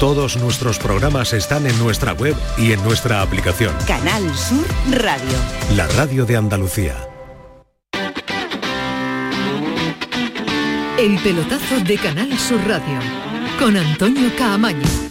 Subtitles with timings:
[0.00, 3.76] Todos nuestros programas están en nuestra web y en nuestra aplicación.
[3.86, 5.36] Canal Sur Radio.
[5.76, 6.96] La radio de Andalucía.
[10.98, 12.98] El pelotazo de Canal Sur Radio
[13.58, 15.09] con Antonio Caamaño.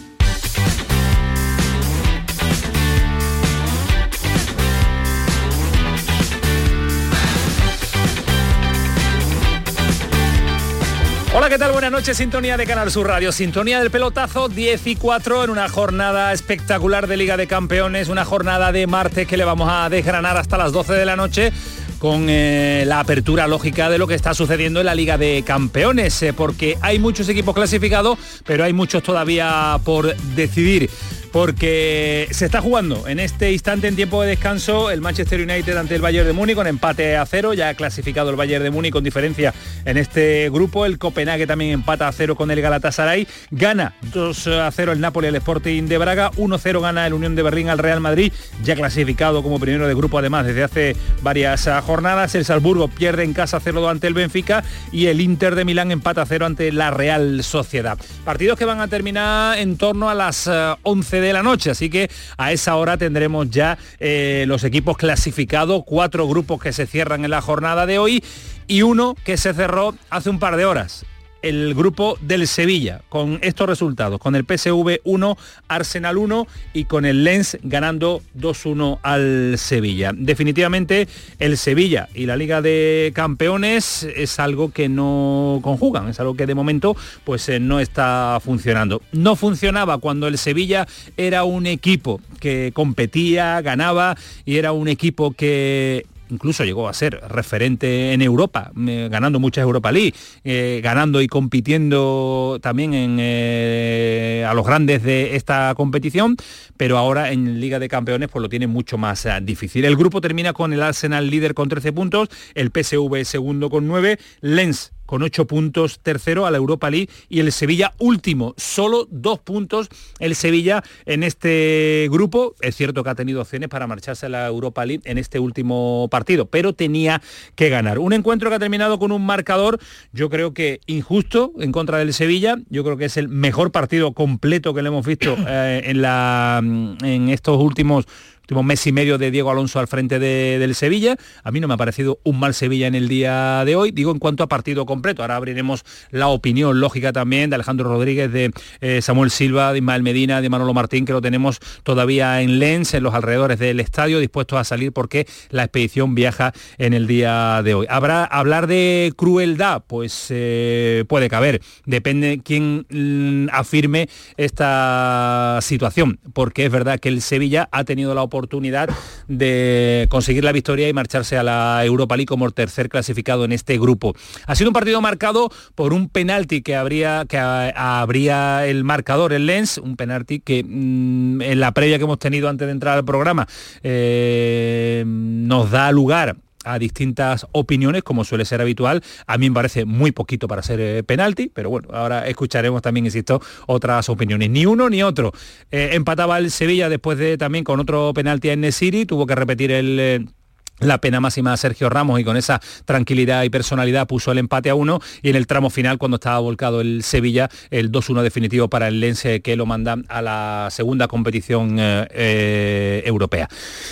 [11.40, 11.72] Hola, ¿qué tal?
[11.72, 15.70] Buenas noches, sintonía de Canal Sur Radio, sintonía del pelotazo 10 y 4 en una
[15.70, 20.36] jornada espectacular de Liga de Campeones, una jornada de martes que le vamos a desgranar
[20.36, 21.54] hasta las 12 de la noche
[21.98, 26.22] con eh, la apertura lógica de lo que está sucediendo en la Liga de Campeones,
[26.24, 30.90] eh, porque hay muchos equipos clasificados, pero hay muchos todavía por decidir
[31.32, 35.96] porque se está jugando en este instante en tiempo de descanso el Manchester United ante
[35.96, 38.92] el Bayern de Múnich con empate a cero, ya ha clasificado el Bayern de Múnich
[38.92, 39.54] con diferencia
[39.86, 44.72] en este grupo, el Copenhague también empata a cero con el Galatasaray, gana 2 a
[44.72, 48.00] 0 el Napoli al Sporting de Braga, 1-0 gana el Unión de Berlín al Real
[48.00, 52.88] Madrid, ya clasificado como primero de grupo además desde hace varias ah, jornadas, el Salzburgo
[52.88, 56.46] pierde en casa 0-2 ante el Benfica y el Inter de Milán empata a cero
[56.46, 57.98] ante la Real Sociedad.
[58.26, 60.50] Partidos que van a terminar en torno a las
[60.84, 65.84] 11 de la noche, así que a esa hora tendremos ya eh, los equipos clasificados,
[65.86, 68.24] cuatro grupos que se cierran en la jornada de hoy
[68.68, 71.06] y uno que se cerró hace un par de horas
[71.42, 75.38] el grupo del Sevilla con estos resultados, con el PSV 1,
[75.68, 80.12] Arsenal 1 y con el Lens ganando 2-1 al Sevilla.
[80.16, 81.08] Definitivamente
[81.40, 86.46] el Sevilla y la Liga de Campeones es algo que no conjugan, es algo que
[86.46, 89.02] de momento pues eh, no está funcionando.
[89.12, 95.32] No funcionaba cuando el Sevilla era un equipo que competía, ganaba y era un equipo
[95.32, 100.14] que incluso llegó a ser referente en Europa, eh, ganando muchas Europa League,
[100.44, 106.38] eh, ganando y compitiendo también eh, a los grandes de esta competición,
[106.78, 109.86] pero ahora en Liga de Campeones pues lo tiene mucho más difícil.
[109.86, 114.18] El grupo termina con el Arsenal líder con 13 puntos, el PSV segundo con 9,
[114.42, 119.40] Lens con ocho puntos tercero a la Europa League y el Sevilla último, solo dos
[119.40, 119.90] puntos
[120.20, 122.54] el Sevilla en este grupo.
[122.62, 126.08] Es cierto que ha tenido opciones para marcharse a la Europa League en este último
[126.12, 127.24] partido, pero tenía
[127.56, 127.98] que ganar.
[127.98, 129.80] Un encuentro que ha terminado con un marcador,
[130.14, 132.58] yo creo que injusto en contra del Sevilla.
[132.70, 136.60] Yo creo que es el mejor partido completo que le hemos visto eh, en, la,
[136.62, 138.06] en estos últimos
[138.50, 141.16] último mes y medio de Diego Alonso al frente del Sevilla.
[141.44, 143.92] A mí no me ha parecido un mal Sevilla en el día de hoy.
[143.92, 145.22] Digo en cuanto a partido completo.
[145.22, 148.52] Ahora abriremos la opinión lógica también de Alejandro Rodríguez, de
[148.82, 152.96] eh, Samuel Silva, de Ismael Medina, de Manolo Martín, que lo tenemos todavía en Lens,
[152.96, 157.62] en los alrededores del estadio, dispuestos a salir porque la expedición viaja en el día
[157.64, 157.86] de hoy.
[157.88, 159.84] ¿Habrá hablar de crueldad?
[159.86, 161.62] Pues eh, puede caber.
[161.86, 168.24] Depende quién mm, afirme esta situación, porque es verdad que el Sevilla ha tenido la
[168.24, 168.90] oportunidad oportunidad
[169.28, 173.78] de conseguir la victoria y marcharse a la Europa League como tercer clasificado en este
[173.78, 174.16] grupo.
[174.48, 179.46] Ha sido un partido marcado por un penalti que habría que habría el marcador el
[179.46, 183.06] Lens, un penalti que mm, en la previa que hemos tenido antes de entrar al
[183.06, 183.48] programa
[183.84, 186.38] eh, nos da lugar
[186.74, 189.04] a distintas opiniones, como suele ser habitual.
[189.28, 193.06] A mí me parece muy poquito para ser eh, penalti, pero bueno, ahora escucharemos también,
[193.06, 194.50] insisto, otras opiniones.
[194.50, 195.32] Ni uno ni otro.
[195.72, 199.72] Eh, empataba el Sevilla después de también con otro penalti en Nesiri, tuvo que repetir
[199.72, 200.30] el...
[200.80, 204.70] La pena máxima a Sergio Ramos y con esa tranquilidad y personalidad puso el empate
[204.70, 208.70] a uno y en el tramo final cuando estaba volcado el Sevilla el 2-1 definitivo
[208.70, 213.50] para el Lense que lo manda a la segunda competición eh, eh, europea.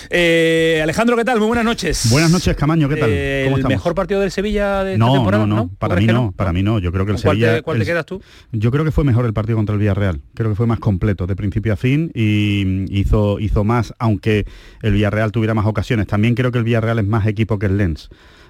[0.09, 1.39] Eh, Alejandro, ¿qué tal?
[1.39, 2.09] Muy buenas noches.
[2.09, 3.09] Buenas noches, Camaño, ¿qué tal?
[3.09, 5.45] ¿El mejor partido del Sevilla de no, esta temporada?
[5.45, 6.79] No, no, para mí no, para mí no.
[6.79, 7.61] Yo creo que el Sevilla...
[7.61, 8.21] ¿Cuál te quedas tú?
[8.51, 10.21] Yo creo que fue mejor el partido contra el Villarreal.
[10.33, 14.45] Creo que fue más completo de principio a fin y hizo, hizo más, aunque
[14.81, 16.07] el Villarreal tuviera más ocasiones.
[16.07, 18.09] También creo que el Villarreal Real es más equipo que el Lens.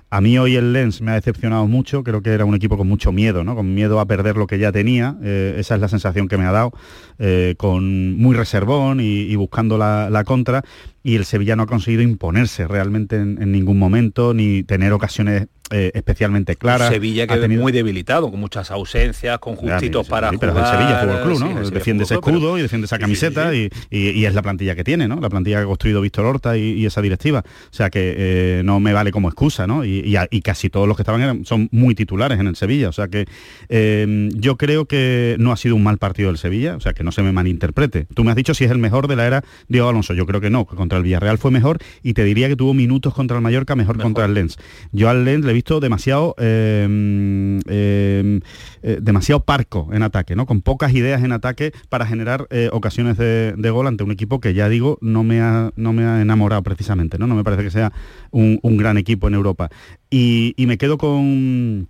[0.09, 2.87] A mí hoy el Lens me ha decepcionado mucho, creo que era un equipo con
[2.87, 3.55] mucho miedo, ¿no?
[3.55, 6.45] con miedo a perder lo que ya tenía, eh, esa es la sensación que me
[6.45, 6.71] ha dado,
[7.19, 10.63] eh, con muy reservón y, buscando la, contra,
[11.07, 15.91] y el Sevilla no ha conseguido imponerse realmente en, ningún momento, ni tener ocasiones eh,
[15.95, 16.89] especialmente claras.
[16.91, 17.61] Sevilla que ha tenido...
[17.61, 20.73] muy debilitado, con muchas ausencias, con justitos para pero jugar.
[20.73, 21.69] el Sevilla Fútbol Club, ¿no?
[21.69, 25.21] defiende ese escudo y defiende esa camiseta y, es la plantilla que tiene, ¿no?
[25.21, 27.39] La plantilla que ha construido Víctor Horta y, esa directiva.
[27.39, 29.85] O sea que eh, no me vale como excusa, ¿no?
[29.85, 30.13] Y,
[30.43, 32.89] casi todos los que estaban son muy titulares en el Sevilla.
[32.89, 33.25] O sea que
[33.69, 37.05] eh, yo creo que no ha sido un mal partido del Sevilla, o sea que
[37.05, 38.07] no se me malinterprete.
[38.13, 40.13] Tú me has dicho si es el mejor de la era Diego Alonso.
[40.13, 42.73] Yo creo que no, contra contra el Villarreal fue mejor y te diría que tuvo
[42.73, 44.57] minutos contra el Mallorca mejor, contra el Lens.
[44.91, 48.41] Yo al Lens le he visto demasiado em, em,
[48.81, 50.45] eh, demasiado parco en ataque, ¿no?
[50.45, 54.53] Con pocas ideas en ataque para generar eh, ocasiones de, gol ante un equipo que
[54.53, 57.27] ya digo no me ha, no me ha enamorado precisamente, ¿no?
[57.27, 57.91] No me parece que sea
[58.31, 59.69] un, gran equipo en Europa.
[60.09, 61.87] Y, me quedo con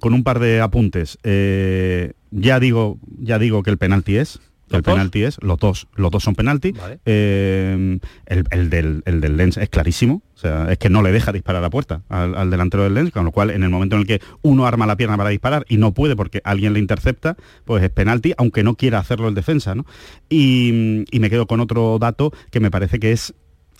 [0.00, 1.18] con un par de apuntes.
[1.22, 4.40] Eh, ya digo, ya digo que el penalti es,
[4.70, 6.74] el penalti es, los dos, los dos son penalti.
[7.04, 11.60] Eh, el, del, el, Lens es clarísimo, o sea, es que no le deja disparar
[11.60, 14.06] a la puerta al, delantero del Lens, con lo cual en el momento en el
[14.06, 17.82] que uno arma la pierna para disparar y no puede porque alguien le intercepta, pues
[17.82, 19.86] es penalti, aunque no quiera hacerlo el defensa, ¿no?
[20.28, 23.34] Y, me quedo con otro dato que me parece que es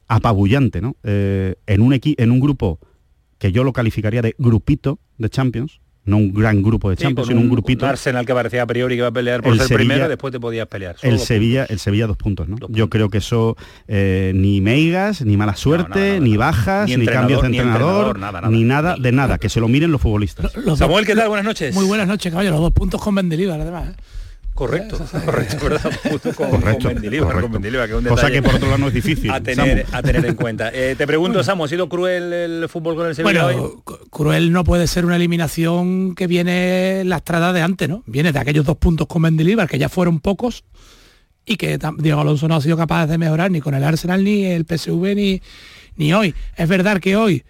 [0.08, 0.96] apabullante, ¿no?
[1.04, 2.80] Eh, en, un en un grupo
[3.38, 7.40] que yo lo calificaría de grupito de Champions, no un gran grupo de Champions, sino
[7.40, 7.84] un, grupito.
[7.84, 10.40] Un Arsenal que parecía a priori que iba a pelear por ser primero, después te
[10.40, 10.96] podías pelear.
[11.02, 12.56] el Sevilla, el Sevilla dos puntos, ¿no?
[12.68, 13.56] Yo creo que eso
[13.88, 18.18] eh, ni meigas, ni mala suerte, ni bajas, ni, cambios de entrenador,
[18.48, 20.52] ni, nada, de nada, que se lo miren los futbolistas.
[20.76, 21.28] Samuel, ¿qué tal?
[21.28, 21.74] Buenas noches.
[21.74, 22.50] Muy buenas noches, caballo.
[22.50, 23.88] Los dos puntos con Mendilibar, además.
[23.88, 24.15] ¿eh?
[24.56, 25.82] Correcto, correcto, ¿verdad?
[25.82, 29.30] con, correcto, con Cosa que por otro lado no es difícil.
[29.36, 30.70] A tener, a tener en cuenta.
[30.72, 34.64] Eh, te pregunto, Samu, ¿ha sido cruel el fútbol con el Sevilla bueno, cruel no
[34.64, 38.02] puede ser una eliminación que viene lastrada de antes, ¿no?
[38.06, 40.64] Viene de aquellos dos puntos con Mendilibar, que ya fueron pocos,
[41.44, 44.46] y que Diego Alonso no ha sido capaz de mejorar ni con el Arsenal, ni
[44.46, 45.42] el PSV, ni,
[45.96, 46.34] ni hoy.
[46.56, 47.44] Es verdad que hoy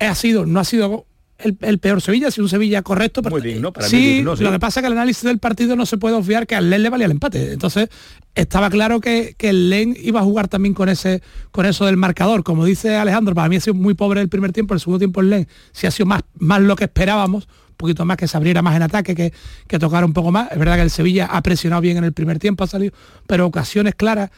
[0.00, 1.06] ha sido, no ha sido
[1.38, 3.38] el, peor Sevilla, si un Sevilla correcto, pero
[3.80, 6.56] sí, lo que pasa es que el análisis del partido no se puede obviar que
[6.56, 7.52] al Len le valía el empate.
[7.52, 7.88] Entonces,
[8.34, 12.42] estaba claro que, el Len iba a jugar también con ese con eso del marcador.
[12.42, 15.20] Como dice Alejandro, para mí ha sido muy pobre el primer tiempo, el segundo tiempo
[15.20, 18.36] el Len si ha sido más, más lo que esperábamos, un poquito más que se
[18.36, 19.32] abriera más en ataque, que,
[19.68, 20.50] que tocara un poco más.
[20.50, 22.92] Es verdad que el Sevilla ha presionado bien en el primer tiempo, ha salido,
[23.28, 24.30] pero ocasiones claras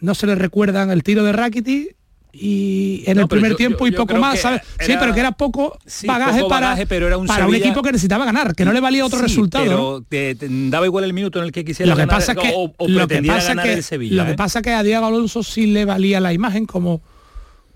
[0.00, 1.90] no se le recuerdan el tiro de Rakiti
[2.32, 4.62] y en el primer tiempo y poco más, ¿sabes?
[4.80, 8.24] sí, pero que era poco bagaje, para, pero era un, para un equipo que necesitaba
[8.24, 10.04] ganar, que no le valía otro resultado.
[10.08, 10.36] Pero te,
[10.68, 12.52] daba igual el minuto en el que quisiera lo que pasa que,
[12.86, 14.36] lo que pasa que, Lo que ¿eh?
[14.36, 17.00] pasa que a Diego Alonso sí le valía la imagen como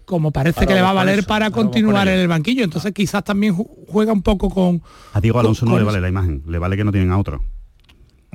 [0.05, 2.63] como parece que le va a valer para continuar en el banquillo.
[2.63, 4.83] Entonces quizás también juega un poco con...
[5.15, 7.43] A Diego Alonso no le vale la imagen, le vale que no tienen a otro.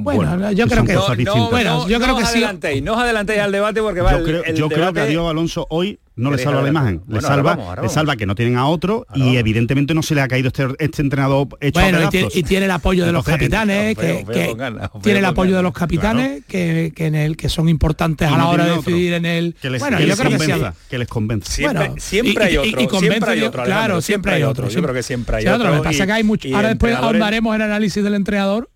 [0.01, 2.81] Bueno, yo creo que no, bueno, yo creo que sí.
[2.81, 5.68] No os adelantéis al debate porque va yo creo, yo creo que a Diego Alonso
[5.69, 9.06] hoy no le salva la imagen, le salva, le salva que no tienen a otro
[9.16, 12.71] y evidentemente no se le ha caído este, este entrenador hecho bueno, y, tiene, el
[12.71, 14.25] apoyo de los capitanes, que,
[15.01, 18.66] tiene el apoyo de los capitanes que, en el que son importantes a la hora
[18.66, 21.51] de decidir en el que les, bueno, yo creo que, que les convence.
[21.51, 24.69] Siempre, siempre hay otro, siempre hay otro, claro, siempre hay otro.
[24.69, 25.69] Yo creo que siempre hay otro.
[25.69, 26.50] Lo que pasa que hay mucho.
[26.56, 28.69] Ahora después ahondaremos en el análisis del entrenador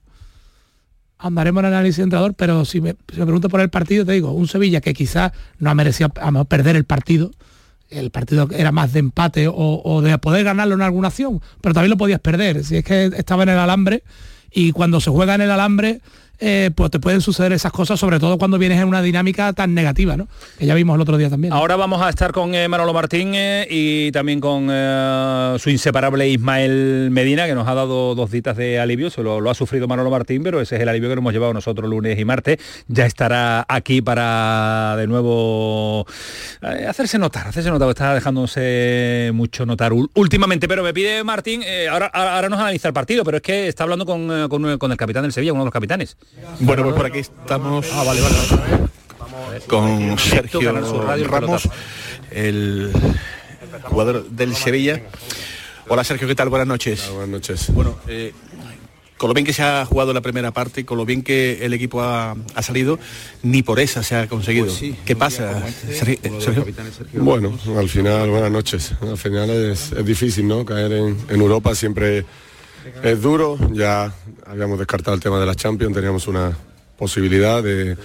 [1.23, 4.31] andaremos en el análisis de entrenador, pero si me, pregunto por el partido, te digo,
[4.31, 7.31] un Sevilla que quizás no ha merecido perder el partido,
[7.89, 11.91] el partido era más de empate o, de poder ganarlo en alguna acción, pero también
[11.91, 14.03] lo podías perder, si es que estaba en el alambre
[14.51, 16.01] y cuando se juega en el alambre
[16.45, 19.73] eh, pues te pueden suceder esas cosas, sobre todo cuando vienes en una dinámica tan
[19.73, 20.27] negativa, ¿no?
[20.59, 21.53] Que ya vimos el otro día también.
[21.53, 24.67] Ahora vamos a estar con eh, Manolo Martín eh, y también con
[25.57, 29.53] su inseparable Ismael Medina, que nos ha dado dos citas de alivio, se lo, ha
[29.53, 32.25] sufrido Manolo Martín, pero ese es el alivio que nos hemos llevado nosotros lunes y
[32.25, 32.57] martes.
[32.89, 36.05] Ya estará aquí para de nuevo
[36.61, 42.49] hacerse notar, hacerse notar, está dejándose mucho notar últimamente, pero me pide Martín, ahora, ahora
[42.49, 45.61] nos analiza el partido, pero es que está hablando con el capitán del Sevilla, uno
[45.61, 46.17] de los capitanes.
[46.59, 48.37] Bueno, pues por aquí estamos ah, vale, vale,
[49.67, 50.71] con Sergio
[51.27, 51.69] Ramos,
[52.31, 52.91] el
[53.83, 55.01] jugador del Sevilla.
[55.87, 56.49] Hola Sergio, ¿qué tal?
[56.49, 57.09] Buenas noches.
[57.09, 57.73] buenas noches.
[57.73, 58.33] Bueno, eh,
[59.17, 61.73] con lo bien que se ha jugado la primera parte, con lo bien que el
[61.73, 62.99] equipo ha, salido,
[63.43, 64.67] ni por esa se ha conseguido.
[64.67, 66.65] Pues ¿Qué pasa, Sergio?
[67.13, 68.93] Bueno, al final, buenas noches.
[69.01, 70.65] Al final es, difícil, ¿no?
[70.65, 72.25] Caer en, en Europa siempre
[73.03, 74.13] es duro, ya
[74.45, 76.51] habíamos descartado el tema de la Champions, teníamos una
[76.97, 77.97] posibilidad de,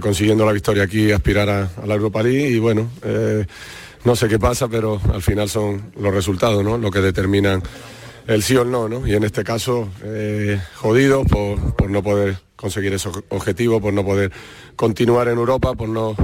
[0.00, 3.46] consiguiendo la victoria aquí aspirar a, la Europa League y bueno, eh,
[4.04, 6.78] no sé qué pasa, pero al final son los resultados, ¿no?
[6.78, 7.62] Lo que determinan
[8.26, 9.06] el sí o el no, ¿no?
[9.06, 14.30] Y en este caso, eh, jodido por, no poder conseguir esos objetivos, por no poder
[14.76, 16.14] continuar en Europa, por no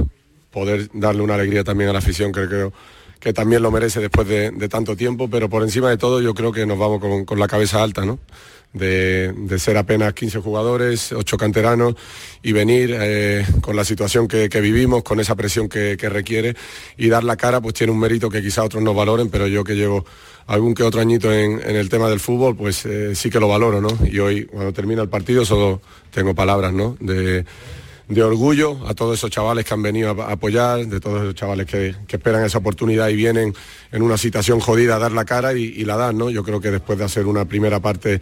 [0.51, 2.73] poder darle una alegría también a la afición, que creo
[3.19, 6.51] que también lo merece después de, tanto tiempo, pero por encima de todo yo creo
[6.51, 8.19] que nos vamos con, la cabeza alta, ¿no?
[8.73, 11.95] De, ser apenas 15 jugadores, 8 canteranos
[12.43, 16.55] y venir eh, con la situación que, vivimos, con esa presión que, requiere
[16.97, 19.63] y dar la cara, pues tiene un mérito que quizá otros no valoren, pero yo
[19.63, 20.05] que llevo
[20.45, 23.81] algún que otro añito en, el tema del fútbol, pues eh, sí que lo valoro,
[23.81, 23.89] ¿no?
[24.05, 25.81] Y hoy, cuando termina el partido, solo
[26.11, 26.95] tengo palabras, ¿no?
[26.99, 27.45] De,
[28.07, 31.65] de orgullo a todos esos chavales que han venido a, apoyar, de todos esos chavales
[31.65, 33.53] que, esperan esa oportunidad y vienen
[33.91, 36.29] en una situación jodida a dar la cara y, la dan, ¿no?
[36.29, 38.21] Yo creo que después de hacer una primera parte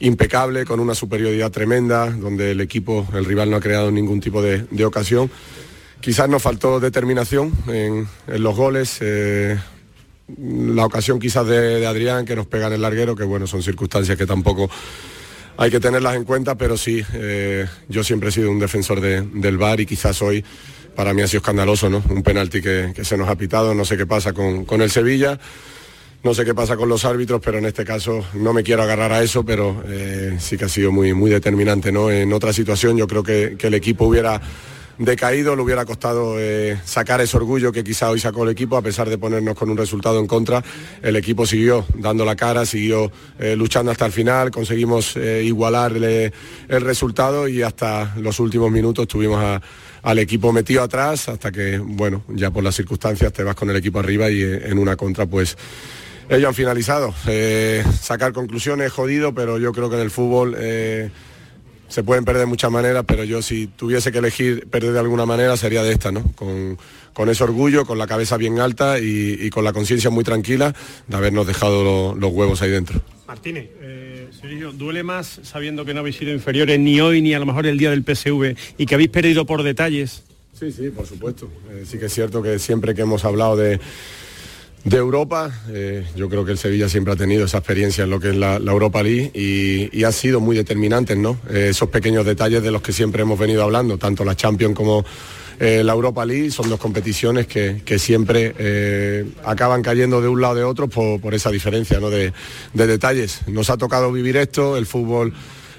[0.00, 4.40] impecable, con una superioridad tremenda, donde el equipo, el rival no ha creado ningún tipo
[4.40, 5.30] de, ocasión,
[6.00, 8.98] quizás nos faltó determinación en, los goles.
[9.00, 9.58] Eh,
[10.38, 14.16] la ocasión quizás de, Adrián que nos pega en el larguero, que bueno, son circunstancias
[14.16, 14.70] que tampoco
[15.60, 19.58] hay que tenerlas en cuenta, pero sí, eh, yo siempre he sido un defensor del
[19.58, 20.44] VAR y quizás hoy
[20.94, 22.00] para mí ha sido escandaloso, ¿no?
[22.08, 25.36] Un penalti que, se nos ha pitado, no sé qué pasa con, el Sevilla,
[26.22, 29.12] no sé qué pasa con los árbitros, pero en este caso no me quiero agarrar
[29.12, 32.08] a eso, pero eh, sí que ha sido muy, muy determinante, ¿no?
[32.08, 34.40] En otra situación yo creo que, que el equipo hubiera
[34.98, 38.82] decaído, le hubiera costado eh, sacar ese orgullo que quizá hoy sacó el equipo, a
[38.82, 40.62] pesar de ponernos con un resultado en contra.
[41.02, 46.32] El equipo siguió dando la cara, siguió eh, luchando hasta el final, conseguimos eh, igualarle
[46.68, 49.60] el resultado y hasta los últimos minutos tuvimos
[50.02, 53.76] al equipo metido atrás hasta que, bueno, ya por las circunstancias te vas con el
[53.76, 55.56] equipo arriba y en una contra pues
[56.28, 57.14] ellos han finalizado.
[58.00, 60.56] sacar conclusiones jodido, pero yo creo que en el fútbol
[61.88, 65.26] se pueden perder de muchas maneras, pero yo si tuviese que elegir perder de alguna
[65.26, 66.22] manera sería de esta, ¿no?
[66.34, 66.78] Con,
[67.28, 70.72] ese orgullo, con la cabeza bien alta y, con la conciencia muy tranquila
[71.08, 73.00] de habernos dejado los huevos ahí dentro.
[73.26, 77.40] Martínez, eh, Sergio, ¿duele más sabiendo que no habéis sido inferiores ni hoy ni a
[77.40, 80.22] lo mejor el día del PSV y que habéis perdido por detalles?
[80.58, 81.50] Sí, sí, por supuesto.
[81.70, 83.80] Eh, sí que es cierto que siempre que hemos hablado de
[84.88, 85.50] de Europa.
[85.68, 88.36] Eh, yo creo que el Sevilla siempre ha tenido esa experiencia en lo que es
[88.36, 91.38] la, Europa League y, ha sido muy determinante, ¿no?
[91.50, 95.04] Eh, esos pequeños detalles de los que siempre hemos venido hablando, tanto la Champions como
[95.60, 100.64] eh, la Europa League, son dos competiciones que, siempre acaban cayendo de un lado de
[100.64, 102.32] otro por, esa diferencia de
[102.86, 103.40] detalles.
[103.48, 105.34] Nos ha tocado vivir esto, el fútbol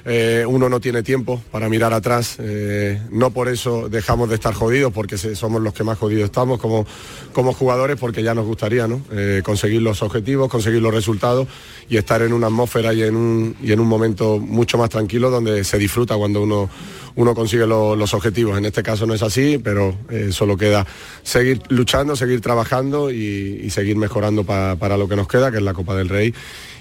[0.05, 4.53] eh, uno no tiene tiempo para mirar atrás, eh, no por eso dejamos de estar
[4.53, 6.85] jodidos, porque somos los que más jodidos estamos como,
[7.33, 11.47] como jugadores, porque ya nos gustaría eh, conseguir los objetivos, conseguir los resultados
[11.89, 15.29] y estar en una atmósfera y en un, y en un momento mucho más tranquilo
[15.29, 16.69] donde se disfruta cuando uno,
[17.15, 18.57] uno consigue los objetivos.
[18.57, 19.95] En este caso no es así, pero
[20.31, 20.85] solo queda
[21.23, 25.73] seguir luchando, seguir trabajando y, seguir mejorando para lo que nos queda, que es la
[25.73, 26.33] Copa del Rey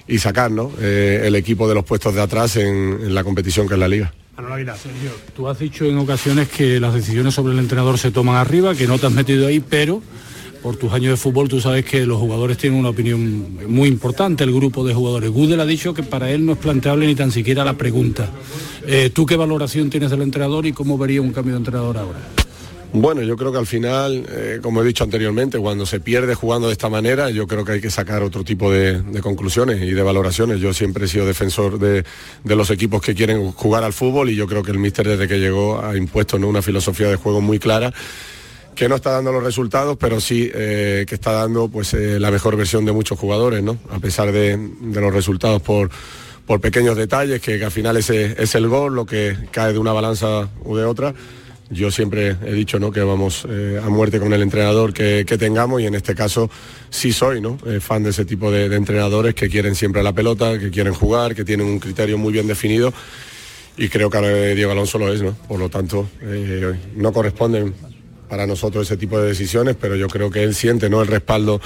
[0.09, 0.51] y sacar
[0.81, 4.13] eh, el equipo de los puestos de atrás en, la competición que es la liga.
[5.37, 8.87] Tú has dicho en ocasiones que las decisiones sobre el entrenador se toman arriba, que
[8.87, 10.03] no te has metido ahí, pero
[10.63, 14.45] por tus años de fútbol tú sabes que los jugadores tienen una opinión muy importante,
[14.45, 15.31] el grupo de jugadores.
[15.31, 18.31] Gudel ha dicho que para él no es planteable ni tan siquiera la pregunta.
[18.87, 22.21] Eh, ¿Tú qué valoración tienes del entrenador y cómo vería un cambio de entrenador ahora?
[22.93, 26.69] Bueno, yo creo que al final, eh, como he dicho anteriormente, cuando se pierde jugando
[26.69, 30.03] de esta manera, yo creo que hay que sacar otro tipo de, conclusiones y de
[30.03, 30.59] valoraciones.
[30.61, 32.05] Yo siempre he sido defensor de,
[32.45, 35.39] los equipos que quieren jugar al fútbol y yo creo que el míster desde que
[35.39, 37.93] llegó ha impuesto una filosofía de juego muy clara
[38.75, 42.31] que no está dando los resultados, pero sí eh, que está dando pues eh, la
[42.31, 43.77] mejor versión de muchos jugadores, ¿no?
[43.91, 45.91] A pesar de, los resultados por,
[46.47, 49.93] por pequeños detalles, que, al final ese es el gol, lo que cae de una
[49.93, 51.13] balanza u de otra
[51.71, 52.91] yo siempre he dicho ¿no?
[52.91, 56.51] que vamos eh, a muerte con el entrenador que, tengamos y en este caso
[56.91, 57.59] sí soy ¿no?
[57.67, 61.35] Eh, fan de ese tipo de, entrenadores que quieren siempre la pelota, que quieren jugar,
[61.35, 62.93] que tienen un criterio muy bien definido
[63.77, 65.35] y creo que Diego Alonso lo es, ¿no?
[65.47, 67.75] por lo tanto eh, no corresponden
[68.29, 71.03] para nosotros ese tipo de decisiones, pero yo creo que él siente ¿no?
[71.03, 71.61] el respaldo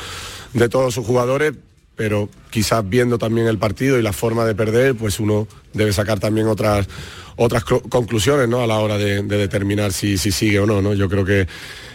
[0.52, 1.54] de todos sus jugadores
[1.96, 6.20] pero quizás viendo también el partido y la forma de perder, pues uno debe sacar
[6.20, 6.87] también otras
[7.37, 8.61] otras conclusiones ¿no?
[8.61, 10.94] a la hora de, determinar si, si, sigue o no, no.
[10.94, 11.46] Yo creo que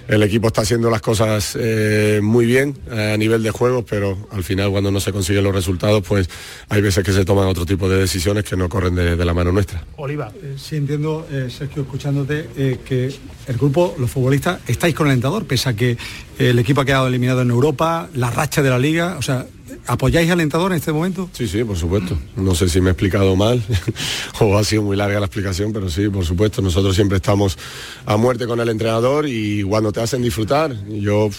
[0.07, 4.17] el equipo está haciendo las cosas eh, muy bien eh, a nivel de juegos, pero
[4.31, 6.29] al final cuando no se consiguen los resultados, pues
[6.69, 9.51] hay veces que se toman otro tipo de decisiones que no corren de, la mano
[9.51, 9.83] nuestra.
[9.97, 10.31] Oliva.
[10.41, 12.47] Eh, sí entiendo, Sergio, escuchándote,
[12.85, 13.13] que
[13.47, 15.97] el grupo, los futbolistas, estáis con el alentador, pese a que
[16.39, 19.45] el equipo ha quedado eliminado en Europa, la racha de la liga, o sea,
[19.87, 21.29] ¿Apoyáis al entrenador en este momento?
[21.31, 22.17] Sí, sí, por supuesto.
[22.35, 23.63] No sé si me he explicado mal
[24.41, 26.61] o ha sido muy larga la explicación, pero sí, por supuesto.
[26.61, 27.57] Nosotros siempre estamos
[28.05, 31.29] a muerte con el entrenador y cuando te hacen disfrutar, yo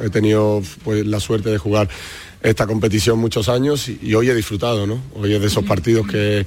[0.00, 1.88] he tenido pues, la suerte de jugar
[2.42, 5.02] esta competición muchos años y, y hoy he disfrutado, ¿no?
[5.14, 6.46] Hoy es de esos partidos que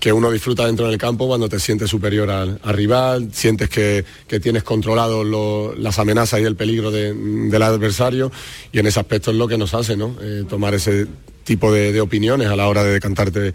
[0.00, 4.04] que uno disfruta dentro del campo cuando te sientes superior al, rival, sientes que,
[4.40, 8.32] tienes controlado las amenazas y el peligro del adversario
[8.72, 10.16] y en ese aspecto es lo que nos hace ¿no?
[10.22, 11.06] Eh, tomar ese
[11.44, 13.52] tipo de, opiniones a la hora de decantarte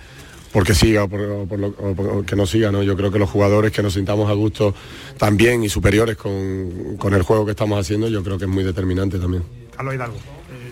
[0.51, 2.83] porque siga o por, que no siga, ¿no?
[2.83, 4.73] Yo creo que los jugadores que nos sintamos a gusto
[5.17, 8.63] también y superiores con, con el juego que estamos haciendo, yo creo que es muy
[8.63, 9.43] determinante también.
[9.75, 10.17] Carlos Hidalgo.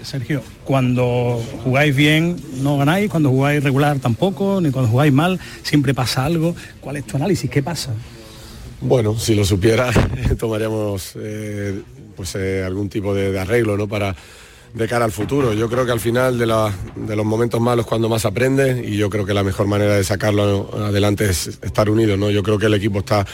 [0.03, 5.93] Sergio, cuando jugáis bien no ganáis, cuando jugáis regular tampoco, ni cuando jugáis mal siempre
[5.93, 6.55] pasa algo.
[6.81, 7.49] ¿Cuál es tu análisis?
[7.49, 7.93] ¿Qué pasa?
[8.81, 9.91] Bueno, si lo supiera,
[10.37, 11.81] tomaríamos eh,
[12.15, 13.87] pues, eh, algún tipo de, arreglo ¿no?
[13.87, 14.15] para
[14.73, 15.53] de cara al futuro.
[15.53, 19.25] Yo creo que al final de, los momentos malos cuando más aprende y yo creo
[19.25, 22.17] que la mejor manera de sacarlo adelante es estar unidos.
[22.19, 22.29] ¿no?
[22.29, 23.25] Yo creo que el equipo está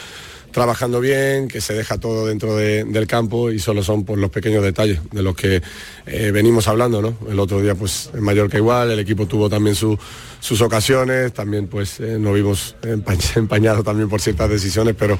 [0.52, 4.30] trabajando bien, que se deja todo dentro de- del campo y solo son por los
[4.30, 5.62] pequeños detalles de los que
[6.06, 7.00] eh, venimos hablando.
[7.02, 7.16] ¿no?
[7.30, 9.98] El otro día pues en Mallorca igual, el equipo tuvo también su-
[10.40, 15.18] sus ocasiones, también pues eh, nos vimos empa- empañados también por ciertas decisiones, pero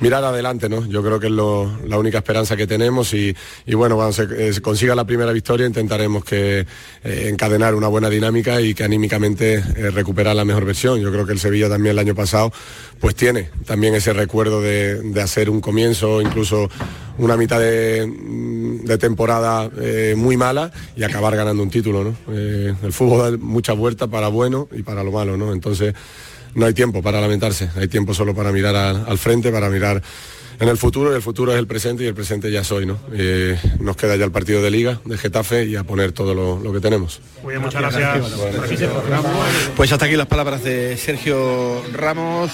[0.00, 0.86] mirar adelante, ¿no?
[0.86, 3.34] Yo creo que es lo- la única esperanza que tenemos y,
[3.66, 6.60] y bueno, cuando se, eh, consiga la primera victoria intentaremos que
[7.04, 11.00] eh, encadenar una buena dinámica y que anímicamente eh, recuperar la mejor versión.
[11.00, 12.52] Yo creo que el Sevilla también el año pasado
[12.98, 16.68] pues tiene también ese recuerdo de, de hacer un comienzo, incluso
[17.18, 19.70] una mitad de, mm, de temporada
[20.16, 22.32] muy mala y acabar ganando un título, ¿no?
[22.32, 25.52] El fútbol da muchas vueltas para bueno y para lo malo, ¿no?
[25.52, 25.94] Entonces
[26.54, 30.02] no hay tiempo para lamentarse, hay tiempo solo para mirar al, al frente, para mirar
[30.60, 32.98] en el futuro y el futuro es el presente y el presente ya soy, ¿no?
[33.14, 36.60] Eh, nos queda ya el partido de liga de Getafe y a poner todo lo,
[36.60, 37.20] lo que tenemos.
[37.42, 38.30] Muy bien, muchas gracias.
[39.74, 42.50] Pues hasta aquí las palabras de Sergio Ramos,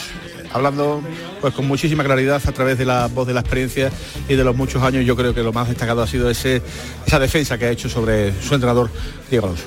[0.53, 1.03] hablando
[1.41, 3.91] pues con muchísima claridad a través de la voz de la experiencia
[4.29, 5.05] y de los muchos años.
[5.05, 6.63] Yo creo que lo más destacado ha sido ese,
[7.05, 8.89] esa defensa que ha hecho sobre su entrenador
[9.29, 9.65] Diego Alonso.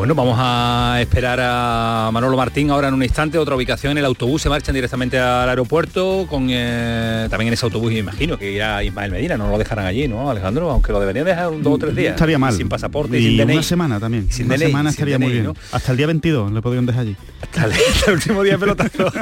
[0.00, 4.06] Bueno, vamos a esperar a Manolo Martín ahora en un instante, otra ubicación en el
[4.06, 8.82] autobús, se marchan directamente al aeropuerto, con eh, también en ese autobús imagino que irá
[8.82, 10.70] Ismael Medina, no lo dejarán allí, ¿no, Alejandro?
[10.70, 12.12] Aunque lo deberían dejar un dos o tres días.
[12.14, 12.54] Estaría mal.
[12.54, 13.52] Sin pasaporte y, y sin DNI.
[13.52, 14.32] una semana también.
[14.32, 15.44] Sin una DNI, semana estaría muy DNI, bien.
[15.48, 15.54] ¿no?
[15.70, 17.16] Hasta el día 22 le podrían dejar allí.
[17.42, 19.10] Hasta el, hasta el último día de pelotazo.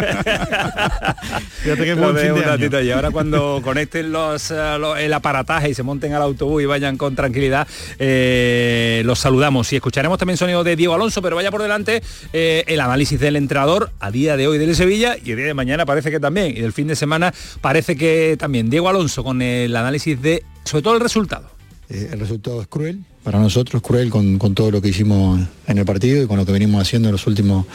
[1.58, 2.76] Fíjate Lo buen fin de año.
[2.78, 2.90] allí.
[2.92, 6.97] Ahora cuando conecten los, eh, los- el aparataje y se monten al autobús y vayan
[6.97, 7.66] con tranquilidad,
[7.99, 9.73] eh, los saludamos.
[9.73, 13.37] Y escucharemos también sonido de Diego Alonso, pero vaya por delante eh, el análisis del
[13.37, 16.56] entrenador a día de hoy del Sevilla y el día de mañana parece que también.
[16.56, 18.70] Y del fin de semana parece que también.
[18.70, 21.50] Diego Alonso con el análisis de, sobre todo el resultado.
[21.88, 25.78] Eh, el resultado es cruel, para nosotros cruel con, con todo lo que hicimos en
[25.78, 27.66] el partido y con lo que venimos haciendo en los últimos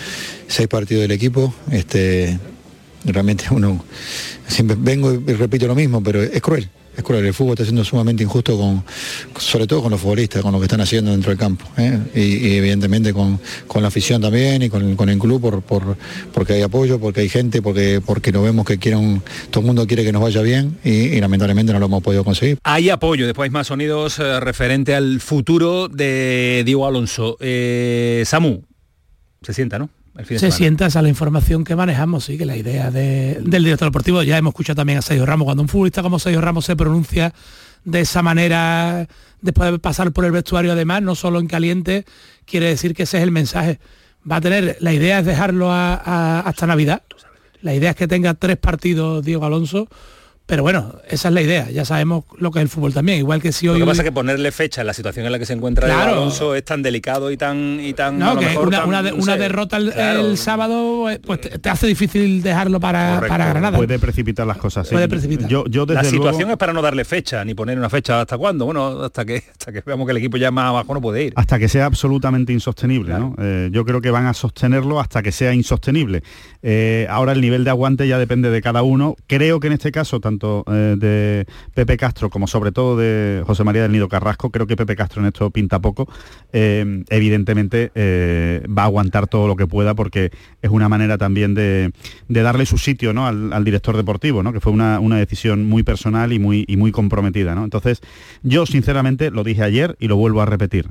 [0.47, 1.53] seis partidos del equipo.
[1.71, 2.37] Este,
[3.05, 3.83] realmente uno
[4.47, 6.69] siempre vengo y repito lo mismo, pero es cruel.
[6.95, 8.83] Es cruel, el fútbol está siendo sumamente injusto con,
[9.39, 11.65] sobre todo con los futbolistas, con lo que están haciendo dentro del campo.
[11.77, 11.99] ¿eh?
[12.13, 15.97] Y, evidentemente con, con la afición también y con, con el club por, por-
[16.33, 19.87] porque hay apoyo, porque hay gente, porque, porque no vemos que quieren, todo el mundo
[19.87, 22.59] quiere que nos vaya bien y, y lamentablemente no lo hemos podido conseguir.
[22.63, 27.37] Hay apoyo, después hay más sonidos eh, referente al futuro de Diego Alonso.
[27.39, 28.61] Eh, Samu,
[29.41, 29.89] se sienta, ¿no?
[30.17, 30.57] El fin de se semana.
[30.57, 34.37] sienta esa la información que manejamos, sí, que la idea de- del director deportivo, ya
[34.37, 37.33] hemos escuchado también a Sergio Ramos, cuando un futbolista como Sergio Ramos se pronuncia
[37.83, 39.07] de esa manera
[39.41, 42.05] después de pasar por el vestuario además, no solo en caliente,
[42.45, 43.79] quiere decir que ese es el mensaje.
[44.29, 47.01] Va a tener, la idea es dejarlo a- a- hasta Navidad,
[47.61, 49.87] la idea es que tenga tres partidos Diego Alonso,
[50.45, 53.41] pero bueno, esa es la idea, ya sabemos lo que es el fútbol también, igual
[53.41, 55.45] que si Lo que pasa es que ponerle fecha en la situación en la que
[55.45, 56.11] se encuentra Claro.
[56.13, 58.89] Alonso es tan delicado y tan y tan a No, lo que mejor una, tan,
[58.89, 60.19] una de- no una sé, derrota el, claro.
[60.19, 63.33] el sábado eh, pues te, te hace difícil dejarlo para, Correcto.
[63.33, 63.77] para Granada.
[63.77, 64.87] Puede precipitar las cosas.
[64.87, 64.93] sí.
[64.93, 65.47] Puede precipitar.
[65.47, 68.19] Yo, yo desde la situación luego- es para no darle fecha ni poner una fecha
[68.21, 70.99] hasta cuándo bueno hasta que hasta que veamos que el equipo ya más abajo no
[71.01, 73.13] puede ir hasta que sea absolutamente insostenible.
[73.13, 73.33] ¿no?
[73.39, 76.21] Eh, yo creo que van a sostenerlo hasta que sea insostenible.
[76.61, 79.15] Eh, ahora el nivel de aguante ya depende de cada uno.
[79.27, 83.63] Creo que en este caso, tanto eh, de Pepe Castro como sobre todo de José
[83.63, 86.07] María del Nido Carrasco, creo que Pepe Castro en esto pinta poco.
[86.51, 91.53] Eh, evidentemente eh, va a aguantar todo lo que pueda porque es una manera también
[91.53, 91.91] de,
[92.27, 93.27] de darle su sitio ¿no?
[93.27, 94.53] al, al director deportivo, ¿no?
[94.53, 97.55] que fue una, una decisión muy personal y muy, y muy comprometida.
[97.55, 97.63] ¿no?
[97.63, 98.01] Entonces,
[98.41, 100.89] yo sinceramente lo dije ayer y lo vuelvo a repetir.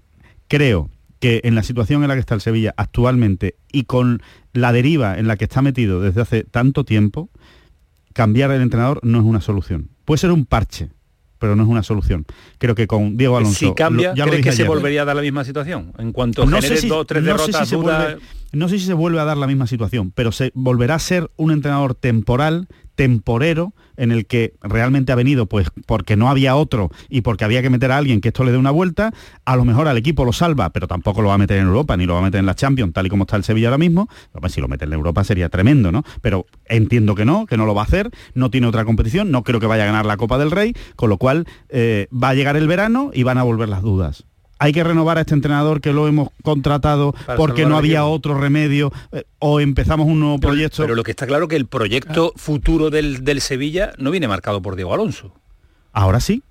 [0.48, 0.90] Creo
[1.22, 5.18] que en la situación en la que está el Sevilla actualmente y con la deriva
[5.18, 7.30] en la que está metido desde hace tanto tiempo,
[8.12, 9.88] cambiar el entrenador no es una solución.
[10.04, 10.90] Puede ser un parche,
[11.38, 12.24] pero no es una solución.
[12.58, 13.58] Creo que con Diego Alonso...
[13.58, 15.92] si cambia lo- ya lo ¿crees dije que se volvería a dar la misma situación
[15.98, 18.18] en cuanto No genere si- dos tres no derrotas si vuelve-
[18.52, 21.30] no sé si se vuelve a dar la misma situación, pero se volverá a ser
[21.36, 26.90] un entrenador temporal, temporero, en el que realmente ha venido pues porque no había otro
[27.08, 29.64] y porque había que meter a alguien que esto le dé una vuelta, a lo
[29.64, 32.14] mejor al equipo lo salva, pero tampoco lo va a meter en Europa, ni lo
[32.14, 34.08] va a meter en la Champions, tal y como está el Sevilla ahora mismo.
[34.32, 36.02] Hombre, si lo mete en Europa sería tremendo, ¿no?
[36.20, 39.44] Pero entiendo que no, que no lo va a hacer, no tiene otra competición, no
[39.44, 42.34] creo que vaya a ganar la Copa del Rey, con lo cual eh, va a
[42.34, 44.24] llegar el verano y van a volver las dudas
[44.62, 48.38] hay que renovar a este entrenador que lo hemos contratado Para porque no había otro
[48.38, 50.82] remedio eh, o empezamos un nuevo proyecto.
[50.82, 54.62] pero lo que está claro que el proyecto futuro del, del Sevilla no viene marcado
[54.62, 55.34] por Diego Alonso
[55.92, 56.42] Ahora sí.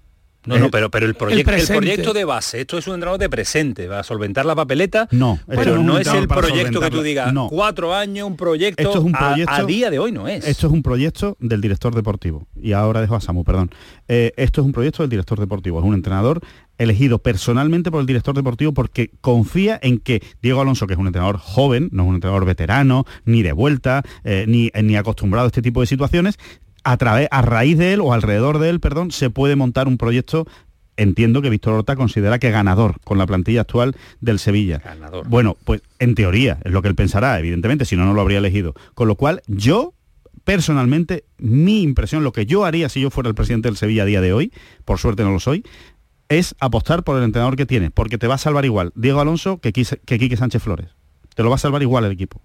[0.45, 3.29] No, no, pero, pero el, proyecto, el, proyecto de base, esto es un entrenador de
[3.29, 7.31] presente, va a solventar la papeleta, no, pero no es, el proyecto que tú digas,
[7.31, 7.47] no.
[7.47, 10.47] cuatro años, un proyecto, esto es un proyecto a, día de hoy no es.
[10.47, 13.69] Esto es un proyecto del director deportivo, y ahora dejo a Samu, perdón.
[14.07, 16.41] Eh, esto es un proyecto del director deportivo, es un entrenador
[16.79, 21.05] elegido personalmente por el director deportivo porque confía en que Diego Alonso, que es un
[21.05, 25.47] entrenador joven, no es un entrenador veterano, ni de vuelta, eh, ni, ni acostumbrado a
[25.47, 26.39] este tipo de situaciones,
[26.83, 29.97] a, través, a raíz de él o alrededor de él, perdón, se puede montar un
[29.97, 30.47] proyecto
[30.97, 34.81] entiendo que Víctor Horta considera que ganador con la plantilla actual del Sevilla.
[35.27, 38.37] Bueno, pues en teoría es lo que él pensará, evidentemente, si no, no lo habría
[38.37, 38.75] elegido.
[38.93, 39.93] Con lo cual, yo
[40.43, 44.05] personalmente, mi impresión, lo que yo haría si yo fuera el presidente del Sevilla a
[44.05, 44.51] día de hoy,
[44.85, 45.63] por suerte no lo soy,
[46.29, 49.59] es apostar por el entrenador que tiene, porque te va a salvar igual Diego Alonso
[49.59, 50.87] que, que Quique Sánchez Flores.
[51.35, 52.41] Te lo va a salvar igual el equipo.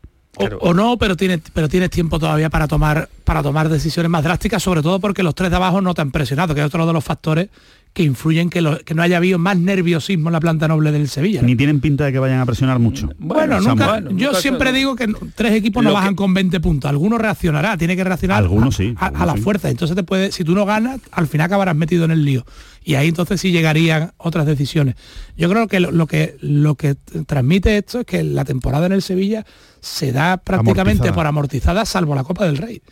[0.61, 4.63] O, no, pero tienes, pero tienes tiempo todavía para tomar, para tomar decisiones más drásticas,
[4.63, 6.93] sobre todo porque los tres de abajo no te han presionado, que es otro de
[6.93, 7.49] los factores
[7.97, 11.41] que influyen que, que no haya habido más nerviosismo en la planta noble del Sevilla.
[11.41, 13.09] Ni tienen pinta de que vayan a presionar mucho.
[13.19, 16.91] Bueno, nunca, yo siempre digo que tres equipos no bajan con 20 puntos.
[16.91, 19.71] Alguno reaccionará, tiene que reaccionar algunos sí, a, la fuerza.
[19.71, 22.45] Entonces te puede, si tú no ganas, al final acabarás metido en el lío.
[22.85, 24.97] Y ahí entonces sí llegarían otras decisiones.
[25.35, 26.97] Yo creo que lo, que lo que
[27.27, 29.47] transmite esto es que la temporada en el Sevilla
[29.81, 32.83] se da prácticamente por amortizada, salvo la Copa del Rey.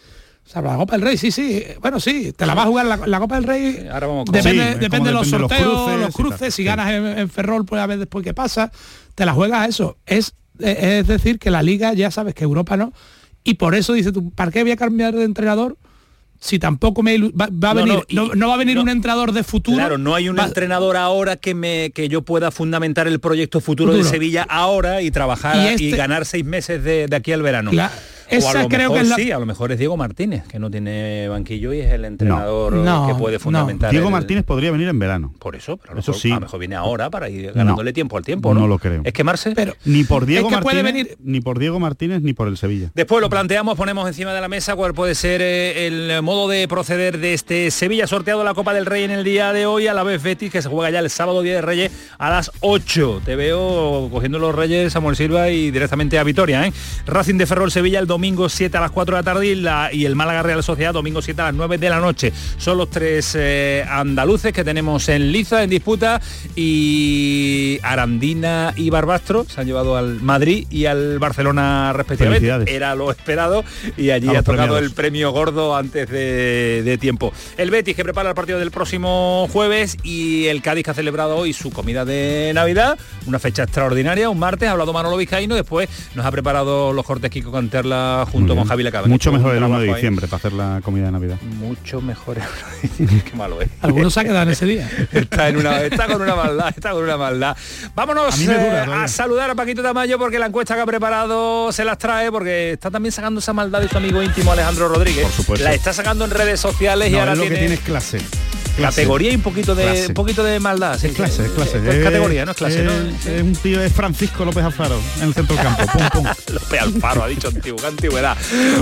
[0.44, 1.64] Salvo la Copa del Rey, sí, sí.
[1.80, 3.88] Bueno, sí, te la va a jugar la, Copa del Rey.
[3.90, 7.86] Ahora vamos depende, depende de los sorteos, los cruces, si ganas en, Ferrol, pues a
[7.86, 8.70] ver después qué pasa.
[9.14, 9.96] Te la juegas a eso.
[10.06, 12.92] Es, es decir, que la liga ya sabes que Europa no.
[13.42, 15.76] Y por eso dice tú, ¿para qué voy a cambiar de entrenador?
[16.44, 19.96] Si tampoco me va, a venir no, va a venir un entrenador de futuro claro
[19.96, 24.04] no hay un entrenador ahora que me que yo pueda fundamentar el proyecto futuro, de
[24.04, 27.70] Sevilla ahora y trabajar y, este ganar seis meses de, aquí al verano
[28.28, 31.80] esa creo que sí, a lo mejor es Diego Martínez, que no tiene banquillo y
[31.80, 32.74] es el entrenador
[33.06, 33.90] que puede fundamentar.
[33.90, 35.34] Diego Martínez podría venir en verano.
[35.38, 36.30] Por eso, pero a lo, mejor, sí.
[36.30, 38.54] a lo mejor viene ahora para ir ganándole tiempo al tiempo.
[38.54, 38.66] ¿no?
[38.66, 39.02] lo creo.
[39.04, 39.52] Es quemarse.
[39.54, 42.90] Pero ni por Diego Martínez, ni por Diego Martínez ni por el Sevilla.
[42.94, 46.66] Después lo planteamos, ponemos encima de la mesa cuál puede ser eh, el modo de
[46.68, 49.94] proceder de este Sevilla sorteado la Copa del Rey en el día de hoy a
[49.94, 53.22] la vez Betis que se juega ya el sábado día de Reyes a las 8.
[53.24, 56.72] Te veo cogiendo los Reyes Samuel Silva y directamente a Vitoria, ¿eh?
[57.06, 59.92] Racing de Ferrol Sevilla el domingo 7 a las 4 de la tarde y, la,
[59.92, 62.32] y el Málaga Real Sociedad domingo 7 a las 9 de la noche.
[62.58, 66.20] Son los tres eh, andaluces que tenemos en liza, en disputa
[66.54, 72.72] y Arandina y Barbastro se han llevado al Madrid y al Barcelona respectivamente.
[72.72, 73.64] Era lo esperado
[73.96, 77.32] y allí ha tocado el premio gordo antes de, tiempo.
[77.56, 81.36] El Betis que prepara el partido del próximo jueves y el Cádiz que ha celebrado
[81.36, 82.96] hoy su comida de Navidad,
[83.26, 87.30] una fecha extraordinaria, un martes, ha hablado Manolo Vizcaíno, después nos ha preparado los cortes
[87.32, 91.06] Kiko Canterla junto con Javi mucho mejor el 1 de diciembre para hacer la comida
[91.06, 91.40] de Navidad.
[91.42, 93.68] Mucho mejor el 1 de diciembre, qué malo es.
[93.80, 94.88] Algunos se ha quedado en ese día.
[95.12, 97.56] está, en una, está con una maldad, está con una maldad.
[97.94, 101.98] Vámonos eh, a saludar a Paquito Tamayo porque la encuesta que ha preparado se las
[101.98, 105.24] trae porque está también sacando esa maldad de su amigo íntimo Alejandro Rodríguez.
[105.24, 105.64] Por supuesto.
[105.64, 107.56] La está sacando en redes sociales y ahora es lo tiene...
[107.56, 108.18] que tienes clase
[108.80, 110.94] categoría y un poquito de un poquito de maldad.
[111.02, 111.78] Es clase, es clase.
[111.78, 112.86] Es, categoría, no es clase.
[113.26, 115.82] Es, un tío, es Francisco López Alfaro en el centro del campo.
[116.52, 118.36] López Alfaro, ha dicho antiguo, qué antigüedad.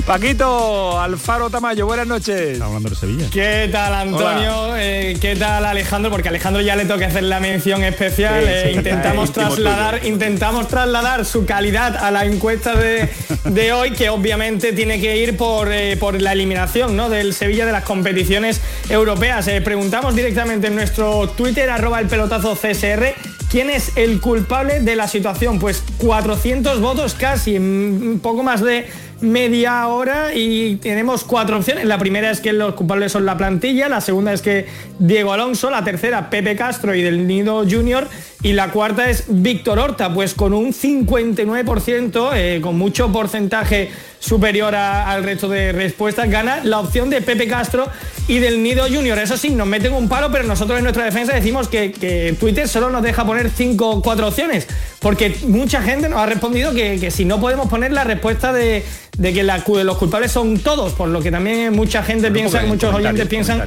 [0.06, 2.52] Paquito, Alfaro Tamayo, buenas noches.
[2.52, 3.26] Estamos hablando de Sevilla.
[3.30, 4.76] ¿Qué tal, Antonio?
[4.76, 6.10] Eh, ¿Qué tal, Alejandro?
[6.10, 8.44] Porque a Alejandro ya le toca hacer la mención especial.
[8.46, 13.08] Eh, intentamos trasladar, intentamos trasladar su calidad a la encuesta de,
[13.44, 17.08] de hoy, que obviamente tiene que ir por, eh, por la eliminación ¿no?
[17.08, 19.46] del Sevilla de las competiciones europeas.
[19.64, 23.14] preguntamos directamente en nuestro Twitter, arroba el pelotazo CSR,
[23.50, 25.58] ¿quién es el culpable de la situación?
[25.58, 28.86] Pues 400 votos casi, un poco más de
[29.20, 31.84] media hora y tenemos cuatro opciones.
[31.84, 34.66] La primera es que los culpables son la plantilla, la segunda es que
[34.98, 38.08] Diego Alonso, la tercera Pepe Castro y del Nido Junior
[38.42, 44.74] y la cuarta es Víctor Horta, pues con un 59%, eh, con mucho porcentaje superior
[44.74, 47.88] al resto de respuestas, gana la opción de Pepe Castro
[48.26, 49.16] y del Nido Junior.
[49.18, 52.90] Eso sí, nos meten un palo, pero nosotros en nuestra defensa decimos que, Twitter solo
[52.90, 54.66] nos deja poner cinco o cuatro opciones,
[54.98, 58.84] porque mucha gente nos ha respondido que, si no podemos poner la respuesta de,
[59.20, 63.62] que los culpables son todos, por lo que también mucha gente piensa, muchos oyentes piensan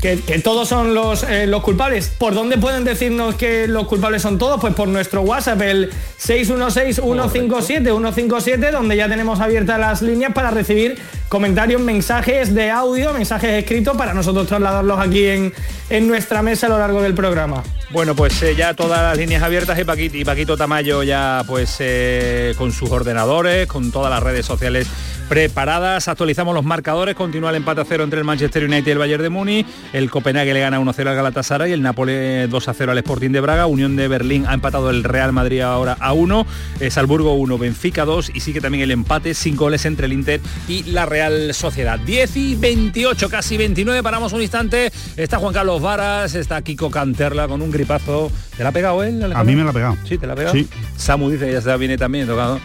[0.00, 2.08] que, todos son los, eh, los culpables.
[2.08, 4.58] ¿Por dónde pueden decirnos que los culpables son todos?
[4.60, 11.82] Pues por nuestro WhatsApp, el 616-157-157, donde ya tenemos abiertas las líneas para recibir comentarios,
[11.82, 15.52] mensajes de audio, mensajes escritos para nosotros trasladarlos aquí en,
[15.90, 17.62] en nuestra mesa a lo largo del programa.
[17.90, 19.84] Bueno, pues eh, ya todas las líneas abiertas y
[20.24, 24.86] Paquito, Tamayo ya pues eh, con sus ordenadores, con todas las redes sociales
[25.30, 26.08] preparadas.
[26.08, 27.14] Actualizamos los marcadores.
[27.14, 29.66] Continúa el empate a cero entre el Manchester United y el Bayern de Múnich.
[29.92, 31.70] El Copenhague le gana 1-0 al Galatasaray.
[31.70, 33.66] El Nápoles 2-0 al Sporting de Braga.
[33.66, 36.46] Unión de Berlín ha empatado el Real Madrid ahora a 1.
[36.80, 38.32] Eh, Salzburgo 1, Benfica 2.
[38.34, 42.00] Y sigue también el empate sin goles entre el Inter y la Real Sociedad.
[42.00, 44.02] 10 y 28, casi 29.
[44.02, 44.90] Paramos un instante.
[45.16, 48.32] Está Juan Carlos Varas, está Kiko Canterla con un gripazo.
[48.56, 49.22] ¿Te la ha pegado él?
[49.32, 49.96] A mí me la ha pegado.
[50.08, 50.56] Sí, te la ha pegado.
[50.56, 50.68] Sí.
[50.96, 52.58] Samu dice que ya se viene también tocado.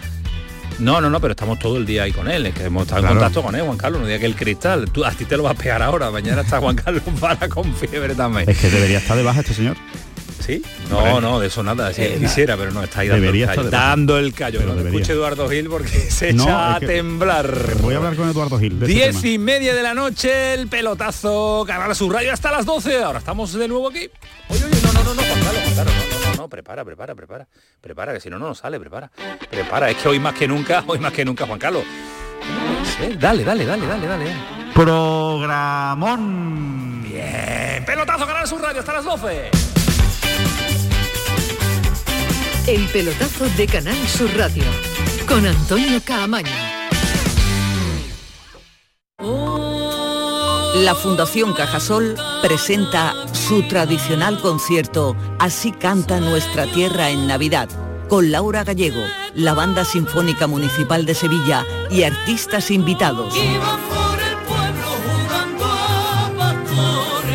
[0.79, 3.01] No, no, no, pero estamos todo el día ahí con él, es que hemos estado
[3.01, 3.15] Claro.
[3.15, 5.37] en contacto con él, Juan Carlos, no diga que el cristal, tú, a ti te
[5.37, 8.49] lo va a pegar ahora, mañana está Juan Carlos para con fiebre también.
[8.49, 9.77] Es que debería estar de baja este señor.
[10.45, 10.61] ¿Sí?
[10.91, 13.55] No, no, de eso nada, si él quisiera, pero no, está ahí dando Debería el
[13.55, 13.69] callo.
[13.71, 14.99] Dando el callo, Pero no debería.
[14.99, 17.77] escuche Eduardo Gil porque se No, echa a que- temblar.
[17.81, 18.79] Voy a hablar con Eduardo Gil.
[18.79, 22.63] de este Diez y media de la noche, el pelotazo, Canal Sur Radio hasta las
[22.65, 23.01] 12.
[23.01, 24.07] Ahora estamos de nuevo aquí.
[24.49, 25.93] Oye, oye, no, no, no, no, Juan Carlos, Juan Carlos,
[26.45, 27.47] no, prepara, prepara, prepara.
[27.81, 29.09] Prepara, que si no, no nos sale, prepara.
[29.49, 31.83] Prepara, es que hoy más que nunca, hoy más que nunca, Juan Carlos.
[33.19, 34.25] Dale, dale, dale, dale, dale.
[34.73, 36.13] Programón.
[37.03, 39.49] Bien, pelotazo, Canal Sur Radio hasta las 12.
[42.67, 44.63] El pelotazo de Canal Sur Radio
[45.27, 46.51] con Antonio Caamaño.
[50.83, 57.69] La Fundación Cajasol presenta su tradicional concierto Así canta nuestra tierra en Navidad,
[58.09, 59.01] con Laura Gallego,
[59.35, 63.33] la Banda Sinfónica Municipal de Sevilla y artistas invitados.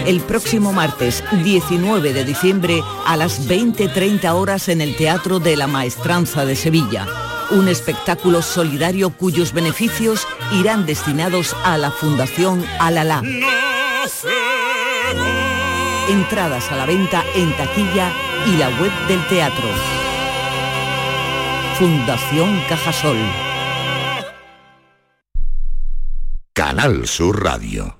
[0.05, 5.66] El próximo martes 19 de diciembre a las 20.30 horas en el Teatro de la
[5.66, 7.07] Maestranza de Sevilla.
[7.52, 13.22] Un espectáculo solidario cuyos beneficios irán destinados a la Fundación Alalá.
[16.08, 18.12] Entradas a la venta en taquilla
[18.46, 19.68] y la web del teatro.
[21.78, 23.18] Fundación Cajasol.
[26.52, 27.99] Canal Sur Radio.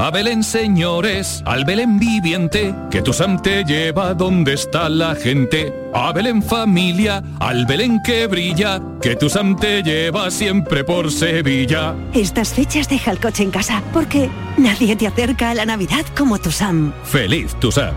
[0.00, 5.74] A Belén, señores, al Belén viviente, que tu Sam te lleva donde está la gente.
[5.92, 11.96] A Belén familia, al Belén que brilla, que tu Sam te lleva siempre por Sevilla.
[12.14, 16.38] Estas fechas deja el coche en casa, porque nadie te acerca a la Navidad como
[16.38, 16.92] tu Sam.
[17.02, 17.94] Feliz tu Sam.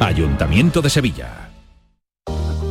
[0.00, 1.43] Ayuntamiento de Sevilla.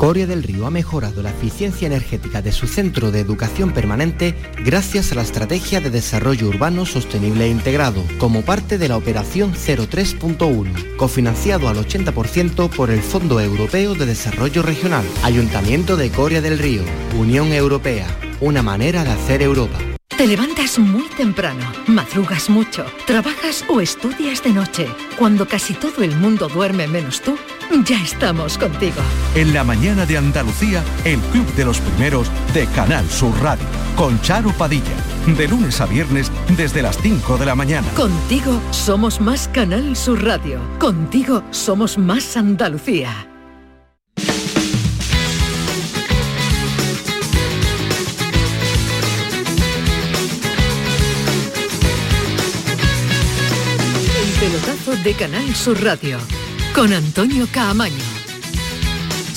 [0.04, 4.36] Coria del Río ha mejorado la eficiencia energética de su centro de educación permanente
[4.66, 9.54] gracias a la Estrategia de Desarrollo Urbano Sostenible e Integrado, como parte de la Operación
[9.54, 16.60] 03.1, cofinanciado al 80% por el Fondo Europeo de Desarrollo Regional, Ayuntamiento de Coria del
[16.60, 16.84] Río,
[17.18, 18.06] Unión Europea,
[18.42, 19.93] una manera de hacer Europa.
[20.18, 24.88] Te levantas muy temprano, madrugas mucho, trabajas o estudias de noche.
[25.18, 27.36] Cuando casi todo el mundo duerme menos tú,
[27.84, 29.02] ya estamos contigo.
[29.34, 34.22] En la mañana de Andalucía, el Club de los Primeros de Canal Sur Radio, con
[34.22, 34.96] Charo Padilla,
[35.26, 37.88] de lunes a viernes desde las 5 de la mañana.
[37.96, 40.62] Contigo somos más Canal Sur Radio.
[40.80, 43.33] Contigo somos más Andalucía.
[55.02, 56.20] De Canal Sur Radio
[56.76, 58.13] con Antonio Caamaño.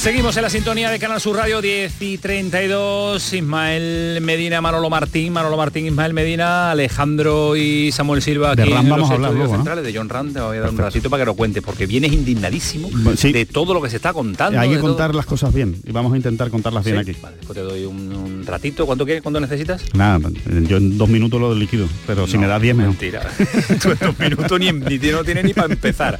[0.06, 3.32] Seguimos en la sintonía de Canal Sur Radio 10 y 32.
[3.32, 8.84] Ismael Medina, Manolo Martín, Manolo Martín, Ismael Medina, Alejandro y Samuel Silva De aquí Ram
[8.84, 10.32] en vamos los a hablar centrales de John Rand.
[10.34, 13.32] Te voy a dar un ratito para que lo cuentes porque vienes indignadísimo Sí.
[13.32, 14.60] de todo lo que se está contando.
[14.60, 14.90] Hay que de todo.
[14.92, 17.20] contar las cosas bien y vamos a intentar contarlas bien Sí, aquí.
[17.20, 18.86] vale, te doy un, un ratito.
[18.86, 19.24] ¿Cuánto quieres?
[19.24, 19.82] ¿Cuánto necesitas?
[19.92, 20.30] Nada,
[20.68, 22.92] yo en dos minutos lo liquido, pero si me das diez mejor.
[22.92, 23.28] Mentira.
[23.82, 26.16] Tú en dos minutos ni, ni no tiene ni para empezar.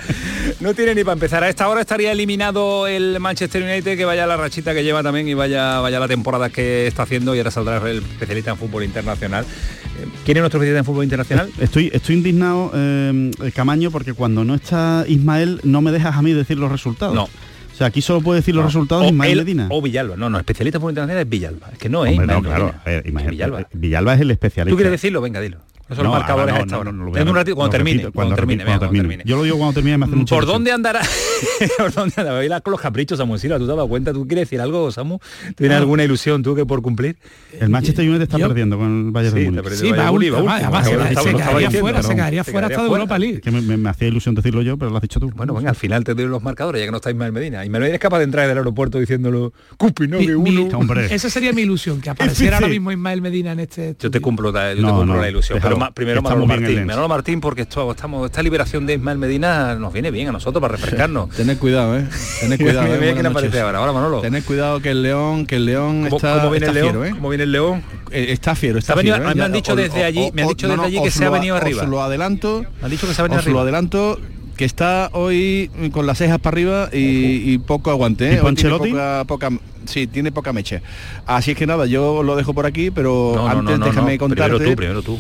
[0.59, 1.45] No tiene ni para empezar.
[1.45, 5.29] A esta hora estaría eliminado el Manchester United, que vaya la rachita que lleva también
[5.29, 8.85] y vaya, vaya la temporada que está haciendo y ahora saldrá el especialista en fútbol
[8.85, 9.45] internacional.
[9.45, 11.51] Eh, ¿Quién es nuestro especialista en fútbol internacional?
[11.59, 16.33] Estoy, estoy indignado, eh, Camaño, porque cuando no está Ismael no me dejas a mí
[16.33, 17.15] decir los resultados.
[17.15, 17.25] No.
[17.25, 18.69] O sea, aquí solo puede decir los No.
[18.69, 19.69] resultados O Ismael él Medina.
[19.71, 20.17] O Villalba.
[20.17, 21.69] No, no, especialista en fútbol internacional es Villalba.
[21.73, 22.75] Es que no es Hombre, no, claro.
[22.87, 23.03] Medina.
[23.07, 23.69] imagínate, Villalba.
[23.75, 24.71] Villalba es el especialista.
[24.71, 25.21] ¿Tú quieres decirlo?
[25.21, 25.59] Venga, dilo.
[25.87, 26.91] Esos son los marcadores a esta hora.
[26.91, 29.23] En un ratito, cuando termine, cuando termine, venga, cuando termine.
[29.25, 30.57] Yo lo digo cuando termine, me hace mucha ¿Por ilusión.
[30.59, 31.01] dónde andará?
[31.79, 32.37] ¿Por dónde andará?
[32.39, 34.13] Bailar con los caprichos, Samu Silva, ¿tú te has dado cuenta?
[34.13, 35.19] ¿Tú quieres decir algo, Samu?
[35.55, 37.17] ¿Tienes alguna ilusión tú que por cumplir?
[37.61, 39.71] El Manchester United está perdiendo con el Bayern Sí, de Múnich.
[39.75, 40.39] Sí, va último.
[40.83, 42.89] se- quedaría fuera, se quedaría fuera hasta de.
[42.89, 43.41] Europa League.
[43.41, 45.31] Que me, hacía ilusión decirlo yo, pero lo has dicho tú.
[45.37, 47.65] Bueno, venga, al final te doy los marcadores, ya que no está Ismael Medina.
[47.65, 50.69] Ismael Medina es capaz de entrar del aeropuerto diciéndolo, Cupi, no, que uno.
[51.11, 53.95] Esa sería mi ilusión, que apareciera ahora mismo Ismael Medina en este...
[54.01, 55.59] Yo te cumplo, la- yo te No, cumplo no, la ilusión.
[55.79, 56.87] Déjalo, Pero ma- primero Manolo Martín.
[56.87, 60.61] Manolo Martín, porque esto, estamos, esta liberación de Ismael Medina nos viene bien a nosotros
[60.61, 61.31] para refrescarnos.
[61.37, 62.05] Tened cuidado, eh.
[62.41, 62.87] Tened cuidado.
[62.87, 62.91] Eh.
[62.91, 63.63] mira quién Buenas aparece noches.
[63.63, 63.79] ahora.
[63.79, 64.21] Ahora, Manolo.
[64.21, 66.89] Tened cuidado que el león, que el león ¿Cómo, está, cómo viene está el león?
[66.95, 67.11] fiero, ¿eh?
[67.11, 67.83] ¿Cómo viene el león?
[68.11, 69.35] Eh, Está fiero, está fiero, ¿eh?
[69.35, 71.57] me han dicho desde allí- me han dicho desde allí que os se ha venido
[71.57, 71.83] os arriba.
[71.85, 72.65] lo adelanto.
[72.83, 73.63] Han dicho que se ha venido os lo arriba.
[73.63, 74.19] adelanto
[74.57, 78.33] que está hoy con las cejas para arriba y, y poco aguante.
[78.37, 78.41] ¿eh?
[78.43, 79.51] ¿Y poca, poca-
[79.85, 80.81] sí, tiene poca mecha.
[81.27, 84.17] Así es que nada, yo lo dejo por aquí, pero No, antes no, no, déjame
[84.17, 84.57] contarte.
[84.57, 85.19] Primero tú, primero tú.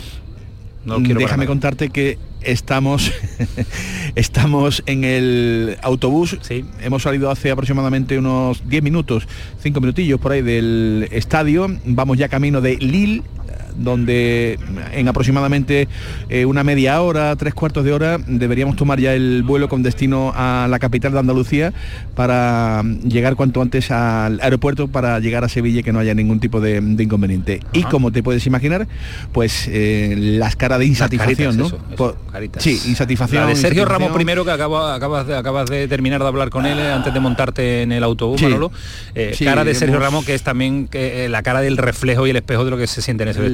[0.87, 3.13] No quiero para déjame contarte que estamos
[4.15, 6.39] estamos en el autobús.
[6.81, 9.27] Hemos salido hace aproximadamente unos 10 minutos
[9.63, 11.67] 5 minutillos por ahí del estadio.
[11.85, 13.23] Vamos ya camino de Lille
[13.79, 14.59] donde
[14.93, 15.89] en aproximadamente
[16.29, 20.33] eh, una media hora, tres cuartos de hora, deberíamos tomar ya el vuelo con destino
[20.35, 21.73] a la capital de Andalucía
[22.15, 26.41] para llegar cuanto antes al aeropuerto para llegar a Sevilla y que no haya ningún
[26.41, 27.61] tipo de, de inconveniente.
[27.73, 28.87] Y como te puedes imaginar,
[29.33, 31.67] pues eh, las caras de insatisfacción, caritas, ¿no?
[31.67, 32.63] eso, eso, Por- caritas.
[32.63, 33.43] Sí, insatisfacción.
[33.43, 34.01] La de Sergio insatisfacción.
[34.03, 37.13] Ramos primero que acabo- acabas, de, acabas de terminar de hablar con él eh, antes
[37.13, 38.47] de montarte en el autobús, Sí.
[38.47, 38.73] Manolo.
[39.15, 42.27] Eh, Sí, cara de Sergio hemos- Ramos que es también que, la cara del reflejo
[42.27, 43.47] y el espejo de lo que se siente en ese El-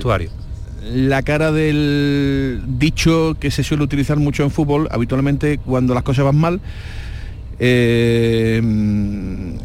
[0.85, 6.25] la cara del dicho que se suele utilizar mucho en fútbol, habitualmente cuando las cosas
[6.25, 6.61] van mal,
[7.65, 8.61] eh,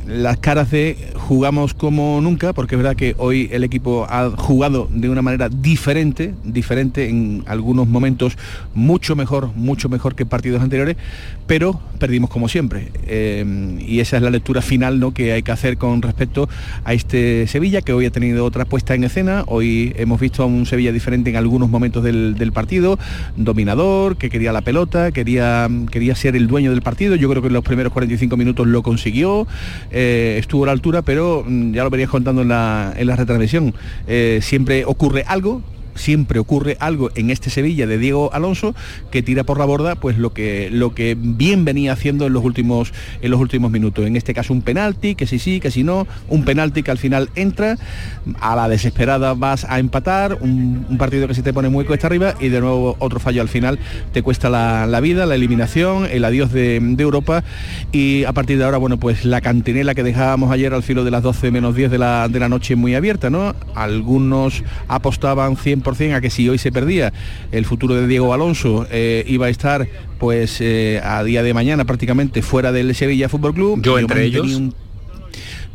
[0.06, 4.88] las caras de jugamos como nunca, porque es verdad que hoy el equipo ha jugado
[4.92, 8.38] de una manera diferente, diferente en algunos momentos,
[8.76, 10.96] mucho mejor, mucho mejor que partidos anteriores,
[11.48, 12.92] pero perdimos como siempre.
[13.08, 15.14] Eh, y esa es la lectura final ¿no?
[15.14, 16.48] que hay que hacer con respecto
[16.86, 19.44] a este Sevilla, que hoy ha tenido otra puesta en escena.
[19.48, 23.00] Hoy hemos visto a un Sevilla diferente en algunos momentos del, del partido,
[23.36, 27.16] dominador, que quería la pelota, quería, quería ser el dueño del partido.
[27.16, 29.48] Yo creo que los primeros 45 minutos lo consiguió,
[29.92, 33.16] eh, estuvo a la altura, pero mm, ya lo venías contando en la, en la
[33.16, 33.74] retransmisión.
[34.08, 35.62] Eh, siempre ocurre algo,
[35.98, 38.76] siempre ocurre algo en este Sevilla de Diego Alonso
[39.12, 42.44] que tira por la borda pues lo que lo que bien venía haciendo en los
[42.44, 44.06] últimos en los últimos minutos.
[44.06, 46.98] En este caso un penalti que sí sí que si no un penalti que al
[46.98, 47.78] final entra
[48.40, 52.34] a la desesperada vas a empatar un, partido que se te pone muy cuesta arriba
[52.40, 53.78] y de nuevo otro fallo al final
[54.14, 57.44] te cuesta la, la vida la eliminación el adiós de, de Europa
[57.92, 61.12] y a partir de ahora bueno pues la cantinela que dejábamos ayer al filo de
[61.12, 65.87] las 12 menos 10 de la, de la noche muy abierta no algunos apostaban 100%
[66.14, 67.14] a que si hoy se perdía
[67.52, 69.88] el futuro de Diego Alonso eh, iba a estar
[70.20, 74.54] pues eh, a día de mañana prácticamente fuera del Sevilla Fútbol Club Yo entre ellos.
[74.56, 74.74] un-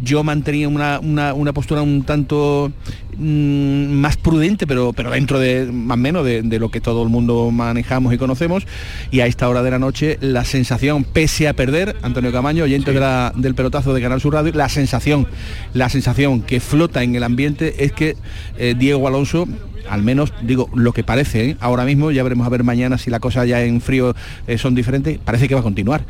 [0.05, 2.73] yo mantenía una, una- una postura un tanto
[3.17, 7.05] mm, más prudente, pero, pero dentro de más o menos de, de lo que todo
[7.05, 8.67] el mundo manejamos y conocemos.
[9.13, 12.93] Y a esta hora de la noche, la sensación, pese a perder, Antonio Camaño, oyente
[12.93, 15.29] de la- del pelotazo de Canal Sur Radio, la sensación,
[15.73, 18.17] la sensación que flota en el ambiente es que
[18.59, 19.47] eh, Diego Alonso
[19.93, 21.57] al menos digo lo que parece ¿eh?
[21.61, 24.15] ahora mismo ya veremos a ver mañana si la cosa ya en frío
[24.47, 26.05] eh, son diferentes parece que va a continuar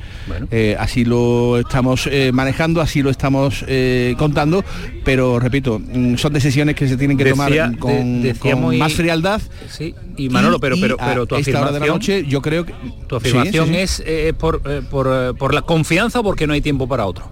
[0.51, 3.65] Eh, así lo estamos manejando así lo estamos
[4.19, 4.65] contando
[5.05, 8.35] pero repito mm, son decisiones que se tienen que Decía- tomar con, de-
[8.79, 12.25] más frialdad Sí, y Manolo, pero, pero, a pero tu esta hora de la noche
[12.29, 12.75] yo creo que
[13.09, 14.03] tu afirmación sí, sí.
[14.07, 17.31] es por, por, por la confianza porque no hay tiempo para otro.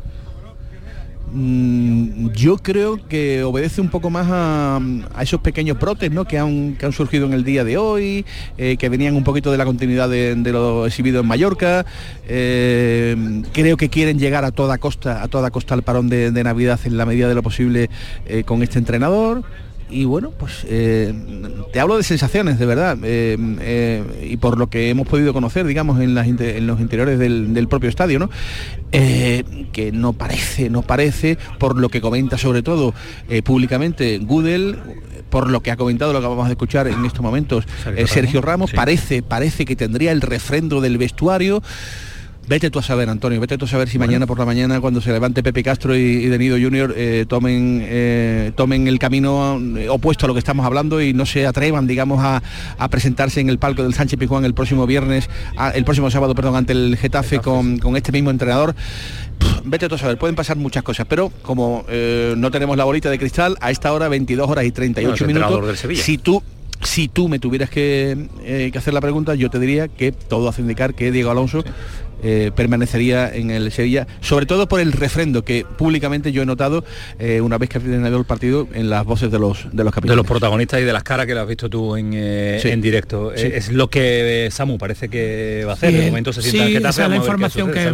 [1.33, 4.81] Mm, yo creo que obedece un poco más a,
[5.21, 6.25] esos pequeños brotes ¿no?
[6.25, 8.25] que, han, que han surgido en el día de hoy,
[8.59, 11.87] eh, que venían un poquito de la continuidad de, de lo exhibido en Mallorca.
[12.27, 16.45] Eh, creo que quieren llegar a toda costa, a toda costa al parón de, de
[16.45, 17.91] Navidad en la medida de lo posible
[18.27, 19.45] eh, con este entrenador.
[19.91, 21.13] Y bueno, pues eh,
[21.73, 25.67] te hablo de sensaciones, de verdad, eh, eh, y por lo que hemos podido conocer,
[25.67, 28.31] digamos, en, las inte- en los interiores del, del propio estadio, ¿no?
[28.93, 32.95] Que no parece, no parece, por lo que comenta sobre todo
[33.45, 34.79] públicamente Gudel,
[35.29, 38.41] por lo que ha comentado, lo que vamos a escuchar en estos momentos, Sergio Sergio
[38.41, 38.77] Ramos, Ramos, sí.
[38.77, 41.63] parece, parece que tendría el refrendo del vestuario.
[42.51, 45.01] Vete tú a saber, Antonio, vete tú a saber si mañana por la mañana, cuando
[45.01, 49.89] se levante Pepe Castro y, y Denido Junior, eh, tomen, eh, tomen el camino eh,
[49.89, 52.43] opuesto a lo que estamos hablando y no se atrevan, digamos, a,
[52.77, 56.35] a presentarse en el palco del Sánchez Pizjuán el próximo viernes, a- el próximo sábado,
[56.35, 58.75] perdón, ante el Getafe con, con este mismo entrenador.
[58.75, 62.83] Pff, Vete tú a saber, pueden pasar muchas cosas, pero como eh, no tenemos la
[62.83, 66.19] bolita de cristal, a esta hora, 22 horas y 38 Bueno, es entrenador minutos, si
[66.19, 66.43] tú
[66.83, 70.49] si tú me tuvieras que, eh, que hacer la pregunta, yo te diría que todo
[70.49, 71.63] hace indicar que Diego Alonso
[72.23, 76.85] eh, permanecería en el Sevilla, sobre todo por el refrendo que públicamente yo he notado
[77.19, 79.93] eh, una vez que ha terminado el partido en las voces de los de los
[79.93, 80.11] capitanes.
[80.13, 82.81] De los protagonistas y de las caras que lo has visto tú en, eh, en
[82.81, 83.33] directo.
[83.37, 83.47] Sí.
[83.47, 85.91] Es lo que eh, Samu parece que va a hacer.
[85.91, 87.91] Sí, de momento se sienta en que, esa es la ma- información que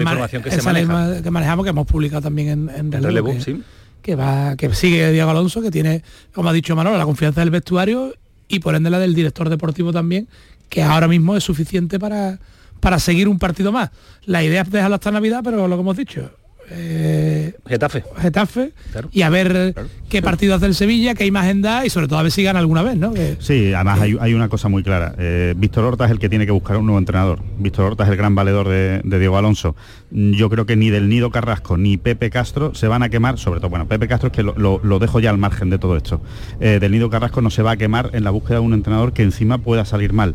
[1.30, 3.62] manejamos, que hemos publicado también en, en Relevo, Relevo, que, sí.
[4.02, 6.02] que va, que sigue Diego Alonso, que tiene,
[6.32, 8.14] como ha dicho Manolo, la confianza del vestuario
[8.48, 10.28] y por ende la del director deportivo también,
[10.68, 12.38] que ahora mismo es suficiente para,
[12.80, 13.90] para seguir un partido más.
[14.24, 16.30] La idea es dejarlo hasta Navidad, pero lo que hemos dicho,
[16.68, 18.02] eh, Getafe.
[18.18, 18.72] Getafe
[19.12, 19.74] y a ver
[20.08, 22.58] qué partido hace el Sevilla, qué imagen da y sobre todo a ver si gana
[22.58, 23.12] alguna vez, ¿no?
[23.14, 25.14] Que- Sí, además hay, hay una cosa muy clara.
[25.18, 27.40] Eh, Víctor Horta es el que tiene que buscar un nuevo entrenador.
[27.58, 29.76] Víctor Horta es el gran valedor de, de Diego Alonso.
[30.10, 33.60] Yo creo que ni del Nido Carrasco ni Pepe Castro se van a quemar, sobre
[33.60, 35.96] todo, bueno, Pepe Castro es que lo, lo- lo dejo ya al margen de todo
[35.96, 36.20] esto.
[36.60, 39.12] Eh, del Nido Carrasco no se va a quemar en la búsqueda de un entrenador
[39.12, 40.34] que encima pueda salir mal.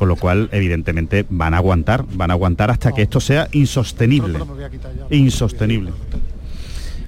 [0.00, 4.38] Con lo cual, evidentemente, van a aguantar, van a aguantar hasta que esto sea insostenible.
[5.10, 5.92] Insostenible.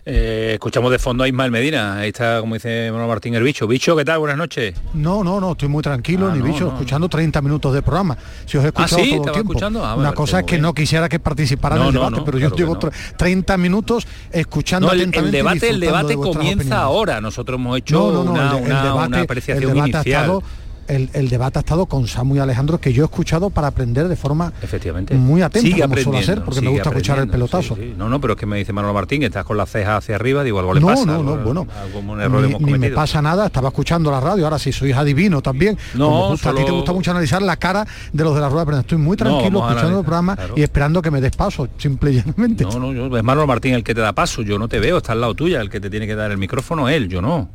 [0.05, 1.97] Eh, escuchamos de fondo a Ismael Medina.
[1.99, 3.69] Ahí está, como dice Manuel Martín, el bicho.
[3.69, 4.19] Bicho, ¿qué tal?
[4.19, 4.75] Buenas noches.
[4.95, 6.73] No, no, no, estoy muy tranquilo, Ah, ni no, bicho, no.
[6.73, 8.19] escuchando 30 minutos de programa.
[8.45, 9.53] Si os he Ah, escuchado sí, todo el tiempo.
[9.53, 9.87] escuchando.
[9.87, 10.63] Ah, Una parece cosa es muy que bien.
[10.63, 12.87] no quisiera que participara No, en el no, debate, no, pero yo claro llevo que
[12.87, 12.93] no.
[12.93, 16.73] tre- 30 minutos escuchando No, el, el debate, el debate de comienza opiniones.
[16.73, 17.21] ahora.
[17.23, 19.75] Nosotros hemos hecho No, no, no, una, el, de- el una- debate, una apreciación el
[19.75, 20.17] debate inicial.
[20.17, 20.43] ha estado
[20.89, 24.09] el, el debate ha estado con Samu y Alejandro que yo he escuchado para aprender
[24.09, 25.15] de forma Efectivamente.
[25.15, 27.75] muy atenta Sigue como suelo hacer porque me gusta escuchar el pelotazo.
[27.77, 27.95] sí, sí.
[27.97, 30.17] No, no, pero es que me dice Manuel Martín que estás con las cejas hacia
[30.17, 31.05] arriba, digo, algo le no, pasa.
[31.07, 34.59] no, no, algo- bueno, algún error ni, me pasa nada, estaba escuchando la radio, ahora
[34.59, 37.87] si sois adivino también, No, como justo a ti te gusta mucho analizar la cara
[38.13, 40.55] de los de la rueda, pero estoy muy tranquilo escuchando el programa claro.
[40.57, 42.65] y esperando que me des paso, simple y llanamente.
[42.65, 44.99] No, no, yo, es Manuel Martín el que te da paso, yo no te veo,
[44.99, 47.49] está al lado tuya, el que te tiene que dar el micrófono él, yo no.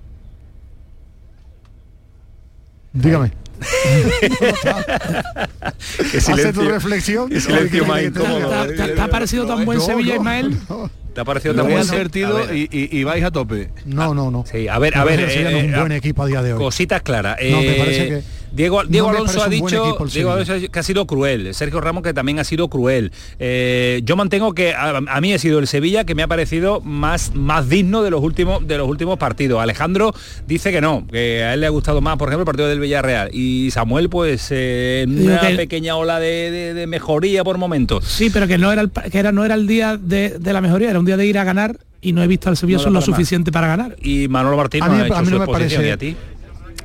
[2.97, 3.31] Dígame.
[6.11, 7.29] Qué Hace tu reflexión.
[7.29, 8.63] Qué silencio más ¿Qué quieres que te incómodo.
[8.65, 8.67] diga?
[8.67, 10.57] ¿Te, te- te ha parecido tan buen No, Sevilla, no, Ismael?
[11.13, 11.77] ¿Te ha parecido tan buen
[12.45, 12.55] ver.
[12.55, 13.69] y, y- y vais a tope.
[13.85, 14.45] No, no, no.
[14.51, 16.23] Sí, a ver, a ver, parece que el Sevilla no es eh, un buen equipo
[16.23, 16.59] a día de hoy.
[16.59, 17.37] Cositas claras.
[17.49, 18.21] No, me Eh, parece que-
[18.57, 20.31] Diego, Alonso ha dicho Diego.
[20.31, 21.53] Alonso que ha sido cruel.
[21.53, 23.11] Sergio Ramos que también ha sido cruel.
[23.39, 26.81] Eh, yo mantengo que a, a mí ha sido el Sevilla que me ha parecido
[26.81, 29.61] más, más digno de los últimos de los últimos partidos.
[29.61, 30.13] Alejandro
[30.47, 32.79] dice que no, que a él le ha gustado más, por ejemplo, el partido del
[32.79, 33.29] Villarreal.
[33.33, 38.03] Y Samuel, pues, eh, una que- pequeña ola de, de- de mejoría por momentos.
[38.05, 40.61] Sí, pero que no era el, que era, no era el día de, de la
[40.61, 42.83] mejoría, era un día de ir a ganar y no he visto al Sevilla No
[42.83, 43.95] son lo suficiente para ganar.
[44.01, 46.15] Y Manolo Martín A no ha hecho a mí su me parece- ¿y a ti?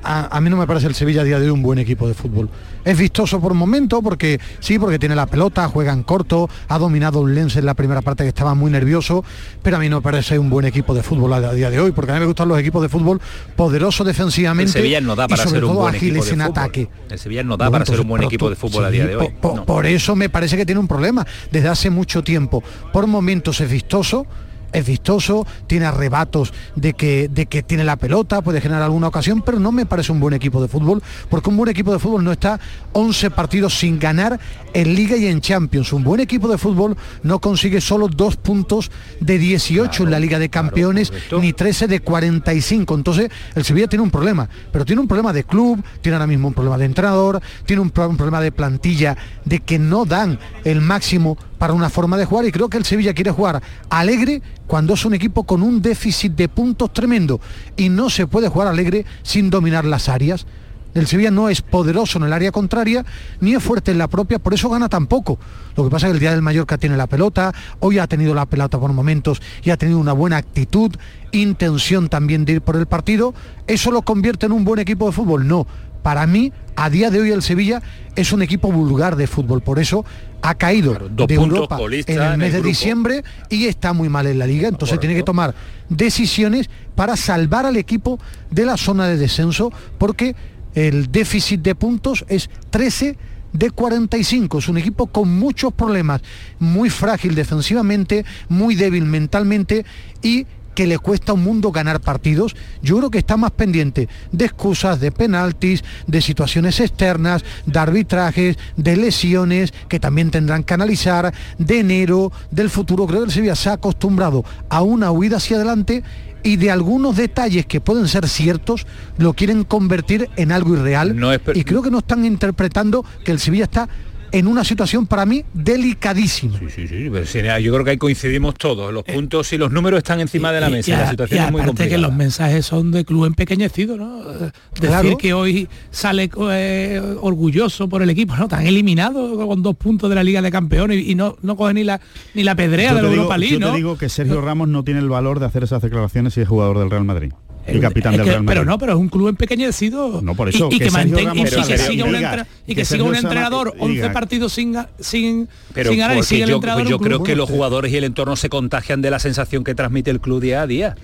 [0.03, 2.09] A, a mí no me parece el Sevilla a día de hoy un buen equipo
[2.09, 2.49] de fútbol.
[2.85, 7.21] Es vistoso por momento porque sí, porque tiene la pelota, juega en corto, ha dominado
[7.21, 9.25] un Lens en la primera parte que estaba muy nervioso,
[9.63, 11.93] pero a mí no me parece un buen equipo de fútbol a, día de hoy,
[11.93, 13.21] porque a mí me gustan los equipos de fútbol
[13.55, 16.31] poderosos El defensivamente Sevilla no da y para sobre ser un todo buen equipo de
[16.31, 16.51] en fútbol.
[16.51, 16.89] ataque.
[17.09, 19.17] El Sevilla no da Bueno, para ser un buen equipo de fútbol a día de
[19.17, 19.29] hoy.
[19.43, 19.65] No.
[19.65, 21.25] Por eso me parece que tiene un problema.
[21.51, 24.27] Desde hace mucho tiempo, por momentos es vistoso,
[24.73, 29.43] es vistoso, tiene arrebatos de que, de que tiene la pelota, puede generar alguna ocasión,
[29.43, 32.25] pero no me parece un buen equipo de fútbol, porque un buen equipo de fútbol
[32.25, 32.59] no está
[32.93, 34.39] 11 partidos sin ganar
[34.75, 35.93] en Liga y en Champions.
[35.93, 40.39] Un buen equipo de fútbol no consigue solo dos puntos de 18 en la Liga
[40.39, 42.95] de Campeones, ni 13 de 45.
[42.95, 46.49] Entonces, el Sevilla tiene un problema, pero tiene un problema de club, tiene ahora mismo
[46.49, 50.39] un problema de entrenador, tiene un, pro- un problema de plantilla, de que no dan
[50.65, 54.43] el máximo para una forma de jugar y creo que el Sevilla quiere jugar alegre
[54.73, 57.43] cuando es un equipo con un déficit de puntos tremendo
[57.77, 60.47] y no se puede jugar alegre sin dominar las áreas.
[60.95, 63.05] El Sevilla no es poderoso en el área contraria
[63.41, 65.39] ni es fuerte en la propia, por eso gana tan poco.
[65.77, 68.33] Lo que pasa es que el día del Mallorca tiene la pelota, hoy ha tenido
[68.33, 70.91] la pelota por momentos y ha tenido una buena actitud,
[71.33, 73.35] intención también de ir por el partido.
[73.67, 75.47] ¿Eso lo convierte en un buen equipo de fútbol?
[75.47, 75.67] No.
[76.03, 77.83] Para mí, a día de hoy el Sevilla
[78.17, 80.05] es un equipo vulgar de fútbol, por eso
[80.43, 84.27] ha caído de Europa en el en mes el de diciembre y está muy mal
[84.27, 85.55] en la liga, entonces tiene que tomar
[85.89, 88.19] decisiones para salvar al equipo
[88.51, 90.35] de la zona de descenso porque
[90.75, 93.17] el déficit de puntos es 13
[93.53, 94.59] de 45.
[94.59, 96.23] Es un equipo con muchos problemas,
[96.59, 99.85] muy frágil defensivamente, muy débil mentalmente
[100.23, 104.45] y que le cuesta un mundo ganar partidos, yo creo que está más pendiente de
[104.45, 111.33] excusas, de penaltis, de situaciones externas, de arbitrajes, de lesiones que también tendrán que analizar,
[111.59, 113.07] de enero, del futuro.
[113.07, 116.03] Creo que el Sevilla se ha acostumbrado a una huida hacia adelante
[116.45, 118.87] y de algunos detalles que pueden ser ciertos
[119.19, 123.05] lo quieren convertir en algo irreal No es per- y creo que no están interpretando
[123.25, 123.89] que el Sevilla está
[124.33, 126.59] en una situación para mí delicadísima.
[126.59, 127.11] Sí, sí, sí.
[127.11, 128.93] Pero, yo creo que ahí coincidimos todos.
[128.93, 130.91] Los puntos y los números están encima de la mesa.
[130.91, 131.97] Y, la situación y es muy aparte complicada.
[131.97, 134.23] que los mensajes son de club empequeñecido, ¿no?
[134.23, 135.17] Decir Claro.
[135.19, 138.49] que hoy sale eh, orgulloso por el equipo, ¿no?
[138.49, 141.75] Tan eliminado con dos puntos de la Liga de Campeones y, y no, no coge
[141.75, 142.01] ni la
[142.35, 144.85] ni la pedrea Yo de la Europa League, yo te digo que Sergio Ramos no
[144.85, 147.33] tiene el valor de hacer esas declaraciones si es jugador del Real Madrid
[147.67, 148.59] y capitán del que- Real Madrid.
[148.61, 150.21] pero no, pero es un club empeñecido.
[150.23, 152.75] No, por eso, Y, y que que, Ramos y que siga un, diga- entra- y
[152.75, 156.17] que que siga Sergio un Sama- entrenador 11 diga- partidos sin, sin, Pero sin ganar
[156.19, 159.01] y sigue el yo, entrenador yo creo que los jugadores y el entorno se contagian
[159.03, 160.97] de la sensación que transmite el club día a día.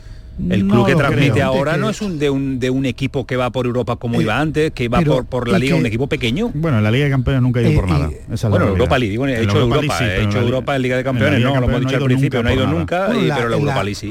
[0.51, 1.47] El No club que lo transmite creo.
[1.47, 4.21] ahora Que- no es un de un de un equipo que va por Europa como
[4.23, 6.53] iba antes, que iba pero- por, por la liga, que- un equipo pequeño.
[6.55, 8.07] Bueno, en la Liga de Campeones nunca ha ido Eh, por nada.
[8.09, 8.79] Esa es la bueno, realidad.
[8.79, 10.45] Europa League, bueno, he la hecho Europa Europa, League sí, he pero en hecho la-
[10.45, 12.43] Europa en Liga de la Campeones, Liga no, de lo hemos dicho al no principio,
[12.45, 14.11] no ha ido nunca, Bueno, y- la- pero la Europa la- League sí.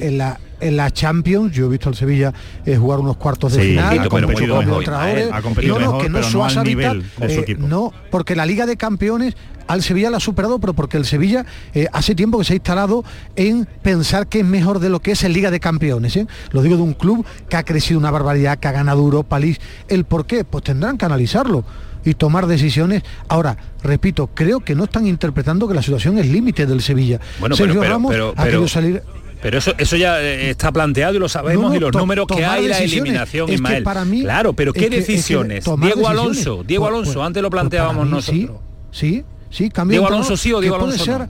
[0.60, 2.34] En la, Champions, yo he visto al Sevilla
[2.66, 5.30] eh, jugar unos cuartos de Sí, final, ha con competido mejor, entrenadores.
[5.32, 7.12] ha competido no, no, mejor, que no pero es no su al asa nivel vital,
[7.28, 7.68] de su eh, equipo.
[7.68, 9.36] No, porque la Liga de Campeones
[9.68, 12.56] al Sevilla la ha superado, pero porque el Sevilla eh, hace tiempo que se ha
[12.56, 13.04] instalado
[13.36, 16.16] en pensar que es mejor de lo que es en Liga de Campeones.
[16.16, 16.28] ¿eh?
[16.52, 19.60] Lo digo de un club que ha crecido una barbaridad, que ha ganado Europa League.
[19.88, 20.44] ¿El por qué?
[20.44, 21.66] Pues tendrán que analizarlo
[22.06, 23.04] y tomar decisiones.
[23.28, 27.20] Ahora, repito, creo que no están interpretando que la situación es límite del Sevilla.
[27.40, 29.04] Bueno, Sergio pero, pero, Ramos pero, ha querido salir
[29.42, 32.28] pero eso, eso ya eh, está planteado y lo sabemos No, no, y los números
[32.28, 33.84] que hay, la eliminación, Es que Ismael.
[33.84, 35.64] para mí- claro, pero ¿qué que- es que decisiones?
[35.66, 36.08] Diego decisiones.
[36.10, 38.58] Alonso, Diego Pues- Alonso, pues- antes lo pues planteábamos nosotros.
[38.92, 41.30] Sí, sí, sí, cambio Diego Alonso sí o Diego que puede Alonso ser,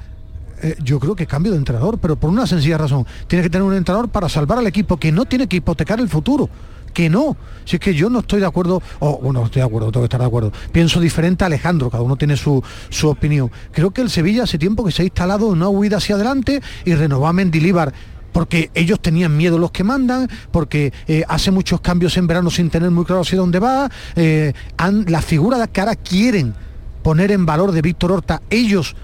[0.72, 3.06] eh, yo creo que cambio de entrenador, pero por una sencilla razón.
[3.28, 6.10] Tiene que tener un entrenador para salvar al equipo, que no tiene que hipotecar el
[6.10, 6.50] futuro.
[6.98, 7.38] Que no.
[7.64, 10.02] Si es que yo no estoy de acuerdo, o bueno, no estoy de acuerdo, tengo
[10.02, 10.52] que estar de acuerdo.
[10.72, 13.52] Pienso diferente a Alejandro, cada uno tiene su, su opinión.
[13.72, 16.96] Creo que el Sevilla hace tiempo que se ha instalado una huida hacia adelante y
[16.96, 17.94] renovó a Mendilíbar
[18.32, 22.72] porque ellos tenían miedo los que mandan, porque eh, hace muchos cambios en verano sin
[22.72, 24.54] tener muy claro hacia dónde va, eh,
[25.06, 26.56] la figura que ahora quieren
[27.04, 28.96] poner en valor de Víctor Horta, ellos,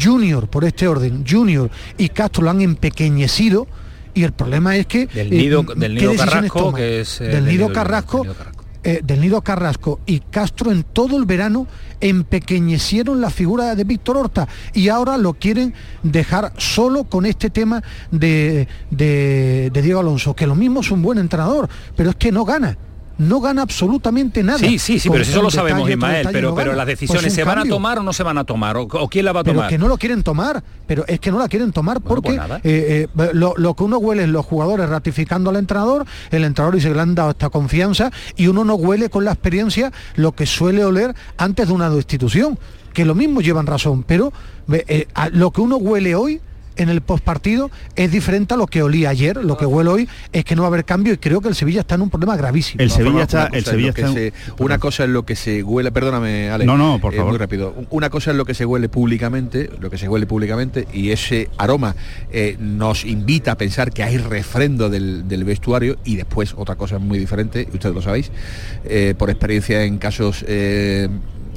[0.00, 3.66] Junior, por este orden, Junior y Castro lo han empequeñecido
[4.14, 5.06] y el problema es que...
[5.06, 8.16] Del eh, Nido- ¿qué del Nido Carrasco, que es, eh, del del Nido Nido- Carrasco,
[8.18, 8.64] del Nido Carrasco.
[8.84, 11.66] eh, del Nido Carrasco y Castro en todo el verano
[12.00, 17.82] empequeñecieron la figura de Víctor Horta y ahora lo quieren dejar solo con este tema
[18.10, 22.30] de, de- de Diego Alonso, que lo mismo es un buen entrenador, pero es que
[22.32, 22.76] no gana.
[23.18, 24.58] No gana absolutamente nada.
[24.58, 26.98] Sí, sí, sí, pero eso lo sabemos, detalle, Ismael, detalle pero, no pero las Pues
[27.00, 29.24] decisiones un se van a tomar o no se van a tomar, o, o quién
[29.24, 29.68] la va a Pero tomar.
[29.70, 32.58] que no lo quieren tomar, pero es que no la quieren tomar porque nada.
[32.62, 36.76] eh, eh, lo, lo que uno huele es los jugadores ratificando al entrenador, el entrenador
[36.76, 40.32] dice que le han dado esta confianza y uno no huele con la experiencia lo
[40.32, 42.58] que suele oler antes de una destitución,
[42.94, 44.32] que lo mismo llevan razón, pero
[44.72, 46.40] eh, a- lo que uno huele hoy
[46.78, 50.44] en el postpartido es diferente a lo que olía ayer, lo que huele hoy es
[50.44, 52.36] que no va a haber cambio y creo que el Sevilla está en un problema
[52.36, 52.82] gravísimo.
[52.82, 54.12] El Sevilla Una está, cosa el Sevilla que está.
[54.12, 56.64] se- una cosa es lo que se huele, perdóname, Ale.
[56.64, 57.32] No, no, por eh, favor.
[57.32, 57.74] muy rápido.
[57.90, 61.48] Una cosa es lo que se huele públicamente, lo que se huele públicamente, y ese
[61.58, 61.94] aroma
[62.30, 66.98] eh, nos invita a pensar que hay refrendo del, del vestuario, y después otra cosa
[66.98, 68.30] muy diferente, y ustedes lo sabéis,
[68.84, 70.44] eh, por experiencia en casos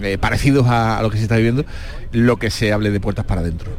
[0.04, 1.66] eh, parecidos a, a lo que se está viviendo,
[2.12, 3.72] lo que se hable de puertas para adentro.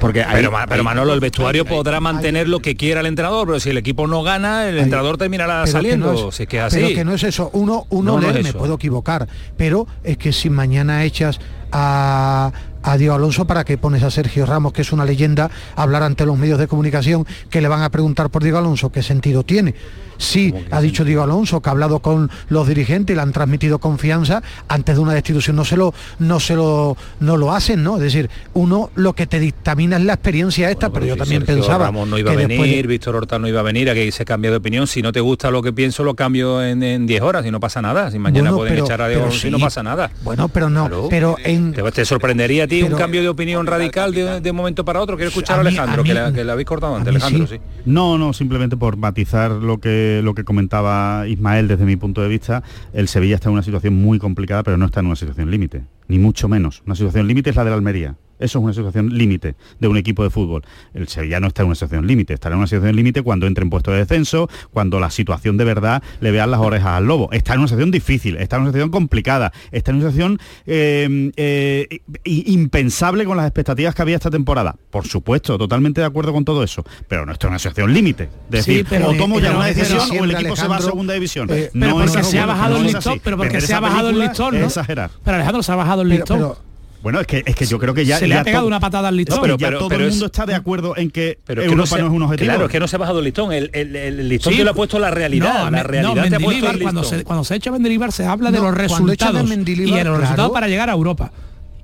[0.00, 2.76] Porque hay- pero, Ma- pero hay- Manolo, el vestuario hay- hay- podrá mantener lo que
[2.76, 6.12] quiera el entrenador, pero si el equipo no gana, el entrenador terminará Pero que saliendo.
[6.12, 6.76] no es- si es que así.
[6.76, 7.50] Pero que no es eso.
[7.52, 8.58] Uno, uno No, no lee, es me eso.
[8.58, 9.26] puedo equivocar.
[9.56, 11.40] Pero es que si mañana echas
[11.72, 12.52] a,
[12.82, 16.02] a Diego Alonso, ¿para qué pones a Sergio Ramos, que es una leyenda, a hablar
[16.02, 18.90] ante los medios de comunicación que le van a preguntar por Diego Alonso?
[18.90, 19.74] ¿Qué sentido tiene?
[20.18, 23.78] Sí, ha dicho Diego Alonso que ha hablado con los dirigentes y le han transmitido
[23.78, 27.96] confianza antes de una destitución no se lo no se lo no lo hacen, ¿no?
[27.96, 31.42] Es decir, uno lo que te dictamina es la experiencia esta, pero yo Si también
[31.46, 33.62] Sergio pensaba Ramos no iba a que venir, después de- Víctor Horta no iba a
[33.62, 34.86] venir, aquí se cambia de opinión.
[34.86, 37.60] Si no te gusta lo que pienso, lo cambio en en 10 horas y no
[37.60, 38.10] pasa nada.
[38.10, 40.10] Si mañana Bueno, pueden pero- echar a Diego Alonso y no pasa nada.
[40.24, 44.12] Bueno, pero no, pero en ¿Te, te sorprendería a ti un cambio de opinión radical
[44.12, 45.16] de, de un momento para otro?
[45.16, 47.08] Quiero escuchar a, A mí- Alejandro, a mí- que, la, que la habéis cortado antes,
[47.14, 47.54] Alejandro, sí.
[47.56, 47.60] sí.
[47.86, 52.28] No, no, simplemente por matizar lo que lo que comentaba Ismael desde mi punto de
[52.28, 55.50] vista, el Sevilla está en una situación muy complicada, pero no está en una situación
[55.50, 56.82] límite, ni mucho menos.
[56.86, 58.16] Una situación límite es la de la Almería.
[58.38, 60.62] Eso es una situación límite de un equipo de fútbol.
[60.94, 63.62] El Sevilla no está en una situación límite, estará en una situación límite cuando entre
[63.64, 67.28] en puesto de descenso, cuando la situación de verdad le vean las orejas al lobo.
[67.32, 71.30] Está en una situación difícil, está en una situación complicada, está en una situación eh,
[71.36, 74.76] eh, impensable con las expectativas que había esta temporada.
[74.90, 78.24] Por supuesto, totalmente de acuerdo con todo eso, pero no está en una situación límite.
[78.50, 80.80] Es Sí, decir, pero- o tomo ya una decisión o el equipo se va a
[80.82, 81.48] segunda división.
[81.50, 84.10] eh, pero No porque es- se ha bajado el listón, pero porque se ha bajado
[84.10, 84.66] el listón, es ¿no?
[84.66, 85.10] exagerar.
[85.24, 86.38] Pero Alejandro se ha bajado el Pero- listón.
[86.38, 86.67] pero-
[87.02, 88.18] bueno, es que, es que yo creo que ya...
[88.18, 89.36] Se le ya ha pegado una patada al listón.
[89.36, 91.62] No, pero, pero, ya todo pero el mundo es, está de acuerdo en que pero
[91.62, 92.46] Europa que no, se, no, es un objetivo.
[92.46, 93.52] Claro, es que no se ha bajado el listón.
[93.52, 95.64] El, el, el listón sí, te lo ha puesto la realidad.
[95.64, 98.26] No, la realidad no, te ha puesto el cuando, se, cuando se echa Mendilibar se
[98.26, 99.48] habla de los resultados.
[99.48, 100.18] De y de los claro.
[100.18, 101.32] resultados para llegar a Europa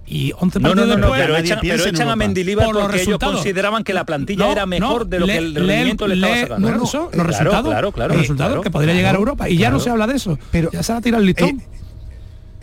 [0.06, 3.18] y 11 no, no, no, no, pero, echan, pero echan a Mendilibar por porque ellos
[3.18, 6.26] consideraban que la plantilla no, era mejor no, de lo que el rendimiento le, le
[6.26, 6.70] estaba sacando.
[6.70, 9.70] No, los resultados, claro, claro, los resultados claro, que podría llegar a Europa y ya
[9.70, 10.38] no se habla de eso.
[10.50, 11.60] Pero ya se ha tirado el eh, listón.
[11.60, 11.83] Eh,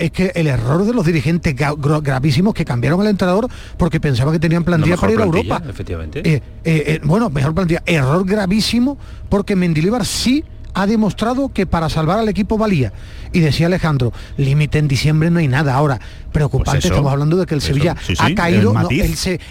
[0.02, 3.48] es que el error de los dirigentes gravísimos que cambiaron al entrenador
[3.78, 5.62] porque pensaban que tenían plantilla para ir a Europa.
[5.70, 6.20] Efectivamente.
[6.20, 7.84] Eh, eh, eh, bueno, mejor plantilla.
[7.86, 8.98] Error gravísimo
[9.30, 10.44] porque Mendilibar sí
[10.74, 12.92] ha demostrado que para salvar al equipo valía.
[13.32, 15.76] Y decía Alejandro, límite en diciembre no hay nada.
[15.76, 16.00] Ahora,
[16.32, 18.74] preocupante, estamos hablando de que el Sevilla ha caído,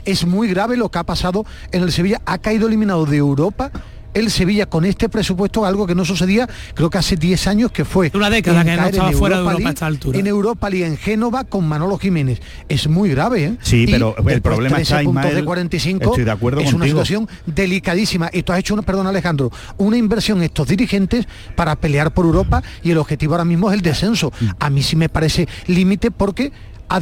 [0.05, 3.71] es muy grave lo que ha pasado en el Sevilla, ha caído eliminado de Europa
[4.15, 7.85] el Sevilla con este presupuesto, algo que no sucedía creo que hace 10 años que
[7.85, 8.11] fue.
[8.15, 10.19] Una década que no fuera de a esta altura.
[10.19, 12.41] En Europa League, en Génova, con Manolo Jiménez.
[12.69, 13.57] Es muy grave, ¿eh?
[13.63, 18.31] Sí, pero el problema está Ismael, de 45, estoy de acuerdo Es una situación delicadísima.
[18.33, 22.63] Y tú has hecho, una, perdón Alejandro, una inversión estos dirigentes para pelear por Europa
[22.83, 24.33] y el objetivo ahora mismo es el descenso.
[24.41, 24.47] Mm.
[24.59, 26.53] A mí sí me parece límite porque
[26.89, 27.01] ha,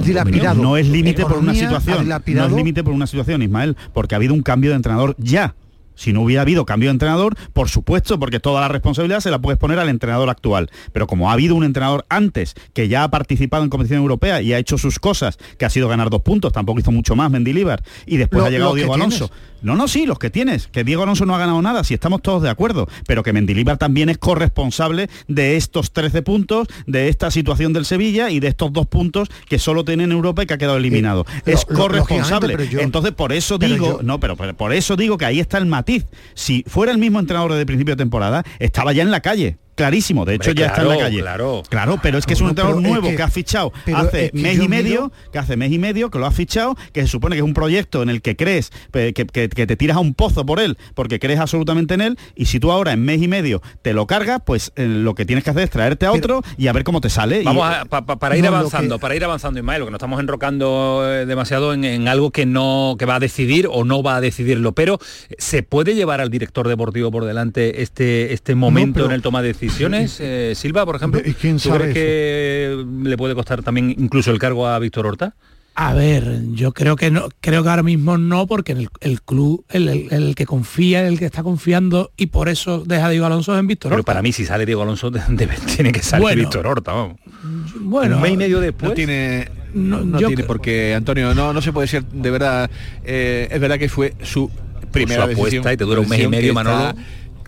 [0.00, 0.62] dilapidado.
[0.62, 2.08] No es límite por una situación.
[2.08, 5.54] No es límite por una situación, Ismael, porque ha habido un cambio de entrenador ya.
[5.98, 9.40] Si no hubiera habido cambio de entrenador, por supuesto, porque toda la responsabilidad se la
[9.40, 10.70] puedes poner al entrenador actual.
[10.92, 14.52] Pero como ha habido un entrenador antes que ya ha participado en competición europea y
[14.52, 17.82] ha hecho sus cosas, que ha sido ganar dos puntos, tampoco hizo mucho más Mendilibar,
[18.06, 19.30] y después ha llegado Diego Alonso.
[19.60, 22.22] No, no, sí, los que tienes, que Diego Alonso no ha ganado nada, si estamos
[22.22, 27.32] todos de acuerdo, pero que Mendilibar también es corresponsable de estos 13 puntos, de esta
[27.32, 30.54] situación del Sevilla y de estos dos puntos que solo tiene en Europa y que
[30.54, 31.26] ha quedado eliminado.
[31.44, 32.56] Es corresponsable.
[32.80, 35.87] Entonces, por eso digo, no, pero, por eso digo que ahí está el matiz
[36.34, 40.24] si fuera el mismo entrenador de principio de temporada, estaba ya en la calle clarísimo.
[40.24, 41.20] De hecho, ya claro, está en la calle.
[41.20, 44.68] Claro, claro pero es que es un entrenador nuevo que, ha fichado hace mes y
[44.68, 47.44] medio, que hace mes y medio que lo ha fichado, que se supone que es
[47.44, 50.76] un proyecto en el que crees, que, que, te tiras a un pozo por él,
[50.94, 54.06] porque crees absolutamente en él, y si tú ahora en mes y medio te lo
[54.06, 56.82] cargas, pues eh, lo que tienes que hacer es traerte a otro y a ver
[56.82, 57.42] cómo te sale.
[57.44, 61.72] Vamos a, para ir avanzando, para ir avanzando, Ismael, que nos estamos enrocando eh, demasiado
[61.72, 64.98] en, algo que no que va a decidir o no va a decidirlo, pero
[65.28, 69.42] eh, ¿se puede llevar al director deportivo por delante este, este momento en el toma
[69.42, 69.67] de decisión?
[69.80, 71.20] Eh, Silva, por ejemplo?
[71.40, 75.34] ¿Quién ¿Tú crees que le puede costar también incluso el cargo a Víctor Horta?
[75.80, 80.34] A ver, yo creo que no, creo que ahora mismo no, porque el, club, el,
[80.34, 83.92] que confía, el que está confiando y por eso deja a Diego Alonso en Víctor
[83.92, 83.96] Horta.
[83.98, 87.18] Pero para mí si sale Diego Alonso debe, tiene que salir Víctor Horta, vamos.
[87.78, 88.88] Bueno, un mes y medio después.
[88.88, 92.68] No tiene, no, no tiene porque Antonio, no, no se puede decir de verdad.
[93.04, 94.50] Eh, es verdad que fue su
[94.90, 96.94] primera apuesta y te dura un mes y medio, Manolo.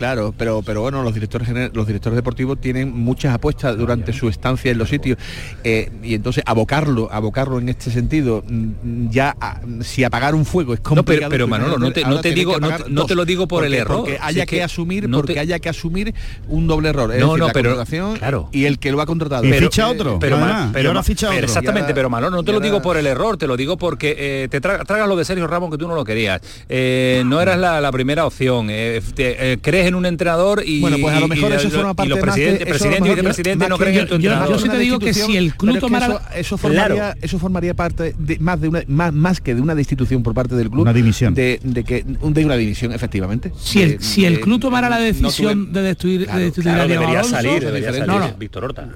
[0.01, 4.71] Claro, pero, pero bueno, los directores, los directores deportivos tienen muchas apuestas durante su estancia
[4.71, 5.19] en los sitios.
[5.63, 10.73] Eh, y entonces abocarlo, abocarlo en este sentido, mm, ya ah, si apagar un fuego
[10.73, 11.29] es complicado.
[11.29, 13.97] Pero, Manolo, no te, digo, no, te lo digo por el error.
[13.97, 16.15] Porque haya que, asumir, porque haya que asumir
[16.47, 17.13] un doble error.
[17.13, 18.49] Es no, decir, la pero claro.
[18.51, 19.43] y el que lo ha contratado.
[19.43, 20.17] Pero, ficha otro.
[20.17, 21.45] Pero, ah, pero, ahora ficha otro.
[21.45, 24.47] Exactamente, pero Manolo, no te lo digo por el error, te lo digo porque eh,
[24.49, 26.41] te tragas lo de Sergio Ramos que tú no lo querías.
[26.69, 27.23] Eh, ah.
[27.23, 28.67] No eras la, primera opción.
[28.67, 31.75] Crees un entrenador y bueno pues a lo mejor eso los
[32.05, 32.17] y no
[33.77, 34.07] creen
[36.35, 40.23] eso, formaría eso formaría parte de más de una más, más que de una destitución
[40.23, 43.51] por parte del club una división de, que de una división efectivamente.
[43.59, 47.07] Si el si el club tomara la decisión de destituir claro, de destituir a Diego
[47.07, 48.33] Alonso, no, no.
[48.37, 48.89] Víctor Horta.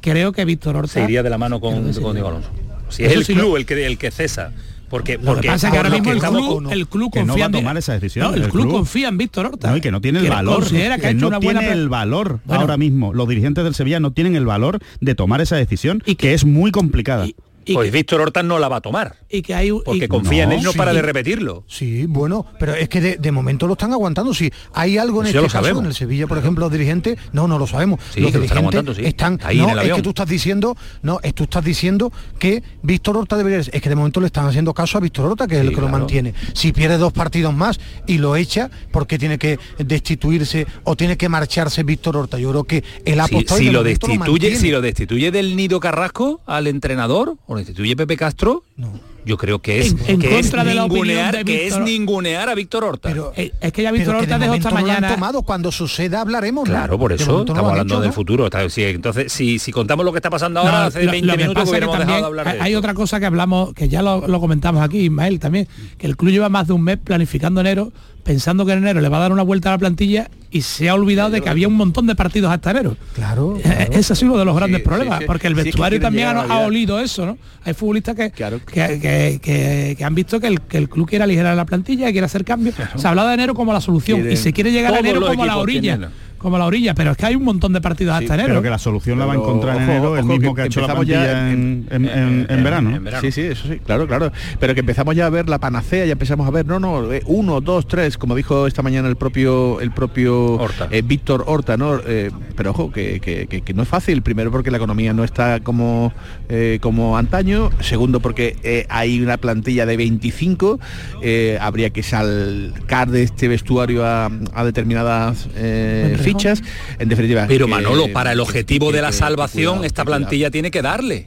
[0.00, 2.50] Creo que Víctor Horta se iría de la mano con, con Diego Alonso.
[2.88, 4.52] Si es el club el que el que cesa
[4.88, 7.46] porque, porque que pasa que ahora mismo el, club, el club, confía que no va
[7.46, 8.26] a tomar esa decisión.
[8.26, 9.70] No, el, el club, club, confía en Víctor Horta.
[9.70, 10.66] No, y que no tiene el valor.
[10.66, 13.12] Que, que no una buena tiene el valor bueno, ahora mismo.
[13.12, 16.44] Los dirigentes del Sevilla no tienen el valor de tomar esa decisión y que, es
[16.44, 17.26] muy complicada.
[17.26, 17.36] Y,
[17.68, 19.16] y pues Víctor Horta no la va a tomar.
[19.28, 21.64] Y que hay, porque confía en él no para de repetirlo.
[21.66, 24.32] Sí, bueno, pero es que de, de momento lo están aguantando.
[24.32, 25.82] Si hay algo en este caso, sabemos.
[25.82, 28.00] en el Sevilla, por ejemplo, los dirigentes, no, no lo sabemos.
[28.10, 31.20] Sí, los dirigentes lo están, están Ahí no, el es que tú estás diciendo, no,
[31.22, 34.72] es, tú estás diciendo que Víctor Horta debería es que de momento le están haciendo
[34.74, 36.34] caso a Víctor Horta, que es el que lo mantiene.
[36.54, 41.28] Si pierde dos partidos más y lo echa, porque tiene que destituirse o tiene que
[41.28, 42.38] marcharse Víctor Horta.
[42.38, 46.66] Yo creo que el apostado si, lo destituye, si lo destituye del nido Carrasco al
[46.66, 48.92] entrenador, instituye Pepe Castro, no.
[49.24, 52.84] yo creo que es, en, contra de ningunear, la de que es ningunear a Víctor
[52.84, 53.14] Horta.
[53.36, 55.08] Eh, es, que ya Víctor Horta dejó esta mañana.
[55.08, 55.42] No tomado.
[55.42, 56.68] Cuando suceda hablaremos.
[56.68, 58.48] Claro, por eso estamos hablando del futuro.
[58.52, 62.26] Entonces, si, contamos lo que está pasando ahora hace 20 minutos que que dejado de
[62.26, 62.48] hablar.
[62.48, 66.06] Hay, hay otra cosa que hablamos, que ya lo, lo comentamos aquí, Ismael, también, que
[66.06, 67.92] el club lleva más de un mes planificando enero
[68.28, 70.90] pensando que en enero le va a dar una vuelta a la plantilla y se
[70.90, 72.94] ha olvidado de que había un montón de partidos hasta enero.
[73.14, 73.56] Claro.
[73.56, 73.92] Eh, claro.
[73.92, 77.24] Ese ha sido uno de los grandes problemas, porque el vestuario también ha, olido eso,
[77.24, 77.38] ¿no?
[77.64, 81.64] Hay futbolistas que, que, que, han visto que el, que el club quiere aligerar la
[81.64, 82.74] plantilla, y quiere hacer cambios.
[82.96, 85.46] Se ha hablado de enero como la solución y se quiere llegar a enero como
[85.46, 88.48] la orilla como la orilla, pero es que hay un montón de partidos hasta enero.
[88.48, 90.62] Pero que la solución la va a encontrar en ojo, enero el mismo que que
[90.62, 92.98] ha hecho la plantilla en, en- en- en verano.
[93.00, 93.20] ¿no?
[93.20, 94.32] Sí, sí, eso sí, claro, claro.
[94.60, 97.22] Pero que empezamos ya a ver la panacea, ya empezamos a ver, no, no, eh,
[97.26, 100.56] uno, dos, tres, como dijo esta mañana el propio el propio
[100.90, 101.98] eh, Víctor Horta, ¿no?
[102.06, 105.24] Eh, pero ojo, que, que- que- que no es fácil, primero porque la economía no
[105.24, 106.12] está como,
[106.48, 110.78] eh, como antaño, segundo porque eh, hay una plantilla de 25,
[111.22, 116.62] eh, habría que sacar de este vestuario a, a determinadas eh, fichas,
[116.98, 117.46] en definitiva.
[117.48, 120.20] Pero que- Manolo, para el objetivo que- de la salvación, cuidado, esta cuidado.
[120.20, 121.26] plantilla tiene que darle.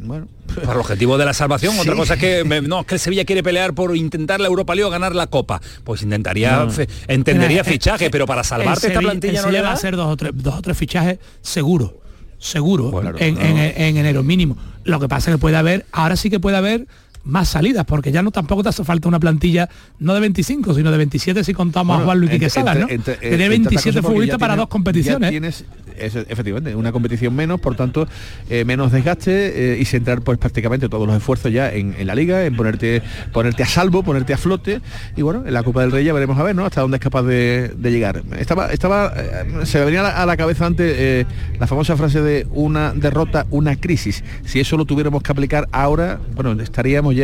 [0.00, 0.28] Bueno.
[0.54, 3.00] Para el objetivo de la salvación, otra cosa es que me- no, es que el
[3.00, 5.60] Sevilla quiere pelear por intentar la Europa League o ganar la Copa.
[5.84, 6.70] Pues intentaría, No.
[6.70, 9.60] fe- entendería eh, fichaje, eh, pero para el salvarte esta Sevilla- plantilla el no le
[9.60, 12.00] va a hacer dos o tres, dos o tres fichajes seguro,
[12.38, 13.40] seguro, Bueno, en, no.
[13.40, 14.56] en- en enero mínimo.
[14.84, 16.86] Lo que pasa es que puede haber, ahora sí que puede haber
[17.28, 19.68] más salidas, porque ya no tampoco te hace falta una plantilla
[20.00, 22.80] no de 25, sino de 27 si contamos a Juan Luis entre- Quesada, ¿no?
[22.88, 25.20] entre- entre- Tiene entre otras 27 cosas porque futbolistas para tienes- dos competiciones.
[25.26, 25.64] ya tienes
[25.98, 28.06] es- efectivamente una competición menos, por tanto
[28.50, 32.14] eh, menos desgaste eh, y centrar pues prácticamente todos los esfuerzos ya en, en la
[32.14, 33.02] liga, en ponerte
[33.32, 34.80] ponerte a salvo, ponerte a flote
[35.16, 36.64] y bueno, en la Copa del Rey ya veremos a ver, ¿no?
[36.64, 38.22] Hasta dónde es capaz de, de llegar.
[38.38, 41.26] Estaba estaba eh, se me venía a la, a la cabeza antes
[41.58, 44.22] la famosa frase de una derrota, una crisis.
[44.44, 47.17] Si eso lo tuviéramos que aplicar ahora, bueno, estaríamos ya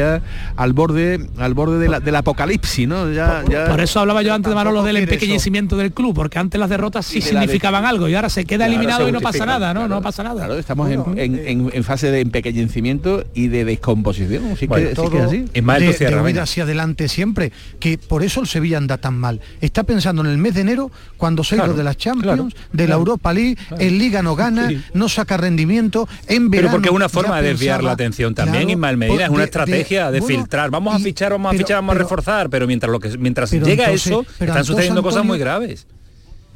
[0.56, 3.10] al borde al borde de la- del apocalipsis, ¿no?
[3.12, 5.04] Ya, ya- Por eso hablaba yo antes de Manolo del eso.
[5.04, 8.44] empequeñecimiento del club, porque antes las derrotas sí Y de significaban algo y ahora se
[8.44, 9.80] queda Claro, eliminado se y no pasa nada, ¿no?
[9.80, 9.94] claro.
[9.96, 10.44] No pasa nada.
[10.46, 14.56] Claro, estamos en, en- en- en fase de empequeñecimiento y de descomposición.
[14.58, 15.44] Sí Bueno, que, sí todo que es así.
[15.52, 19.40] de, de huida hacia adelante siempre, que por eso el Sevilla anda tan mal.
[19.60, 22.22] Está pensando en el mes de enero, cuando se ha ido Claro, de las Champions,
[22.24, 26.62] claro, de la claro, Europa League, en Liga no gana, no saca rendimiento, en Pero
[26.62, 29.24] verano porque es una ya forma de desviar pensaba- la atención también, Claro, Ismael Medina,
[29.24, 29.50] es una de-
[29.84, 30.70] estrategia de, bueno, filtrar.
[30.70, 33.84] Vamos a fichar, vamos a fichar, vamos a reforzar, pero mientras lo que mientras llega
[33.84, 35.86] entonces- eso, están entonces, sucediendo cosas muy graves.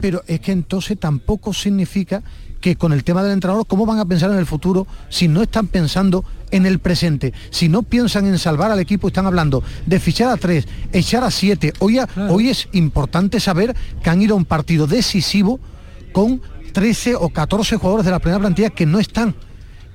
[0.01, 2.23] pero es que entonces tampoco significa
[2.61, 5.43] que con el tema del entrenador, ¿cómo van a pensar en el futuro si no
[5.43, 7.33] están pensando en el presente?
[7.51, 11.31] Si no piensan en salvar al equipo, están hablando de fichar a tres, echar a
[11.31, 11.73] siete.
[11.79, 15.61] Hoy, a- hoy es importante saber que han ido a un partido decisivo
[16.13, 16.41] con
[16.73, 19.35] 13 o 14 jugadores de la primera plantilla que no están,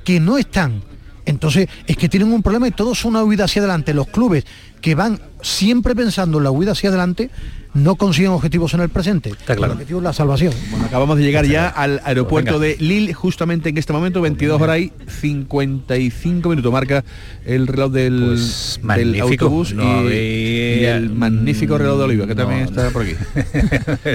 [0.05, 0.81] que no están.
[1.25, 3.93] Entonces, es que tienen un problema y todos son una huida hacia adelante.
[3.93, 4.45] Los clubes
[4.81, 7.29] que van siempre pensando en la huida hacia adelante
[7.73, 9.31] no consiguen objetivos en el presente.
[9.45, 9.65] claro.
[9.65, 10.53] El objetivo es la salvación.
[10.69, 14.61] Bueno, acabamos de llegar ya al aeropuerto Pues de Lille, justamente en este momento, 22
[14.61, 16.71] horas y 55 minutos.
[16.71, 17.03] Marca
[17.45, 19.45] el reloj del, del Pues magnífico.
[19.45, 23.15] autobús No y, el magnífico reloj de Oliva, que también está por aquí.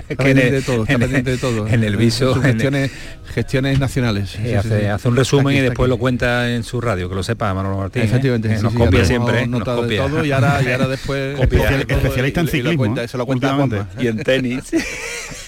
[0.08, 1.66] Está pendiente de todo, está en el- pendiente de todo.
[1.68, 2.90] en el viso, Sus gestiones,
[3.34, 4.30] gestiones nacionales.
[4.30, 4.86] Sí, Eh, sí, hace, sí.
[4.86, 5.90] hace un resumen Está aquí, y está después aquí.
[5.90, 8.02] lo cuenta en su radio, que lo sepa Manolo Martín.
[8.02, 8.04] ¿eh?
[8.06, 9.46] Efectivamente, Eh, sí, nos sí, copia siempre, ¿eh?
[9.46, 10.06] nos copia.
[10.06, 11.58] todo y ahora, y ahora después Copia.
[11.70, 13.08] Especial- especialista en ciclismo, cuenta, ¿eh?
[13.08, 13.88] se lo cuenta Juanma.
[13.98, 14.64] Y en tenis.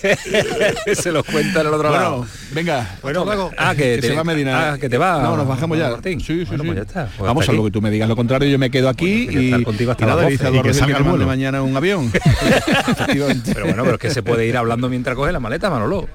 [0.94, 2.26] se los cuenta en el otro Bueno, lado.
[2.52, 3.50] venga, Bueno, luego.
[3.58, 4.72] ah, que, Que te- se va Medina.
[4.72, 5.22] Ah, que te va.
[5.22, 5.90] No, nos bajamos ya.
[5.90, 6.20] Martín.
[6.20, 6.68] Sí, sí, Bueno, sí.
[6.68, 7.06] pues ya está.
[7.18, 9.32] Pues Vamos a lo que tú me digas lo contrario, yo me quedo aquí a
[9.32, 10.34] y, estar contigo hasta y nada, 12.
[10.34, 11.26] Izador Y que salga el vuelo.
[11.26, 12.10] mañana un avión.
[13.46, 16.08] Pero bueno, pero es que se puede ir hablando mientras coge la maleta, Manolo.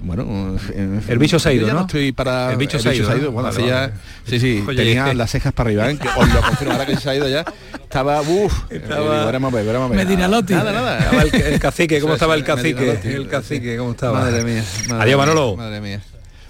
[0.00, 1.80] Bueno, en fin, El bicho se ha ido, ya ¿no?
[1.80, 3.30] estoy para El bicho se ha ido, ¿no?
[3.32, 3.92] Bueno, Vale, hace ya vale.
[4.26, 5.98] sí, sí, Oye, tenía es que- las cejas para arriba, ¿eh?
[5.98, 7.44] que os lo confirmo ahora que se ha ido ya.
[7.82, 10.04] Estaba uff, Estaba- veremos a ver, veremos a ver.
[10.06, 10.52] Medina Lotti.
[10.54, 10.98] Nada, nada.
[11.00, 13.00] Estaba el, el cacique, ¿cómo estaba el cacique?
[13.02, 14.20] El cacique, ¿cómo estaba?
[14.20, 14.62] Madre mía.
[14.88, 15.56] madre Adiós, Manolo.
[15.56, 16.00] Madre mía.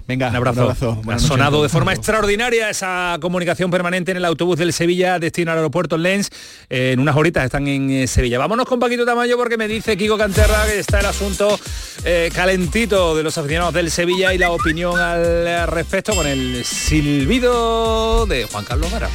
[0.09, 0.61] Venga, Un abrazo.
[0.61, 1.01] Un abrazo.
[1.03, 1.21] Ha noches.
[1.21, 5.99] sonado de forma extraordinaria esa comunicación permanente en el autobús del Sevilla, destino al aeropuerto
[5.99, 6.31] Lens.
[6.67, 8.39] Eh, en unas horitas están en eh, Sevilla.
[8.39, 11.59] Vámonos con Paquito Tamayo porque me dice Kiko Canterra que está el asunto
[12.05, 18.25] eh, calentito de los aficionados del Sevilla y la opinión al respecto con el silbido
[18.25, 19.09] de Juan Carlos Vara.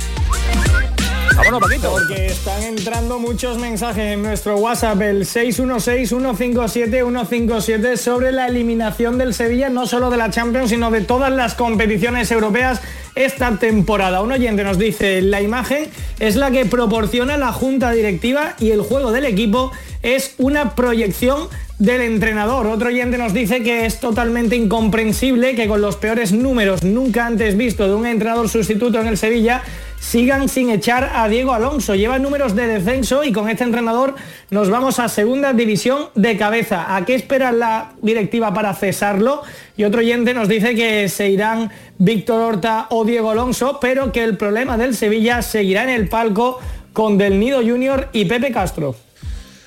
[1.36, 9.68] Porque están entrando muchos mensajes en nuestro WhatsApp, el 616-157-157, sobre la eliminación del Sevilla,
[9.68, 12.80] no solo de la Champions, sino de todas las competiciones europeas
[13.16, 14.22] esta temporada.
[14.22, 15.88] Un oyente nos dice, la imagen
[16.20, 19.72] es la que proporciona la junta directiva y el juego del equipo
[20.02, 22.66] es una proyección del entrenador.
[22.66, 27.56] Otro oyente nos dice que es totalmente incomprensible que con los peores números nunca antes
[27.56, 29.64] visto de un entrenador sustituto en el Sevilla
[30.04, 31.94] sigan sin echar a Diego Alonso.
[31.94, 34.14] Lleva números de descenso y con este entrenador
[34.50, 36.94] nos vamos a segunda división de cabeza.
[36.94, 39.42] ¿A qué espera la directiva para cesarlo?
[39.76, 44.22] Y otro oyente nos dice que se irán Víctor Horta o Diego Alonso, pero que
[44.22, 46.60] el problema del Sevilla seguirá en el palco
[46.92, 48.94] con Del Nido Junior y Pepe Castro.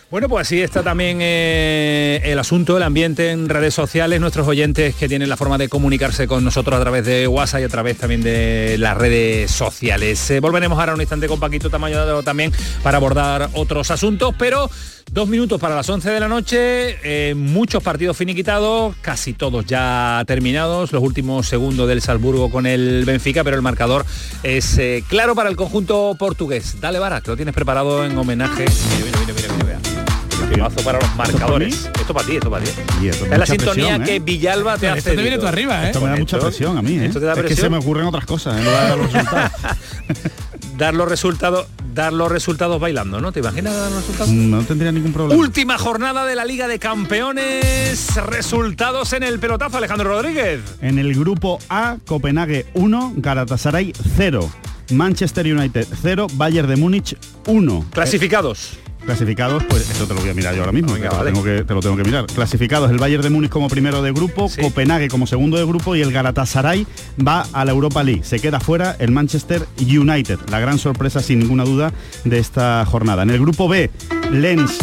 [0.10, 4.96] Bueno, pues así está también eh, el asunto, el ambiente en redes sociales, nuestros oyentes
[4.96, 7.98] que tienen la forma de comunicarse con nosotros a través de WhatsApp y a través
[7.98, 10.32] también de las redes sociales.
[10.32, 12.54] Eh, volveremos ahora un instante con Paquito Tamayo también
[12.84, 14.70] para abordar otros asuntos, pero
[15.12, 20.22] Dos minutos para las 11 de la noche, eh, muchos partidos finiquitados, casi todos ya
[20.28, 24.06] terminados, los últimos segundos del Salzburgo con el Benfica, pero el marcador
[24.44, 26.80] es eh, claro para el conjunto portugués.
[26.82, 28.66] Dale, Vara, que lo tienes preparado en homenaje.
[28.66, 30.50] Mira, mira, mira, mira, mira.
[30.50, 31.90] Temazo para los marcadores.
[32.00, 32.72] Esto para ti, esto para ti.
[33.08, 34.06] Esto Es la sintonía presión, ¿eh?
[34.06, 35.00] que Villalba te hace.
[35.00, 35.88] Esto te viene tú arriba, ¿eh?
[35.88, 37.06] Esto me da mucha presión a mí, ¿eh?
[37.08, 37.66] Esto te da Es que presión.
[37.66, 39.52] se me ocurren otras cosas dar los resultados.
[40.78, 41.66] Dar los resultados,
[41.96, 43.32] dar los resultados bailando, ¿no?
[43.32, 44.32] ¿Te imaginas dar los resultados?
[44.32, 45.42] No tendría ningún problema.
[45.42, 48.16] Última jornada de la Liga de Campeones.
[48.28, 50.62] Resultados en el pelotazo, Alejandro Rodríguez.
[50.82, 54.48] En el grupo A, Copenhague 1, Galatasaray 0,
[54.92, 57.18] Manchester United 0, Bayern de Múnich
[57.48, 57.86] 1.
[57.92, 58.78] Clasificados.
[59.08, 61.42] Clasificados, pues eso te lo voy a mirar yo ahora mismo, Venga, te, lo tengo
[61.42, 62.26] que, te lo tengo que mirar.
[62.26, 66.02] Clasificados el Bayern de Múnich como primero de grupo, Copenhague como segundo de grupo y
[66.02, 66.86] el Galatasaray
[67.26, 68.26] va a la Europa League.
[68.26, 71.94] Se queda fuera el Manchester United, la gran sorpresa sin ninguna duda
[72.26, 73.24] de esta jornada.
[73.24, 73.90] En el grupo B,
[74.30, 74.78] Lens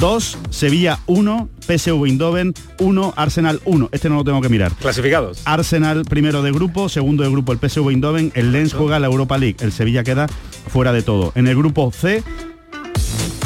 [0.00, 3.90] 2, Sevilla 1, PSV Eindhoven 1, Arsenal 1.
[3.92, 4.72] Este no lo tengo que mirar.
[4.72, 5.42] Clasificados.
[5.44, 9.38] Arsenal primero de grupo, segundo de grupo el PSV Eindhoven, el Lens juega la Europa
[9.38, 10.26] League, el Sevilla queda
[10.68, 11.30] fuera de todo.
[11.36, 12.24] En el grupo C,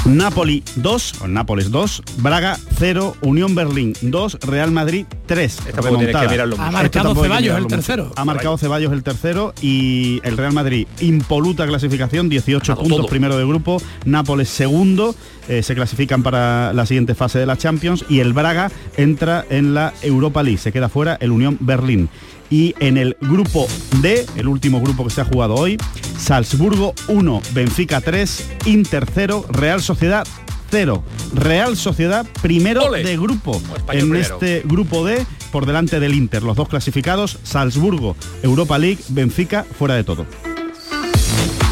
[0.05, 5.57] Napoli 2, o Nápoles 2, Braga 0, Unión Berlín 2, Real Madrid 3.
[5.73, 6.69] tampoco tienes que mirarlo mucho.
[6.69, 7.77] Ha marcado Ceballos el mucho.
[7.77, 8.13] tercero.
[8.17, 13.07] Ha marcado Ceballos el tercero y el Real Madrid impoluta clasificación, 18 puntos todo.
[13.07, 15.15] primero de grupo, Nápoles segundo,
[15.49, 19.73] eh, se clasifican para la siguiente fase de la Champions y el Braga entra en
[19.73, 22.09] la Europa League, se queda fuera el Unión Berlín.
[22.53, 23.67] Y en el grupo
[24.03, 25.79] D, el último grupo que se ha jugado hoy,
[26.19, 30.27] Salzburgo 1, Benfica 3, Inter 0, Real Sociedad
[30.71, 31.03] 0.
[31.33, 33.05] Real Sociedad primero Ole.
[33.05, 33.59] de grupo
[33.91, 34.21] en primero.
[34.21, 36.43] este grupo D por delante del Inter.
[36.43, 40.27] Los dos clasificados, Salzburgo, Europa League, Benfica fuera de todo.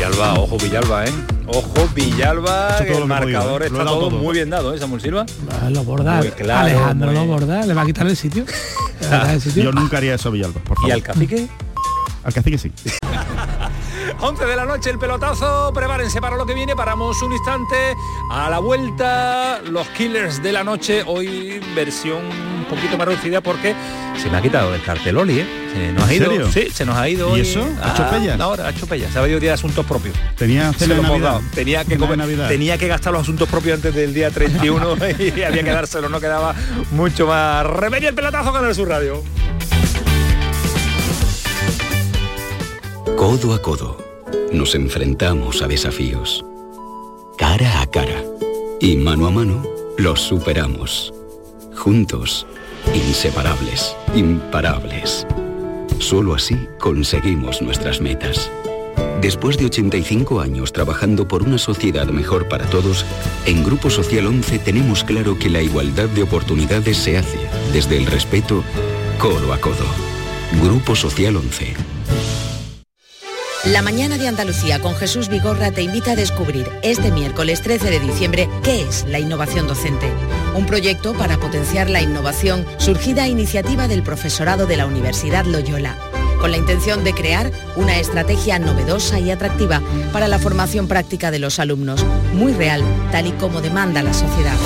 [0.01, 1.13] Villalba, ojo Villalba, ¿eh?
[1.49, 3.67] Ojo Villalba, que el marcador ¿eh?
[3.67, 4.11] He está todo, todo.
[4.13, 5.27] muy bien dado, ¿eh, Samuel Silva?
[5.69, 6.23] Lo borda.
[6.39, 7.67] Claro, Alejandro muy- lo borda.
[7.67, 8.47] Le va a quitar el sitio.
[8.47, 9.63] Le va a quitar el sitio.
[9.65, 10.89] Yo nunca haría eso a Villalba, por favor.
[10.89, 11.49] ¿Y al cacique?
[12.25, 12.73] Al cacique sí.
[14.19, 17.97] 11 de la noche el pelotazo, prepárense para lo que viene, paramos un instante,
[18.31, 23.75] a la vuelta los killers de la noche, hoy versión un poquito más reducida porque
[24.21, 25.47] se me ha quitado el cartel Oli, ¿eh?
[25.73, 26.53] Se nos ha ¿En ido, serio?
[26.53, 27.65] sí, se nos ha ido ¿Y hoy eso?
[27.83, 28.37] ¿A a- Chopella?
[28.41, 30.17] Ahora, a Chopella, se ha ido día de asuntos propios.
[30.37, 31.31] Tenía Se cena lo de hemos Navidad.
[31.41, 31.55] dado.
[31.55, 35.71] Tenía que, comer- tenía gastar los asuntos propios antes del día 31 y había que
[35.71, 36.55] dárselo, no quedaba
[36.93, 37.65] mucho más.
[37.67, 39.23] Remedio el pelotazo con el su radio.
[43.17, 43.97] Codo a codo,
[44.53, 46.45] nos enfrentamos a desafíos.
[47.39, 48.25] Cara a cara
[48.81, 49.63] y mano a mano,
[49.99, 51.13] los superamos.
[51.77, 52.47] Juntos,
[52.95, 55.27] inseparables, imparables.
[55.99, 58.51] Solo así conseguimos nuestras metas.
[59.21, 63.05] Después de 85 años trabajando por una sociedad mejor para todos,
[63.47, 67.39] en Grupo Social 11 tenemos claro que la igualdad de oportunidades se hace
[67.73, 68.65] desde el respeto,
[69.19, 69.87] codo a codo.
[70.63, 71.75] Grupo Social 11.
[73.67, 78.01] La mañana de Andalucía con Jesús Vigorra te invita a descubrir este miércoles 13 de
[78.01, 80.11] diciembre qué es la innovación docente.
[80.57, 85.95] Un proyecto para potenciar la innovación surgida a iniciativa del profesorado de la Universidad Loyola,
[86.41, 91.41] con la intención de crear una estrategia novedosa y atractiva para la formación práctica de
[91.41, 92.03] los alumnos,
[92.33, 92.83] muy real,
[93.13, 94.57] tal y como demanda la sociedad.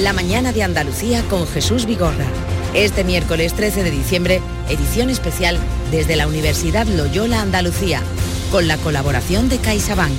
[0.00, 2.26] La mañana de Andalucía con Jesús Vigorra.
[2.74, 5.58] Este miércoles 13 de diciembre, edición especial
[5.90, 8.02] desde la Universidad Loyola Andalucía,
[8.50, 10.12] con la colaboración de CaixaBank.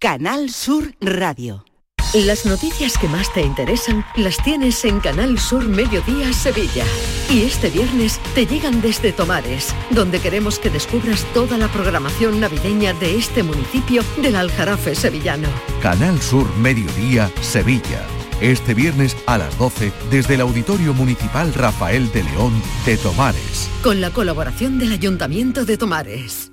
[0.00, 1.64] Canal Sur Radio.
[2.12, 6.84] Las noticias que más te interesan las tienes en Canal Sur Mediodía Sevilla.
[7.30, 12.94] Y este viernes te llegan desde Tomares, donde queremos que descubras toda la programación navideña
[12.94, 15.48] de este municipio del Aljarafe sevillano.
[15.80, 18.04] Canal Sur Mediodía, Sevilla.
[18.40, 22.54] Este viernes a las 12 desde el Auditorio Municipal Rafael de León
[22.86, 23.68] de Tomares.
[23.82, 26.50] Con la colaboración del Ayuntamiento de Tomares.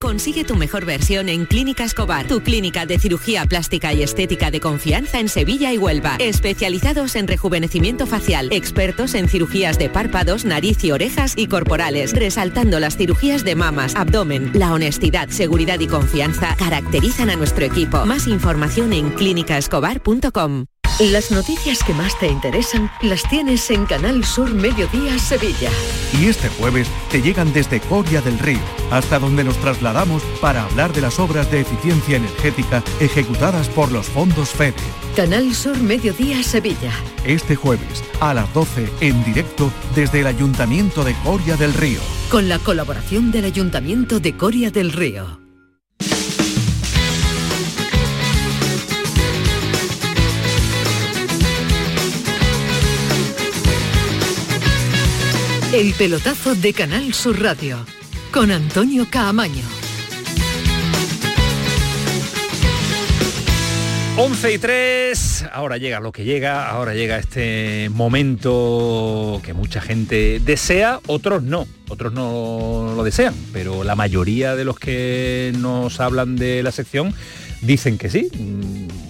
[0.00, 4.60] Consigue tu mejor versión en Clínica Escobar, tu clínica de cirugía plástica y estética de
[4.60, 6.16] confianza en Sevilla y Huelva.
[6.20, 12.78] Especializados en rejuvenecimiento facial, expertos en cirugías de párpados, nariz y orejas y corporales, resaltando
[12.78, 14.52] las cirugías de mamas, abdomen.
[14.54, 18.04] La honestidad, seguridad y confianza caracterizan a nuestro equipo.
[18.04, 20.66] Más información en clínicaescobar.com.
[21.00, 25.68] Las noticias que más te interesan las tienes en Canal Sur Mediodía Sevilla.
[26.20, 28.60] Y este jueves te llegan desde Coria del Río,
[28.92, 34.06] hasta donde nos trasladamos para hablar de las obras de eficiencia energética ejecutadas por los
[34.06, 34.74] fondos FEDE.
[35.16, 36.92] Canal Sur Mediodía Sevilla.
[37.24, 42.00] Este jueves a las 12 en directo desde el Ayuntamiento de Coria del Río.
[42.30, 45.43] Con la colaboración del Ayuntamiento de Coria del Río.
[55.74, 57.84] El pelotazo de Canal Sur Radio
[58.30, 59.64] con Antonio Caamaño.
[64.16, 70.38] 11 y 3, ahora llega lo que llega, ahora llega este momento que mucha gente
[70.38, 76.36] desea, otros no, otros no lo desean, pero la mayoría de los que nos hablan
[76.36, 77.12] de la sección
[77.62, 78.28] dicen que sí,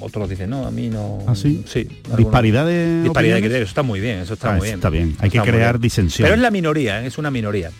[0.04, 1.18] otros dicen no, a mí no.
[1.26, 1.64] ¿Ah, sí?
[1.66, 1.88] Sí.
[2.16, 4.74] Disparidad de Disparidad de criterios, está muy bien, eso está Ah, muy bien.
[4.76, 5.16] está bien.
[5.20, 6.24] Hay que Está crear disensión.
[6.26, 7.06] Pero es la minoría, ¿eh?
[7.06, 7.70] es una minoría.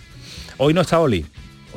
[0.59, 1.25] Hoy no está Oli.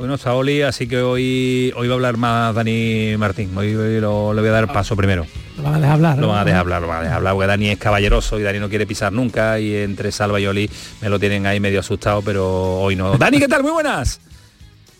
[0.00, 3.50] Hoy no está Oli, así que hoy, hoy va a hablar más Dani Martín.
[3.56, 5.26] Hoy, hoy lo, le voy a dar paso primero.
[5.56, 6.14] Lo van a dejar hablar.
[6.18, 6.28] Lo ¿no?
[6.28, 8.60] van a dejar hablar, lo van a dejar hablar, porque Dani es caballeroso y Dani
[8.60, 10.70] no quiere pisar nunca y entre Salva y Oli
[11.02, 13.18] me lo tienen ahí medio asustado, pero hoy no.
[13.18, 13.62] Dani, ¿qué tal?
[13.64, 14.20] Muy buenas.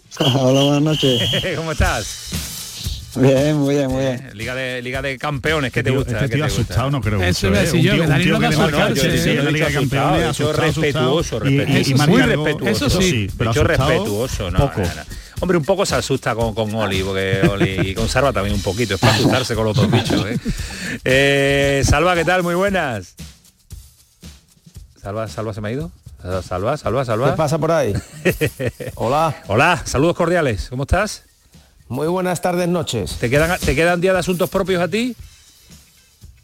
[0.18, 1.22] Hola, buenas noches.
[1.56, 2.47] ¿Cómo estás?
[3.20, 4.30] Bien, muy bien, muy bien.
[4.34, 6.12] Liga de Liga de Campeones, ¿qué te tío- gusta?
[6.14, 6.62] este ¿Qué tío te gusta?
[6.62, 7.70] asustado no creo Eso mucho, ¿eh?
[7.72, 9.14] Un yo, tío- que un Dani tío no que da le su marca cárcel, el
[9.18, 9.22] ¿eh?
[9.22, 12.86] sí, en la Liga de Campeones, asustado, respetuoso, muy respetuoso.
[12.86, 14.80] eso sí, pero respetuoso, no, poco.
[14.80, 15.02] no, no.
[15.40, 18.62] Hombre, un poco se asusta con, con Oli, porque Oli y con Salva también un
[18.62, 20.26] poquito, es para asustarse con los dos bichos.
[20.26, 20.36] ¿eh?
[21.04, 22.42] Eh, Salva, ¿qué tal?
[22.42, 23.14] Muy buenas.
[25.00, 25.92] Salva, Salva se me ha ido.
[26.42, 27.30] Salva, Salva, Salva.
[27.30, 27.94] ¿Qué pasa por ahí?
[28.96, 29.36] Hola.
[29.46, 30.66] Hola, saludos cordiales.
[30.70, 31.22] ¿Cómo estás?
[31.88, 33.16] Muy buenas tardes, noches.
[33.18, 35.16] ¿Te quedan, ¿Te quedan día de asuntos propios a ti?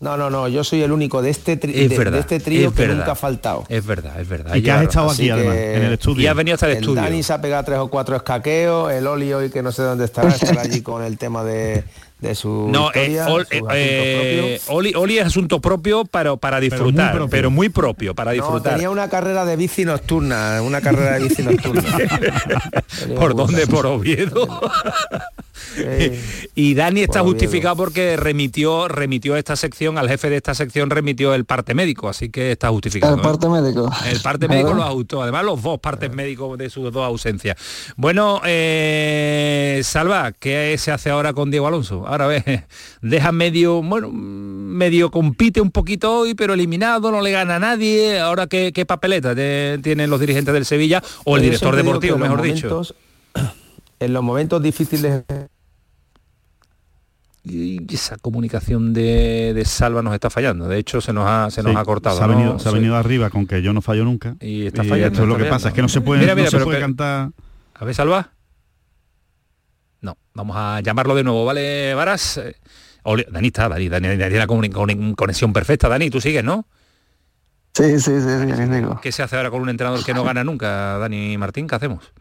[0.01, 2.41] No, no, no, yo soy el único de este, tri- Es de, verdad, de este
[2.41, 2.97] trío es que verdad.
[2.97, 3.65] nunca ha faltado.
[3.69, 4.55] Es verdad, es verdad.
[4.55, 6.23] Y que has estado aquí además, en el estudio.
[6.23, 7.03] Y has venido hasta el, El estudio.
[7.03, 10.05] Dani se ha pegado tres o cuatro escaqueos, el Oli hoy que no sé dónde
[10.05, 11.85] estará, estará allí con el tema de,
[12.25, 14.77] de su No, eh, historia, Ol- eh, propios.
[14.77, 18.15] Oli, Oli es asunto propio para, para disfrutar, pero muy propio, propio.
[18.15, 18.73] para No, disfrutar.
[18.75, 21.83] tenía una carrera de bici nocturna, una carrera de bici nocturna.
[23.17, 23.67] ¿Por dónde?
[23.67, 24.49] Por Oviedo.
[26.55, 27.33] y Dani está por Oviedo.
[27.35, 32.09] justificado porque remitió remitió esta sección, al jefe de esta sección remitió el parte médico,
[32.09, 33.15] así que está justificado.
[33.15, 33.23] El ¿eh?
[33.23, 33.91] parte médico.
[34.07, 37.57] El parte médico lo ajustó, además los dos partes médicos de sus dos ausencias.
[37.97, 42.07] Bueno, eh, Salva, ¿qué se hace ahora con Diego Alonso?
[42.15, 42.65] Ahora ve,
[43.03, 48.19] deja medio, bueno, medio compite un poquito hoy, pero eliminado, no le gana a nadie.
[48.21, 52.69] Ahora qué, qué papeleta tienen los dirigentes del Sevilla o el director deportivo, mejor dicho.
[52.69, 52.95] momentos-
[54.01, 55.23] En los momentos difíciles
[57.47, 60.67] Y esa comunicación de, de Salva nos está fallando.
[60.67, 62.17] De hecho, se nos ha, se nos ha cortado.
[62.17, 62.35] Se ha, ¿no?
[62.37, 62.79] venido, se ha Sí.
[62.79, 64.35] venido arriba con que yo no fallo nunca.
[64.41, 66.47] Y está fallando, esto es lo que pasa, es que no se puede, Mira, mira,
[66.47, 67.31] no se pero puede que- cantar.
[67.75, 68.31] A ver, Salva.
[70.35, 72.39] Vamos a llamarlo de nuevo, ¿vale, Varas?
[72.39, 72.57] Eh,
[73.31, 76.67] Dani está, Dani, Dani, tiene comuni- conexión perfecta, Dani, tú sigues, ¿no?
[77.73, 78.83] Sí, sí, sí, sí.
[79.01, 81.69] ¿Qué se hace ahora con un entrenador que no gana nunca, Dani Martín?
[81.69, 82.13] ¿Qué hacemos?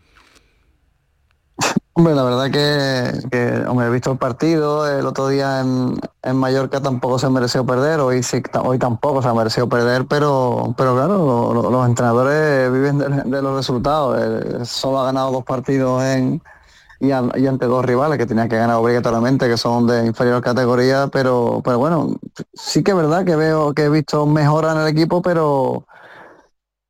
[1.94, 6.36] Hombre, la verdad que, que, hombre, he visto el partido, el otro día en, en
[6.36, 10.96] Mallorca tampoco se mereció perder, hoy sí, hoy tampoco se ha merecido perder, pero, pero
[10.96, 14.20] claro, lo- lo- los entrenadores viven de, de los resultados.
[14.22, 16.42] Eh, solo ha ganado dos partidos en
[17.04, 20.42] y, an- y ante dos rivales que tenía que ganar obligatoriamente, que son de inferior
[20.42, 22.16] categoría, pero, pero bueno,
[22.54, 25.86] sí que es verdad que veo que he visto mejora en el equipo, pero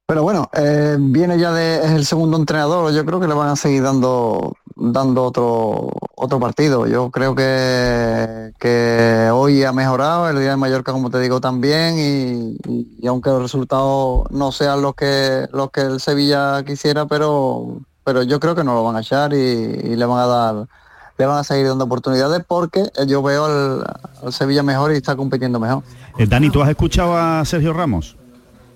[0.06, 3.50] pero bueno, eh, viene ya de, es el segundo entrenador, yo creo que le van
[3.50, 6.88] a seguir dando dando otro otro partido.
[6.88, 11.96] Yo creo que, que hoy ha mejorado, el día de Mallorca, como te digo, también,
[11.98, 12.58] y-
[13.02, 18.24] y aunque los resultados no sean los que los que el Sevilla quisiera, pero pero
[18.24, 20.56] yo creo que no lo van a echar y, y le van a dar
[21.18, 23.84] le van a seguir dando oportunidades porque yo veo al,
[24.26, 25.84] al Sevilla mejor y está compitiendo mejor.
[26.18, 28.18] Eh, Dani, ¿tú has escuchado a Sergio Ramos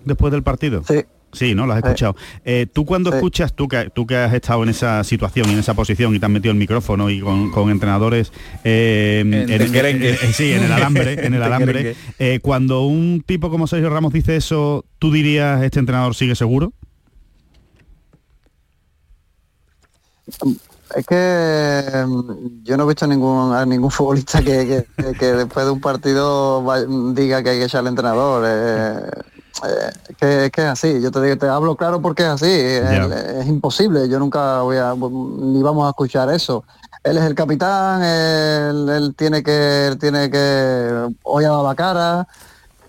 [0.05, 0.83] después del partido?
[0.87, 1.03] Sí.
[1.33, 1.65] Sí, ¿no?
[1.65, 1.87] Lo has Sí.
[1.87, 2.15] escuchado.
[2.45, 3.17] Eh, tú cuando Sí.
[3.17, 6.19] escuchas, tú que, tú que has estado en esa situación y en esa posición y
[6.19, 8.31] te has metido el micrófono y con, con entrenadores
[8.63, 10.11] eh, en, Tenguerengue.
[10.11, 14.13] eh, sí, en el alambre, en el alambre, eh, cuando un tipo como Sergio Ramos
[14.13, 16.71] dice eso, ¿tú dirías este entrenador sigue seguro?
[20.95, 25.65] Es que mm, yo no he visto ningún a ningún futbolista que, que- que después
[25.65, 26.63] de un partido
[27.13, 28.43] diga que hay que echar al entrenador.
[28.47, 29.09] eh,
[29.63, 32.45] eh, que, es que es así, yo te digo, te hablo claro porque es así,
[32.47, 36.63] es imposible, yo nunca voy a, ni vamos a escuchar eso.
[37.03, 42.27] Él es el capitán, él, él tiene que, él tiene que, hoy dado la cara,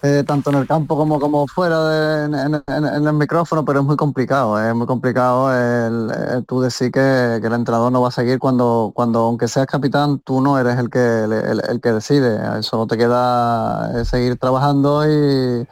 [0.03, 3.97] eh, tanto en el campo como como fuera de- en, el micrófono, pero es muy
[3.97, 8.39] complicado, es muy complicado el, el tú decir que, el entrenador no va a seguir
[8.39, 12.39] cuando, cuando aunque seas capitán, tú no eres el que el, el- que decide.
[12.59, 15.67] Eso te queda eh, seguir trabajando y,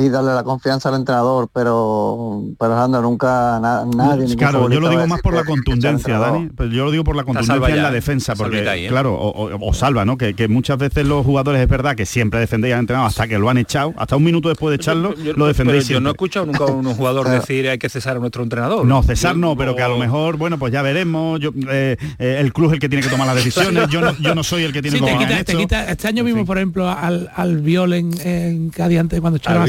[0.00, 4.34] y darle la confianza al entrenador, pero pero Alejandro, nunca na- nadie.
[4.36, 6.48] Claro, yo lo digo más por la contundencia, Dani.
[6.56, 8.88] Pero yo lo digo por la contundencia en la defensa, porque ahí, ¿eh?
[8.88, 10.16] claro, o, o- o salva, ¿no?
[10.16, 13.38] Que, que muchas veces los jugadores es verdad que siempre defendéis al entrenador hasta que
[13.38, 16.08] lo han echado, hasta un minuto después de echarlo, Yo- lo defendéis pero yo no
[16.10, 18.84] he escuchado nunca a un jugador decir hay que cesar a nuestro entrenador.
[18.86, 21.38] No, cesar no, pero que a lo mejor, bueno, pues ya veremos.
[21.40, 23.88] Yo, eh, eh, el club es el que tiene que tomar las decisiones.
[23.88, 26.46] Yo no, yo no soy el que tiene Sí, que tomar quita- este año vimos,
[26.46, 29.66] por ejemplo, al, al Viol en, en Cádiz antes cuando echaron a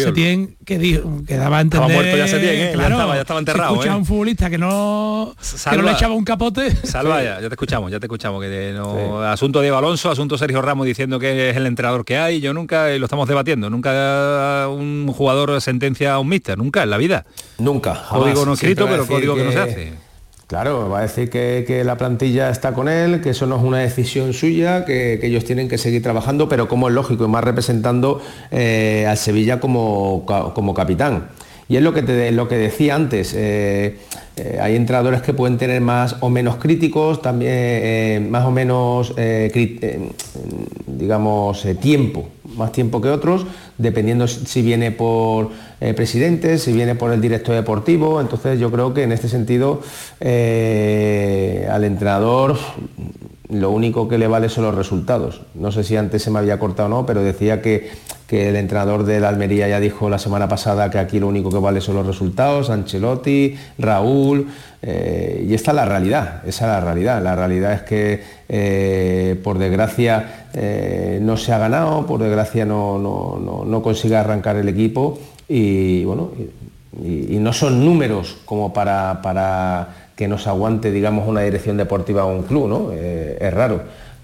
[0.66, 1.96] Que, dijo, que daba a Estaba entender...
[1.96, 2.66] muerto ya Setién, ¿eh?
[2.68, 3.94] Ya Claro, estaba- ya estaba enterrado, si escucha ¿eh?
[3.94, 5.84] a un futbolista que no, que no Salva.
[5.84, 6.76] le echaba un capote...
[6.86, 8.42] Salva ya, ya te escuchamos, ya te escuchamos.
[8.42, 12.40] Que no- Asunto Diego Alonso, asunto Sergio Ramos diciendo que es el entrenador que hay.
[12.42, 16.90] Yo nunca, y lo estamos debatiendo, nunca un jugador sentencia a un míster, nunca en
[16.90, 17.26] la vida.
[17.58, 17.96] Nunca.
[17.96, 18.24] jamás.
[18.24, 19.94] Código no escrito, pero código que no se hace.
[20.52, 23.78] Claro, va a decir que, la plantilla está con él, que eso no es una
[23.78, 28.22] decisión suya, que, ellos tienen que seguir trabajando, pero como es lógico, y más representando
[28.52, 31.30] eh, al Sevilla como, como capitán.
[31.72, 33.96] Y es lo que, te, lo que decía antes, eh,
[34.36, 39.16] eh, hay entrenadores que pueden tener más o menos críticos, también eh, más o menos,
[40.86, 43.46] digamos, tiempo, más tiempo que otros,
[43.78, 45.52] dependiendo si viene por
[45.96, 48.20] presidente, si viene por el director deportivo.
[48.20, 49.80] Entonces yo creo que en este sentido
[50.20, 52.58] al entrenador
[53.52, 55.42] lo único que le vale son los resultados.
[55.56, 57.90] No sé si antes se me había cortado o no, pero decía que,
[58.28, 61.50] que el entrenador de la Almería ya dijo la semana pasada que aquí lo único
[61.50, 64.48] que vale son los resultados, Ancelotti, Raúl,
[64.82, 67.22] eh, y esta es la realidad, esa es la realidad.
[67.22, 72.98] La realidad es que eh, por desgracia eh, no se ha ganado, por desgracia no,
[72.98, 76.32] no, no- consigue arrancar el equipo y bueno,
[77.04, 82.36] y no son números como para, para que nos aguante, digamos, una dirección deportiva o
[82.36, 82.90] un club, ¿no?
[82.94, 83.82] Eh, es raro.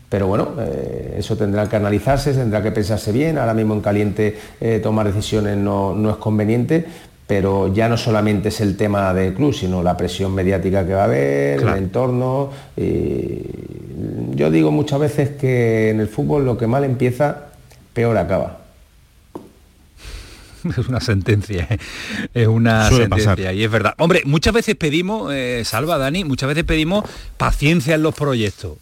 [0.10, 3.38] Pero bueno, eh, eso tendrá que analizarse, tendrá que pensarse bien.
[3.38, 6.86] Ahora mismo en caliente eh, tomar decisiones no, no es conveniente,
[7.26, 11.02] pero ya no solamente es el tema del club, sino la presión mediática que va
[11.02, 11.76] a haber, Claro.
[11.78, 12.50] el entorno.
[12.78, 13.42] y
[14.36, 17.48] yo digo muchas veces que en el fútbol lo que mal empieza,
[17.94, 18.60] peor acaba.
[20.78, 21.78] Es una sentencia, ¿eh?
[22.34, 23.54] es una Suele sentencia pasar.
[23.56, 23.96] y es verdad.
[23.98, 27.04] Hombre, muchas veces pedimos, eh, Salva, Dani, muchas veces pedimos
[27.38, 28.78] paciencia en los proyectos.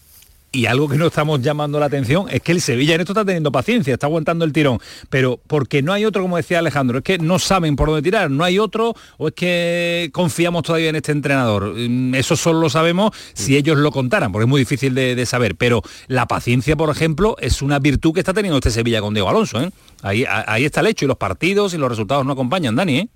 [0.55, 3.25] Y algo que no estamos llamando la atención es que el Sevilla en esto está
[3.25, 4.79] teniendo paciencia, está aguantando el tirón,
[5.09, 8.31] pero porque no hay otro, como decía Alejandro, es que no saben por dónde tirar,
[8.31, 11.73] no hay otro, o es que confiamos todavía en este entrenador.
[11.75, 15.25] Mm, Eso solo lo sabemos si ellos lo contaran, porque es muy difícil de, de
[15.25, 15.55] saber.
[15.55, 19.27] Pero la paciencia, por ejemplo, es una virtud que está teniendo este Sevilla con Diego
[19.27, 19.61] Alonso.
[19.61, 19.71] ¿eh?
[20.03, 22.99] Ahí, ahí está el hecho, y los partidos y los resultados no acompañan, Dani.
[22.99, 23.09] ¿eh?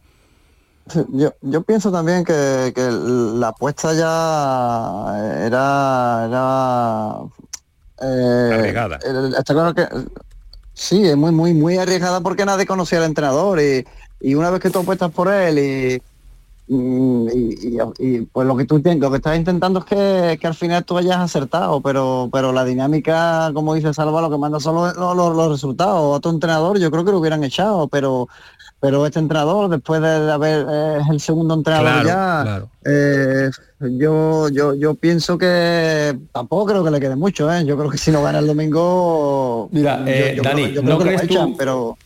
[0.89, 7.15] Sí, Yo, yo pienso también que, que la apuesta ya era, era
[8.01, 8.99] eh, Arriesgada.
[9.37, 9.87] Está claro que
[10.73, 13.85] sí, es muy, muy, muy arriesgada porque nadie conocía al entrenador y,
[14.19, 16.01] y una vez que tú apuestas por él y,
[16.71, 20.53] y, y- y, pues lo que tú lo que estás intentando es que, que al
[20.53, 24.75] final tú hayas acertado, pero, pero la dinámica, como dice Salva, lo que manda son
[24.75, 26.15] los, los- los- resultados.
[26.17, 28.27] Otro entrenador yo creo que lo hubieran echado, pero
[28.81, 32.69] pero este entrenador, después de haber eh, es el segundo entrenador Claro, ya, claro.
[32.85, 33.49] eh,
[33.97, 37.65] yo, yo, yo pienso que tampoco creo que le quede mucho, ¿eh?
[37.65, 40.81] Yo creo que si no gana el domingo, Mira, yo- eh, yo Dani, creo, yo
[40.83, 41.97] ¿no que lo crees echan, tú- pero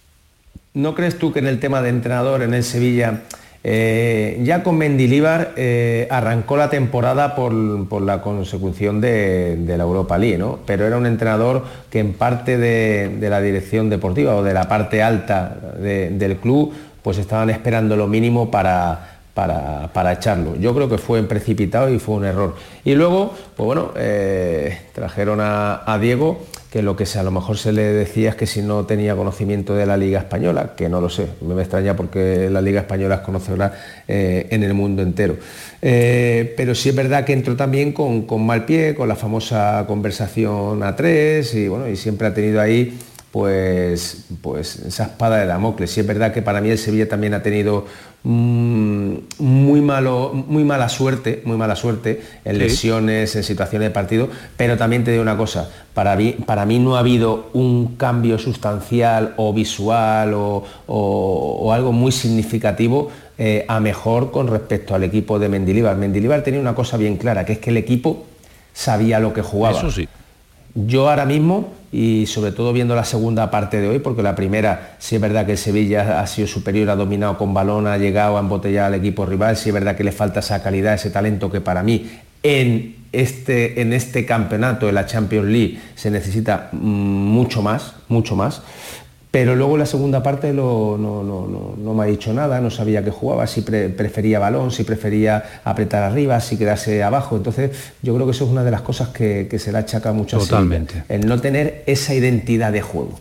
[0.74, 3.22] ¿No crees tú que en el tema de entrenador en el Sevilla,
[3.66, 7.54] eh, ya con Mendilíbar eh, arrancó la temporada por,
[8.02, 10.60] la consecución de, la Europa League, ¿no?
[10.66, 15.02] Pero era un entrenador que en parte de, la dirección deportiva o de la parte
[15.02, 19.20] alta de- del club, pues estaban esperando lo mínimo para,
[20.12, 20.58] echarlo.
[20.58, 22.56] Yo creo que fue precipitado y fue un error.
[22.84, 26.42] Y luego, pues bueno, eh, trajeron a Diego,
[26.74, 29.76] que lo que a lo mejor se le decía es que si no tenía conocimiento
[29.76, 33.22] de la Liga Española, que no lo sé, me extraña porque la Liga Española es
[33.22, 35.38] conocedora eh, en el mundo entero.
[35.84, 39.86] Eh, pero sí es verdad que entró también con, con mal pie, con la famosa
[39.88, 42.98] conversación a tres, y bueno, y siempre ha tenido ahí
[43.38, 45.90] pues, pues esa espada de Damocles.
[45.90, 47.88] Sí es verdad que para mí el Sevilla también ha tenido
[48.22, 52.60] mm, muy, malo, muy mala suerte, muy mala suerte en Sí.
[52.62, 56.78] lesiones, en situaciones de partido, pero también te digo una cosa, para mí, para mí
[56.78, 63.10] no ha habido un cambio sustancial o visual o, o- o algo muy significativo
[63.40, 65.98] eh, a mejor con respecto al equipo de Mendilibar.
[65.98, 68.26] Mendilibar tenía una cosa bien clara, que es que el equipo
[68.74, 69.76] sabía lo que jugaba.
[69.80, 70.08] Eso sí.
[70.76, 74.96] Yo ahora mismo, y sobre todo viendo la segunda parte de hoy, porque la primera
[74.98, 78.40] sí es verdad que Sevilla ha sido superior, ha dominado con balón, ha llegado a
[78.40, 81.62] embotellar al equipo rival, sí es verdad que le falta esa calidad, ese talento que
[81.62, 82.10] para mí
[82.42, 88.36] en este, en este campeonato, en la Champions League, se necesita mm, mucho más, mucho
[88.36, 88.62] más.
[89.34, 93.48] Pero luego la segunda parte no, no, me ha dicho nada, no sabía que jugaba,
[93.48, 97.36] si prefería balón, si prefería apretar arriba, si quedarse abajo.
[97.36, 97.72] Entonces
[98.04, 101.06] yo creo que eso es una de las cosas que, se le achaca mucho Totalmente.
[101.10, 103.20] el no tener esa identidad de juego.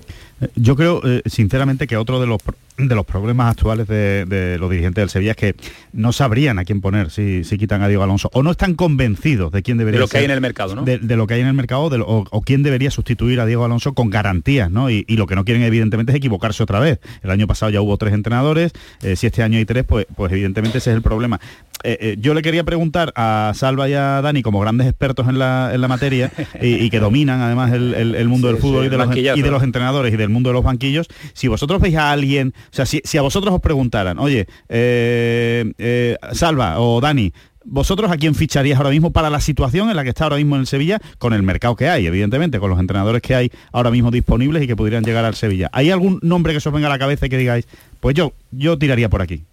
[0.54, 2.42] Yo creo, eh, sinceramente, que otro de los,
[2.78, 5.54] de los problemas actuales de, los dirigentes del Sevilla es que
[5.92, 9.62] no sabrían a quién poner si, quitan a Diego Alonso, o no están convencidos de
[9.62, 10.82] quién debería De lo que hay en el mercado, ¿no?
[10.82, 14.10] De, lo que hay en el mercado, o, quién debería sustituir a Diego Alonso con
[14.10, 14.90] garantías, ¿no?
[14.90, 16.98] Y, lo que no quieren, evidentemente, es equivocarse otra vez.
[17.22, 18.72] El año pasado ya hubo tres entrenadores,
[19.02, 21.38] eh, si este año hay tres, pues, pues evidentemente ese es el problema.
[21.84, 25.86] Eh, yo le quería preguntar a Salva y a Dani, como grandes expertos en la,
[25.88, 29.62] materia, y, que dominan además el, mundo del fútbol y, de los, y de los
[29.62, 33.18] entrenadores y del mundo de los banquillos, si vosotros veis a alguien, o sea, si,
[33.18, 37.32] a vosotros os preguntaran, oye, eh, eh, Salva o Dani,
[37.64, 40.56] ¿Vosotros a quién ficharías ahora mismo para la situación en la que está ahora mismo
[40.56, 43.92] en el Sevilla, con el mercado que hay, evidentemente, con los entrenadores que hay ahora
[43.92, 45.70] mismo disponibles y que podrían llegar al Sevilla?
[45.72, 47.68] ¿Hay algún nombre que os venga a la cabeza y que digáis,
[48.00, 49.44] pues yo, yo tiraría por aquí?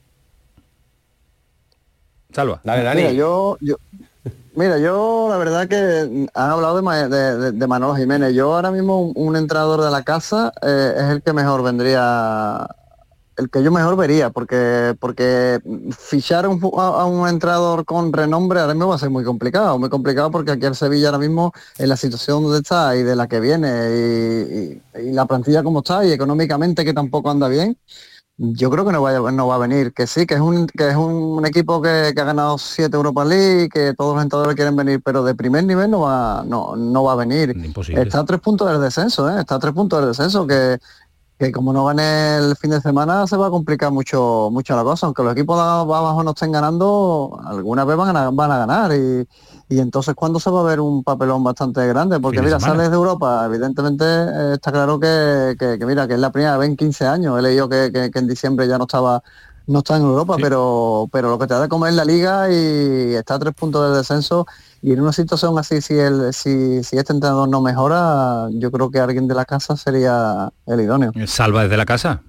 [2.33, 2.61] Salva.
[2.63, 3.15] Dale, Dani.
[3.15, 3.57] yo,
[4.55, 8.33] Mira, yo la verdad que han hablado de, de, Manolo Jiménez.
[8.33, 12.67] Yo ahora mismo un, entrenador de la casa eh, es el que mejor vendría,
[13.39, 15.59] el que yo mejor vería, porque porque
[15.97, 16.49] fichar a,
[17.05, 20.65] un entrenador con renombre ahora mismo va a ser muy complicado, muy complicado porque aquí
[20.65, 25.11] el Sevilla ahora mismo en la situación donde está y de la que viene y
[25.11, 27.77] la plantilla como está y económicamente que tampoco anda bien,
[28.39, 30.87] yo creo que no va, no va a venir, que sí, que es un, que
[30.87, 35.01] es un, equipo que, ha ganado siete Europa League, que todos los entrenadores quieren venir,
[35.03, 37.53] pero de primer nivel no va, no, no va a venir.
[37.89, 39.41] Está a tres puntos del descenso, ¿eh?
[39.41, 40.79] está a tres puntos del descenso, que,
[41.39, 44.83] que como no gane el fin de semana se va a complicar mucho, mucho la
[44.83, 48.57] cosa, aunque los equipos de abajo no estén ganando, alguna vez van a, van a
[48.59, 48.91] ganar.
[48.93, 49.27] Y
[49.69, 52.95] y entonces cuando se va a ver un papelón bastante grande, porque mira, sales de
[52.95, 55.55] Europa, evidentemente eh, está claro que,
[55.85, 58.79] mira, que es la primera vez en 15 años, he leído que, en diciembre ya
[58.79, 59.21] no estaba
[59.67, 63.13] no está en Europa, pero pero lo que te da de comer la liga y
[63.13, 64.47] está a tres puntos de descenso
[64.81, 68.89] y en una situación así, si el si, si este entrenador no mejora, yo creo
[68.89, 71.11] que alguien de la casa sería el idóneo.
[71.25, 72.21] ¿Salva desde la casa?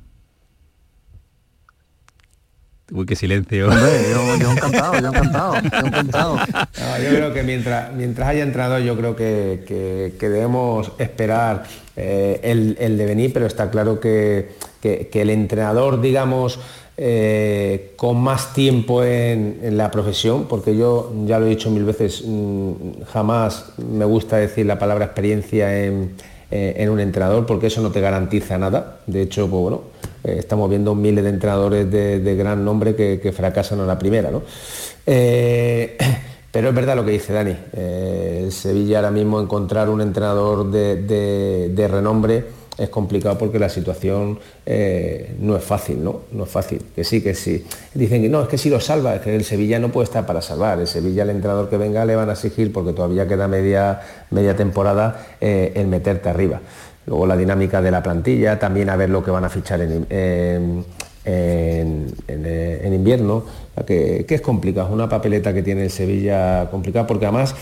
[2.93, 3.68] Uy, qué silencio.
[3.70, 6.36] yo, encantado, yo encantado, yo encantado.
[6.36, 11.64] yo creo que mientras, mientras haya entrado, yo creo que, debemos esperar
[11.94, 16.59] eh, el, el, devenir, pero está claro que, el entrenador, digamos,
[17.02, 22.22] eh, con más tiempo en, la profesión, porque yo ya lo he dicho mil veces,
[22.27, 26.10] mm, jamás me gusta decir la palabra experiencia en,
[26.51, 28.98] eh, en un entrenador, porque eso no te garantiza nada.
[29.06, 29.82] De hecho, pues bueno,
[30.24, 34.31] eh, estamos viendo miles de entrenadores de, gran nombre que, fracasan a la primera.
[34.31, 34.43] ¿no?
[36.52, 37.56] Pero es verdad lo que dice Dani.
[37.72, 42.44] Eh, Sevilla ahora mismo encontrar un entrenador de, renombre
[42.81, 44.39] es complicado porque la situación
[45.40, 46.23] no es fácil, ¿no?
[46.32, 46.82] No es fácil.
[46.94, 47.65] Que sí, que sí.
[47.94, 50.27] Dicen que no, es que si lo salva, es que el Sevilla no puede estar
[50.27, 50.81] para salvar.
[50.81, 54.01] El Sevilla, el entrenador que venga, le van a exigir porque todavía queda media,
[54.31, 56.61] media temporada el meterte arriba.
[57.07, 60.07] Luego la dinámica de la plantilla, también a ver lo que van a fichar en,
[61.24, 63.44] en, invierno,
[63.86, 67.55] que, es complicado, es una papeleta que tiene el Sevilla complicada, porque además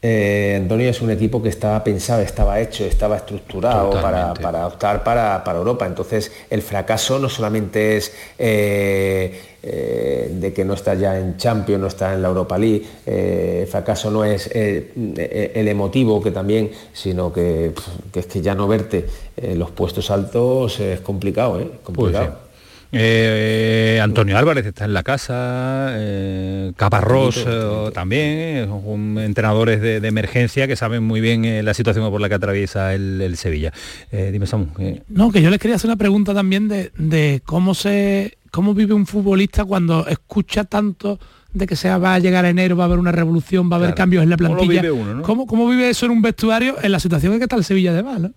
[0.00, 4.30] eh, Antonio es un equipo que estaba pensado, estaba hecho, estaba estructurado para,
[4.66, 5.86] optar para, Europa.
[5.86, 11.80] Entonces el fracaso no solamente es eh, eh, de que no está ya en Champions,
[11.80, 17.32] no está en la Europa League, el fracaso no es el emotivo que también, sino
[17.32, 17.72] que,
[18.14, 19.04] es que ya no verte
[19.36, 21.60] en los puestos altos es complicado.
[21.82, 22.47] complicado.
[22.90, 30.66] Eh, Antonio Álvarez está en la casa, eh, Caparrós eh, también, son entrenadores de, emergencia
[30.66, 33.72] que saben muy bien la situación por la que atraviesa el, Sevilla.
[34.10, 34.68] dime, Samu.
[35.08, 39.06] No, que yo les quería hacer una pregunta también de, cómo se cómo vive un
[39.06, 41.18] futbolista cuando escucha tanto
[41.52, 43.80] de que se va a llegar a enero, va a haber una revolución, va a
[43.80, 44.82] haber cambios en la plantilla.
[45.22, 47.90] ¿Cómo, ¿Cómo, vive eso en un vestuario en la situación en que está el Sevilla
[47.90, 48.20] además?
[48.20, 48.32] ¿no?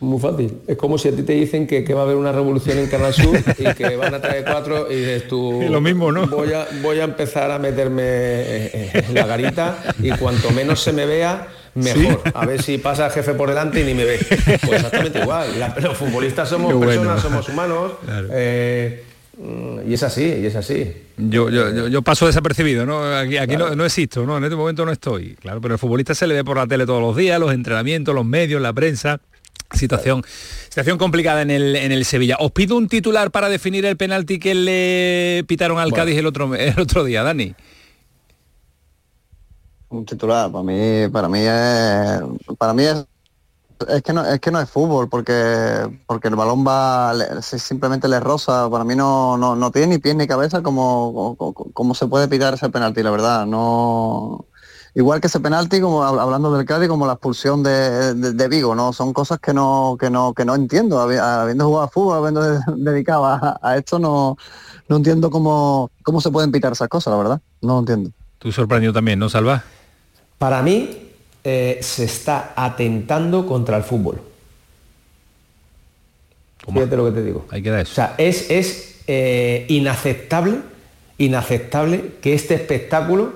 [0.00, 0.58] Muy fácil.
[0.66, 3.12] Es como si a ti te dicen que, va a haber una revolución en Canal
[3.12, 5.62] Sur y que van a traer cuatro y dices tú...
[5.70, 6.26] Lo mismo, ¿no?
[6.26, 11.04] Voy a, voy a empezar a meterme en la garita y cuanto menos se me
[11.04, 12.22] vea, mejor.
[12.32, 14.18] A ver si pasa el jefe por delante y ni me ve.
[14.44, 15.48] Pues exactamente igual.
[15.82, 17.92] los futbolistas somos personas, somos humanos.
[18.32, 19.04] Eh,
[19.86, 20.92] y es así, y es así.
[21.16, 23.04] Yo, yo, paso desapercibido, ¿no?
[23.16, 24.38] Aquí, aquí no, no, existo, ¿no?
[24.38, 25.34] En este momento no estoy.
[25.34, 28.14] Claro, pero el futbolista se le ve por la tele todos los días, los entrenamientos,
[28.14, 29.20] los medios, la prensa.
[29.72, 30.24] Situación,
[30.64, 32.36] situación complicada en el, en el Sevilla.
[32.40, 36.54] Os pido un titular para definir el penalti que le pitaron al Cádiz el otro,
[36.54, 37.54] el otro día, Dani.
[39.90, 43.06] Un titular, para mí, para mí es, para mí es
[43.88, 48.20] es que no es que no es fútbol porque porque el balón va simplemente le
[48.20, 52.06] roza para mí no, no, no tiene ni pies ni cabeza como, como, como se
[52.06, 54.44] puede pitar ese penalti la verdad no
[54.94, 58.48] igual que ese penalti como hab- hablando del Cádiz como la expulsión de, de- de
[58.48, 61.88] Vigo no son cosas que no que no que no entiendo Habi- habiendo jugado a
[61.88, 64.36] fútbol habiendo de- dedicado a, a esto no
[64.88, 68.50] no entiendo cómo cómo se pueden pitar esas cosas la verdad no lo entiendo Tú
[68.52, 69.62] sorprendido también, ¿no, Salva?
[70.38, 71.08] Para mí
[71.44, 74.18] eh, se está atentando contra el fútbol.
[76.72, 77.44] Fíjate lo que te digo.
[77.50, 77.92] Ahí queda eso.
[77.92, 80.60] O sea, es, es eh, inaceptable,
[81.18, 83.32] inaceptable que este espectáculo,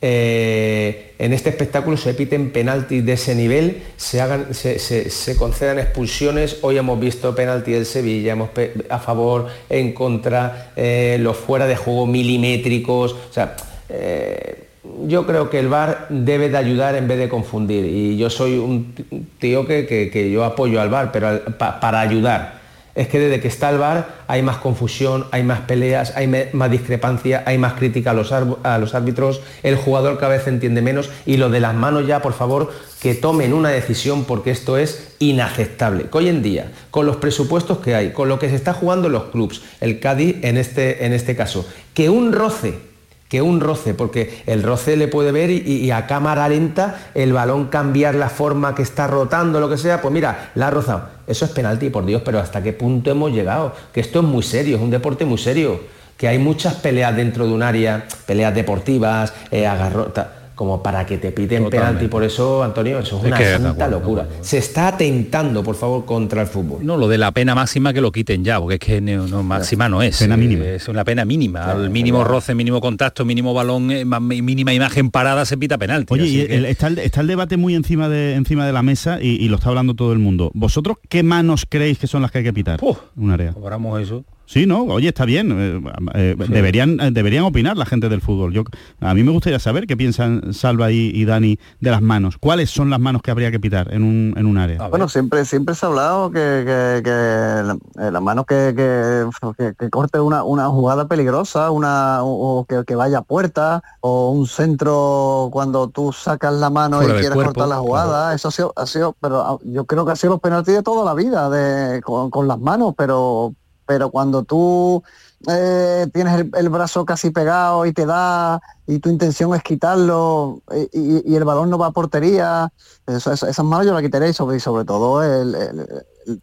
[0.00, 6.58] eh, en este espectáculo se piten penaltis de ese nivel, se, hagan, se, concedan expulsiones.
[6.62, 8.50] Hoy hemos visto penalti del Sevilla, hemos
[8.88, 13.12] a favor, en contra, eh, los fuera de juego milimétricos.
[13.12, 13.56] O sea,
[13.88, 14.64] eh,
[15.06, 17.84] yo creo que el VAR debe de ayudar en vez de confundir.
[17.84, 18.94] Y yo soy un
[19.38, 22.57] tío que, que- yo apoyo al VAR, pero para ayudar.
[22.94, 26.70] Es que desde que está el VAR hay más confusión, hay más peleas, hay más
[26.70, 31.48] discrepancia, hay más crítica a los, árbitros, el jugador cada vez entiende menos y lo
[31.48, 36.06] de las manos ya, por favor, que tomen una decisión porque esto es inaceptable.
[36.10, 39.06] Que hoy en día, con los presupuestos que hay, con lo que se está jugando
[39.06, 42.87] en los clubs, el Cádiz en este, en este caso, que un roce
[43.28, 47.66] que un roce, porque el roce le puede ver y, a cámara lenta el balón
[47.66, 51.02] cambiar la forma que está rotando, lo que sea, pues mira, la ha rozado.
[51.26, 53.74] Eso es penalti, por Dios, pero ¿hasta qué punto hemos llegado?
[53.92, 55.78] Que esto es muy serio, es un deporte muy serio,
[56.16, 61.06] que hay muchas peleas dentro de un área, peleas deportivas, eh, agarro- ta- como para
[61.06, 61.76] que te piten Totalmente.
[61.78, 62.08] penalti.
[62.08, 64.26] Por eso, Antonio, eso es, Es una que de santa acuerdo, locura.
[64.40, 66.84] Se está atentando, por favor, contra el fútbol.
[66.84, 69.44] No, lo de la pena máxima que lo quiten ya, porque es que no, no,
[69.44, 70.18] máxima no es.
[70.18, 70.64] Pena eh, mínima.
[70.64, 71.64] Es una pena mínima.
[71.70, 76.12] Al mínimo roce, mínimo contacto, mínimo balón, eh, ma- mínima imagen parada se pita penalti.
[76.12, 78.72] Oye, Así y que- el- está, el, está el debate muy encima de, encima de
[78.72, 80.50] la mesa y, y lo está hablando todo el mundo.
[80.54, 82.80] ¿Vosotros qué manos creéis que son las que hay que pitar?
[83.16, 83.52] un área.
[83.52, 84.24] Cobramos eso.
[84.50, 85.52] Sí, no, oye, está bien.
[85.52, 85.80] eh,
[86.14, 88.54] eh, Deberían, eh, deberían opinar la gente del fútbol.
[88.54, 88.64] Yo,
[88.98, 92.38] a mí me gustaría saber qué piensan Salva y, y Dani de las manos.
[92.38, 94.88] ¿Cuáles son las manos que habría que pitar en un, en un área?
[94.88, 99.26] Bueno, siempre siempre se ha hablado que, que, que la, eh, la mano que, que,
[99.58, 104.30] que- que corte una, una jugada peligrosa, una o, que, que vaya a puerta, o
[104.30, 108.34] un centro cuando tú sacas la mano Fuera y quieres cuerpo, cortar la jugada.
[108.34, 110.82] Eso ha sido, ha sido, pero ah, yo creo que ha sido los penaltis de
[110.82, 113.52] toda la vida de, con, con las manos, pero
[113.88, 115.02] pero cuando tú
[115.48, 120.88] eh, tienes el, brazo casi pegado y te da y tu intención es quitarlo eh,
[120.92, 122.70] y, el balón no va a portería,
[123.06, 125.56] eso- eso- esas manos yo las quitaría y sobre, y sobre todo el,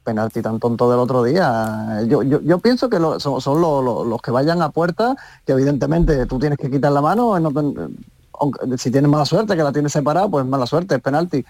[0.04, 2.02] penalti tan tonto del otro día.
[2.08, 5.16] Yo, yo, pienso que son, son lo- lo- los que vayan a puerta,
[5.46, 9.72] que evidentemente tú tienes que quitar la mano, aunque- si tienes mala suerte, que la
[9.72, 11.46] tienes separada, pues mala suerte, es penalti.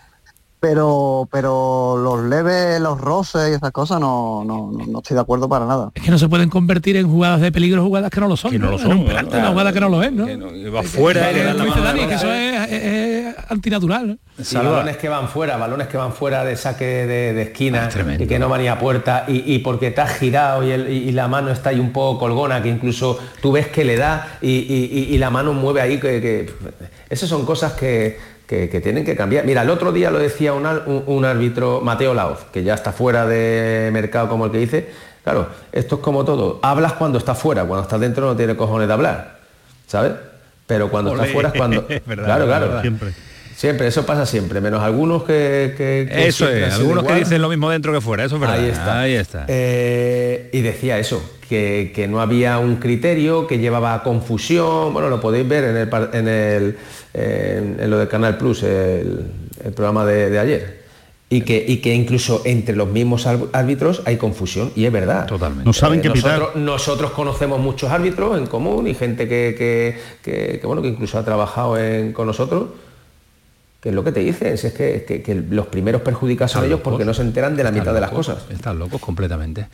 [0.67, 5.47] Pero, pero los leves, los roces y esas cosas no, no, no- estoy de acuerdo
[5.47, 5.91] para nada.
[5.93, 8.49] Es que no se pueden convertir en jugadas de peligro jugadas que no lo son.
[8.49, 9.43] Que no lo En son, un penalti, Claro.
[9.43, 10.25] una jugada que no lo es, ¿no?
[10.73, 14.17] va fuera dan la Dani, que eso es, es- es antinatural.
[14.39, 17.87] Y balones que van fuera, balones que van fuera de saque de, de esquina
[18.19, 20.89] y que no van ni a puerta y, y porque te has girado y, el-
[20.91, 24.39] y la mano está ahí un poco colgona, que incluso tú ves que le da
[24.41, 26.49] y, y- y- y la mano mueve ahí, que, que-
[27.09, 29.45] esas son cosas que, que- que tienen que cambiar.
[29.45, 32.91] Mira, el otro día lo decía un, un- un árbitro, Mateo Laoz, que ya está
[32.91, 34.89] fuera de mercado como el que dice,
[35.23, 38.87] claro, esto es como todo, hablas cuando estás fuera, cuando estás dentro no tiene cojones
[38.87, 39.39] de hablar,
[39.87, 40.13] ¿sabes?
[40.67, 41.21] Pero cuando Olé.
[41.21, 41.81] estás fuera es cuando...
[42.05, 42.65] Verdad, claro, claro.
[42.67, 42.81] verdad.
[42.81, 43.13] Siempre.
[43.55, 45.73] Siempre, eso pasa siempre, menos algunos que...
[45.77, 48.57] que- que Eso es, algunos que dicen lo mismo dentro que fuera, eso es verdad.
[48.57, 48.99] Ahí está.
[48.99, 49.45] Ahí está.
[49.47, 54.93] Eh, y decía eso, que, que no había un criterio, que llevaba a confusión.
[54.93, 56.77] Bueno, lo podéis ver en, el, en, el,
[57.13, 59.25] en, en lo de Canal Plus, el,
[59.63, 60.85] el programa de, de ayer.
[61.27, 65.25] Y que, y que incluso entre los mismos ár- árbitros hay confusión, y es verdad.
[65.25, 65.65] Totalmente.
[65.65, 66.37] No saben qué pitar.
[66.39, 70.89] nosotros, nosotros conocemos muchos árbitros en común y gente que, que- que- que, bueno, que
[70.89, 72.65] incluso ha trabajado en- con nosotros.
[73.85, 76.63] Que es lo que te dicen, si es que, que- que los primeros perjudicados son
[76.63, 76.93] ellos locos.
[76.93, 78.39] porque no se enteran de la mitad de las cosas.
[78.49, 79.67] Están locos completamente.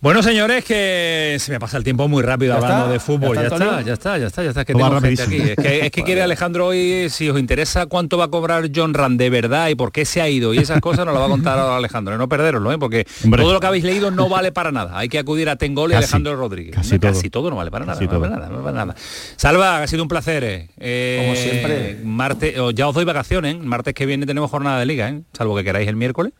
[0.00, 2.92] Bueno, señores, que se me pasa el tiempo muy rápido ¿Ya hablando está?
[2.92, 3.36] de fútbol.
[3.36, 4.64] ¿Ya Ya está, ya está, ya está, ya está.
[4.64, 5.36] Que tengo gente aquí.
[5.36, 8.92] Es que, es que quiere Alejandro hoy, si os interesa cuánto va a cobrar John
[8.94, 11.26] Rand de verdad y por qué se ha ido y esas cosas nos lo va
[11.26, 12.18] a contar ahora Alejandro.
[12.18, 12.78] No perderoslo, ¿eh?
[12.78, 13.42] porque Hombre.
[13.42, 14.98] todo lo que habéis leído no vale para nada.
[14.98, 16.74] Hay que acudir a Tengol y Casi, Alejandro Rodríguez.
[16.74, 17.42] casi Casi todo.
[17.44, 18.00] todo no vale para nada.
[18.00, 18.96] No vale para nada, no vale para nada.
[19.36, 20.42] Salva, ha sido un placer.
[20.42, 20.68] eh.
[20.78, 22.00] Eh, Como siempre.
[22.04, 23.35] Martes, oh, ya os doy vacaciones.
[23.44, 23.54] ¿Eh?
[23.54, 25.22] Martes que viene tenemos jornada de liga, ¿eh?
[25.32, 26.32] salvo que queráis el miércoles.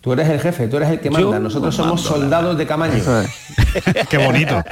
[0.00, 1.36] Tú eres el jefe, tú eres el que manda.
[1.36, 2.94] Yo Nosotros no somos mando soldados de Camaño.
[2.94, 3.30] Eso es.
[4.08, 4.62] Qué bonito.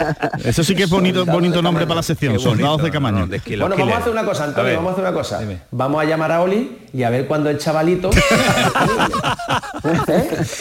[0.44, 2.32] Eso sí que es bonito, Soldados bonito nombre para la sección.
[2.34, 3.18] Bonito, Soldados de Camaño.
[3.20, 5.40] no, de Bueno, vamos a hacer una cosa, Antonio, vamos a hacer una cosa.
[5.40, 5.58] Dime.
[5.70, 8.10] Vamos a llamar a Oli y a ver cuándo el chavalito...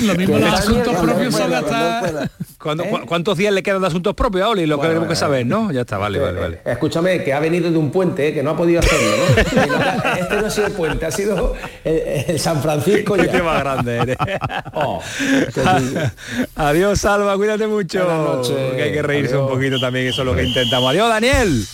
[0.01, 1.99] Lo mismo los asuntos propios son hasta...
[1.99, 2.29] cuando pueda.
[2.59, 4.65] ¿Cuándo- cu- ¿Cuántos días le quedan de asuntos propios a Oli?
[4.65, 5.71] Lo que tenemos que saber, ¿no?
[5.71, 6.61] Ya está, vale, vale, vale.
[6.65, 8.33] Escúchame, que ha venido de un puente, ¿eh?
[8.33, 9.07] que no ha podido hacerlo,
[10.19, 13.31] Este no ha sido el puente, ha sido el, el San Francisco ya.
[13.31, 14.17] Qué más grande eres.
[14.73, 15.01] Oh,
[15.53, 15.61] qué
[16.55, 18.03] Adiós, Salva, cuídate mucho.
[18.05, 18.55] Buenas noches.
[18.75, 19.49] Que hay que reírse Adiós.
[19.49, 20.89] un poquito también, eso es lo que intentamos.
[20.91, 21.65] Adiós, Daniel.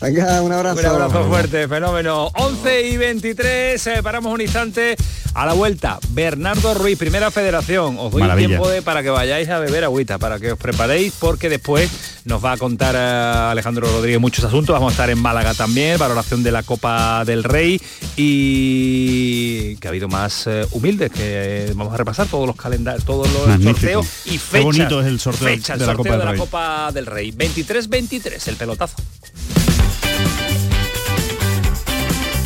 [0.00, 0.78] Venga, un abrazo.
[0.80, 2.30] Un abrazo fuerte, fenómeno.
[2.36, 4.96] 11 y 23, eh, paramos un instante.
[5.34, 7.96] A la vuelta, Bernardo Ruiz, Primera Federación.
[7.98, 8.48] Os doy Maravilla.
[8.48, 11.90] tiempo de, para que vayáis a beber agüita, para que os preparéis, porque después
[12.24, 14.72] nos va a contar eh, Alejandro Rodríguez muchos asuntos.
[14.72, 17.80] Vamos a estar en Málaga también, valoración de la Copa del Rey
[18.16, 21.20] y que ha habido más eh, humildes, que
[21.66, 23.74] eh, vamos a repasar todos los calendarios, todos los Magnífico.
[24.02, 24.64] sorteos y Qué fechas.
[24.64, 26.40] bonito es el sorteo fecha, el de la sorteo Copa del de la Rey.
[26.40, 27.32] Copa del Rey.
[27.32, 28.96] 23-23, el pelotazo.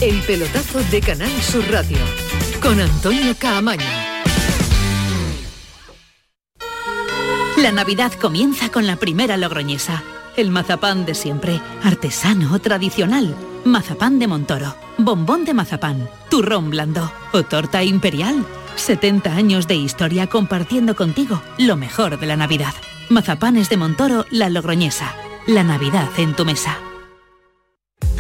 [0.01, 1.99] El pelotazo de Canal Sur Radio
[2.61, 3.87] con Antonio Caamaño.
[7.57, 10.03] La Navidad comienza con la primera logroñesa.
[10.37, 13.37] El mazapán de siempre, artesano, tradicional.
[13.65, 18.45] Mazapán de Montoro, bombón de mazapán, turrón blando o torta imperial.
[18.75, 22.75] 70 años de historia compartiendo contigo lo mejor de la Navidad.
[23.09, 25.15] Mazapanes de Montoro, la logroñesa.
[25.47, 26.79] La Navidad en tu mesa.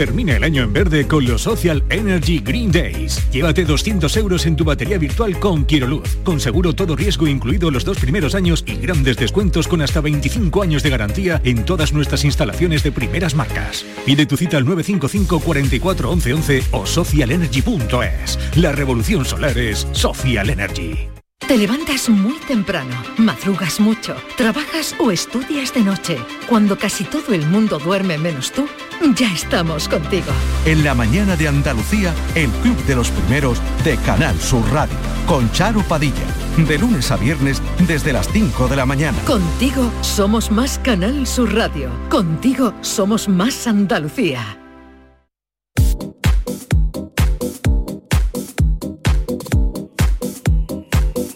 [0.02, 3.22] Termina el año en verde con los Social Energy Green Days.
[3.30, 7.84] Llévate 200 euros en tu batería virtual con Quiroluz, con seguro todo riesgo incluido los
[7.84, 12.24] dos primeros años y grandes descuentos con hasta 25 años de garantía en todas nuestras
[12.24, 13.86] instalaciones de primeras marcas.
[14.04, 18.56] Pide tu cita al 955 44 11 11 o socialenergy.es.
[18.56, 21.11] La revolución solar es Social Energy.
[21.52, 26.16] Te levantas muy temprano, madrugas mucho, trabajas o estudias de noche.
[26.48, 28.66] Cuando casi todo el mundo duerme menos tú,
[29.14, 30.32] ya estamos contigo.
[30.64, 34.96] En la mañana de Andalucía, el Club de los Primeros de Canal Sur Radio,
[35.26, 36.24] con Charo Padilla,
[36.56, 39.18] de lunes a viernes desde las 5 de la mañana.
[39.26, 41.90] Contigo somos más Canal Sur Radio.
[42.08, 44.61] Contigo somos más Andalucía.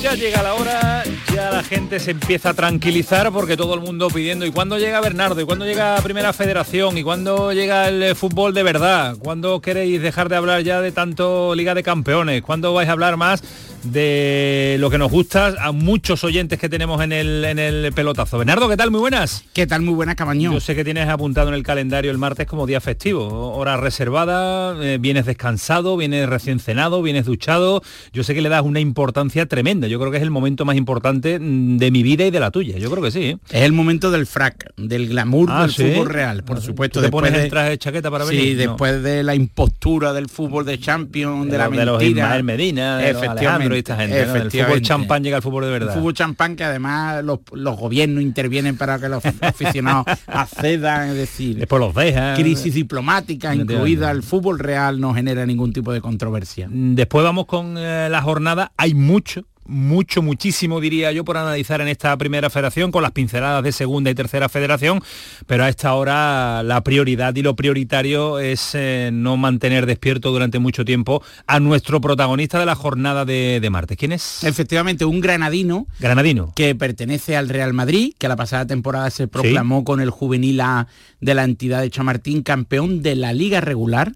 [0.00, 1.02] Ya llega la hora,
[1.34, 5.00] ya la gente se empieza a tranquilizar porque todo el mundo pidiendo ¿y cuándo llega
[5.00, 5.40] Bernardo?
[5.40, 6.96] ¿y cuándo llega Primera Federación?
[6.98, 9.16] ¿y cuándo llega el eh, fútbol de verdad?
[9.18, 12.42] ¿Cuándo queréis dejar de hablar ya de tanto Liga de Campeones?
[12.42, 13.42] ¿Cuándo vais a hablar más
[13.84, 18.38] de lo que nos gusta a muchos oyentes que tenemos en el, en el pelotazo?
[18.38, 18.90] Bernardo, ¿qué tal?
[18.90, 19.44] Muy buenas.
[19.52, 19.82] ¿Qué tal?
[19.82, 20.54] Muy buenas, Cabañón.
[20.54, 24.76] Yo sé que tienes apuntado en el calendario el martes como día festivo, hora reservada,
[24.82, 27.82] eh, vienes descansado, vienes recién cenado, vienes duchado.
[28.12, 29.57] Yo sé que le das una importancia tremenda.
[29.88, 32.50] Yo creo que es el momento más importante mm, de mi vida y de la
[32.50, 32.78] tuya.
[32.78, 33.22] Yo creo que sí.
[33.24, 33.38] ¿eh?
[33.50, 35.82] Es el momento del frac, del glamour Ah, del ¿sí?
[35.92, 37.00] fútbol real, por supuesto.
[37.00, 38.56] ¿Tú te pones de- el traje de chaqueta para Sí, venir?
[38.56, 38.62] No.
[38.72, 42.24] después de la impostura del fútbol de Champions, de, De la los- de los mentira.
[42.26, 44.16] Ismael Medina, de los Alejandro y esta gente, ¿no?
[44.16, 44.86] Del fútbol Efectivamente.
[44.88, 45.94] champán llega al fútbol de verdad.
[45.94, 51.56] Fútbol champán que además los, los gobiernos intervienen para que los aficionados accedan, es decir,
[51.56, 52.36] Después los dejan.
[52.36, 56.68] crisis diplomática No incluida, el fútbol real no genera ningún tipo de controversia.
[56.70, 58.72] Después vamos con eh, la jornada.
[58.76, 63.62] Hay mucho, mucho, muchísimo, diría yo, por analizar en esta primera federación, con las pinceladas
[63.62, 65.00] de segunda y tercera federación,
[65.46, 70.58] pero a esta hora la prioridad y lo prioritario es eh, no mantener despierto durante
[70.58, 73.96] mucho tiempo a nuestro protagonista de la jornada de, de martes.
[73.96, 74.42] ¿Quién es?
[74.42, 76.52] Efectivamente, un granadino Granadino.
[76.56, 80.88] que pertenece al Real Madrid, que la pasada temporada se proclamó con el juvenil A
[81.20, 84.12] de la entidad de Chamartín campeón de la Liga Regular,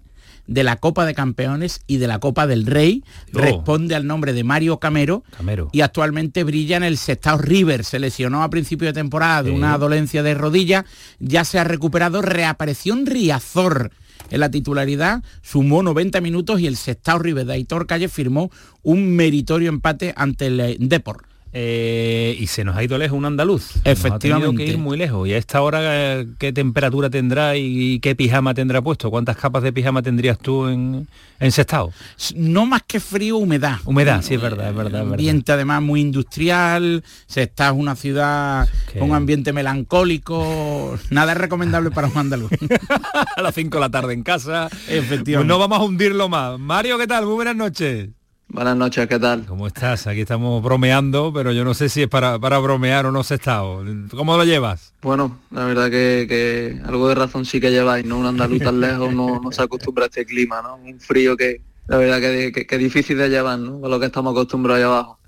[0.47, 3.03] de la Copa de Campeones y de la Copa del Rey.
[3.33, 3.39] Oh.
[3.39, 5.69] Responde al nombre de Mario Camero, Camero.
[5.71, 7.83] y actualmente brilla en el Sestao River.
[7.83, 10.85] Se lesionó a principio de temporada de una dolencia de rodilla,
[11.19, 13.91] ya se ha recuperado, reapareció en Riazor.
[14.29, 18.51] En la titularidad sumó 90 minutos y el Sestao River de Aitor Calle firmó
[18.81, 21.25] un meritorio empate ante el eh, Depor.
[21.55, 23.75] Eh, y se nos ha ido lejos un andaluz.
[23.75, 24.65] Nos ha tenido Efectivamente.
[24.65, 25.27] que ir muy lejos.
[25.27, 29.11] Y a esta hora, eh, ¿qué temperatura tendrá y qué pijama tendrá puesto?
[29.11, 31.07] ¿Cuántas capas de pijama tendrías tú en,
[31.39, 31.93] en Sestao?
[32.35, 33.77] No más que frío, humedad.
[33.85, 34.87] Humedad, sí, es verdad, es verdad.
[34.87, 35.11] es verdad.
[35.11, 38.67] ambiente además muy industrial, Sestao es una ciudad
[38.97, 42.51] con un ambiente melancólico, nada es recomendable para un andaluz.
[43.35, 44.69] a las 5 de la tarde en casa.
[44.87, 45.35] Efectivamente.
[45.35, 46.59] Pues no vamos a hundirlo más.
[46.59, 47.25] Mario, ¿qué tal?
[47.25, 48.09] Muy buenas noches.
[48.47, 49.45] Buenas noches, ¿qué tal?
[49.45, 50.05] ¿Cómo estás?
[50.05, 53.35] Aquí estamos bromeando, pero yo no sé si es para, para bromear o no se
[53.35, 53.63] está.
[54.11, 54.93] ¿Cómo lo llevas?
[55.01, 58.19] Bueno, la verdad que, que algo de razón sí que lleváis, ¿no?
[58.19, 60.75] Un andaluz tan lejos no, no se acostumbra a este clima, ¿no?
[60.75, 63.85] Un frío que la verdad que, que, difícil de llevar, ¿no?
[63.85, 65.19] A lo que estamos acostumbrados allá abajo.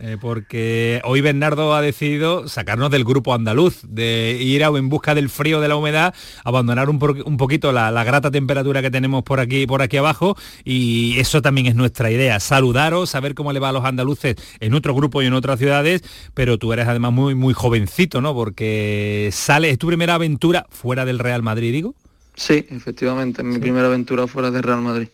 [0.00, 5.14] Eh, porque hoy Bernardo ha decidido sacarnos del grupo andaluz, de ir a, en busca
[5.14, 9.66] del frío, de la humedad, abandonar un, poquito la, grata temperatura que tenemos por aquí,
[9.66, 13.72] por aquí abajo y eso también es nuestra idea, saludaros, saber cómo le va a
[13.72, 16.02] los andaluces en otro grupo y en otras ciudades,
[16.34, 18.34] pero tú eres además muy, muy jovencito, ¿no?
[18.34, 21.94] Porque sale, es tu primera aventura fuera del Real Madrid, digo.
[22.38, 25.08] Sí, efectivamente, mi primera aventura fuera del Real Madrid.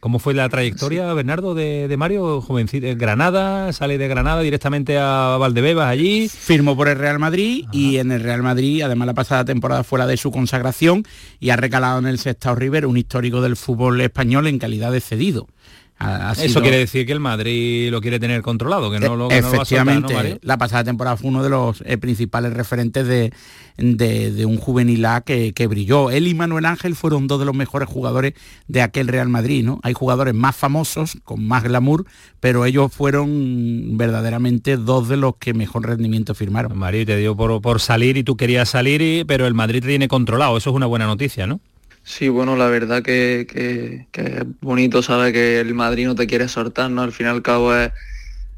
[0.00, 2.40] ¿Cómo fue la trayectoria, Bernardo, de, Mario?
[2.40, 6.28] Jovencito, Granada, sale de Granada directamente a Valdebebas allí.
[6.28, 10.08] Firmó por el Real Madrid y en el Real Madrid, además la pasada temporada fuera
[10.08, 11.04] de su consagración
[11.38, 15.00] y ha recalado en el Sextao River, un histórico del fútbol español en calidad de
[15.00, 15.46] cedido.
[16.00, 20.38] Eso quiere decir que el Madrid lo quiere tener controlado, que no lo, que Efectivamente,
[20.42, 23.32] la pasada temporada fue uno de los eh, principales referentes de,
[23.76, 26.10] de, un juvenil A que, brilló.
[26.10, 28.34] Él y Manuel Ángel fueron dos de los mejores jugadores
[28.68, 29.80] de aquel Real Madrid, ¿no?
[29.82, 32.06] Hay jugadores más famosos, con más glamour,
[32.38, 36.78] pero ellos fueron verdaderamente dos de los que mejor rendimiento firmaron.
[36.78, 40.06] Madrid te dio por, por salir y tú querías salir, pero el Madrid te tiene
[40.06, 40.56] controlado.
[40.56, 41.60] Eso es una buena noticia, ¿no?
[42.08, 46.48] Sí, bueno, la verdad que, que, es bonito saber que el Madrid no te quiere
[46.48, 47.02] soltar, ¿no?
[47.02, 47.92] Al fin y al cabo es,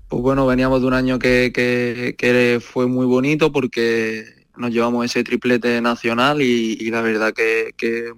[0.09, 4.25] pues bueno, veníamos de un año que, que fue muy bonito porque
[4.57, 8.13] nos llevamos ese triplete nacional y, la verdad que, que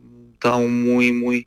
[0.58, 1.46] muy, muy,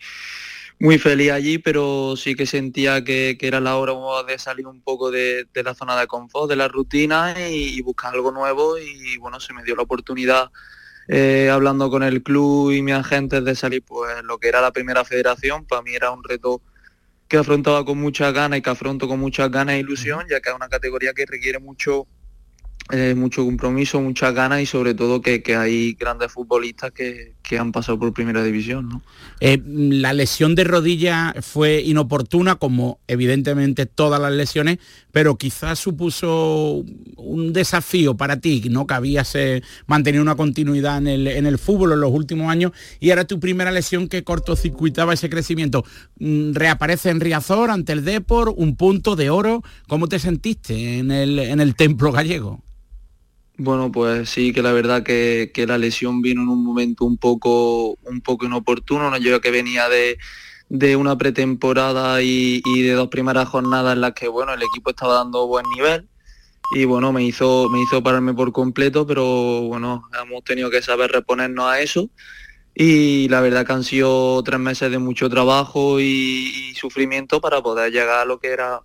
[0.79, 3.93] muy feliz allí, pero sí que sentía que, era la hora
[4.27, 8.31] de salir un poco de, la zona de confort, de la rutina y, buscar algo
[8.31, 10.49] nuevo y bueno, se me dio la oportunidad
[11.07, 14.71] eh, hablando con el club y mi agente de salir pues lo que era la
[14.71, 16.61] primera federación, para mí era un reto
[17.27, 20.49] que afrontaba con muchas ganas y que afronto con muchas ganas e ilusión, ya que
[20.49, 22.07] es una categoría que requiere mucho
[22.91, 27.99] eh, mucho compromiso, muchas ganas y sobre todo que, hay grandes futbolistas que, han pasado
[27.99, 29.01] por primera división.
[29.39, 34.79] Eh, la lesión de rodilla fue inoportuna, como evidentemente todas las lesiones,
[35.11, 36.83] pero quizás supuso
[37.17, 38.87] un desafío para ti, ¿no?
[38.87, 39.37] que habías
[39.87, 44.07] mantenido una continuidad en el, fútbol en los últimos años y era tu primera lesión
[44.07, 45.85] que cortocircuitaba ese crecimiento.
[46.19, 49.63] Mm, reaparece en Riazor ante el Depor, un punto de oro.
[49.87, 52.65] ¿Cómo te sentiste en el templo gallego?
[53.57, 57.97] Bueno, pues sí, que la verdad que, la lesión vino en un momento un poco,
[58.03, 59.17] un poco inoportuno, ¿no?
[59.17, 64.53] yo que venía de, una pretemporada y, de dos primeras jornadas en las que bueno,
[64.53, 66.07] el equipo estaba dando buen nivel
[66.71, 71.11] y bueno, me hizo, me hizo pararme por completo, pero bueno, hemos tenido que saber
[71.11, 72.09] reponernos a eso
[72.73, 77.91] y la verdad que han sido tres meses de mucho trabajo y, sufrimiento para poder
[77.91, 78.81] llegar a lo que era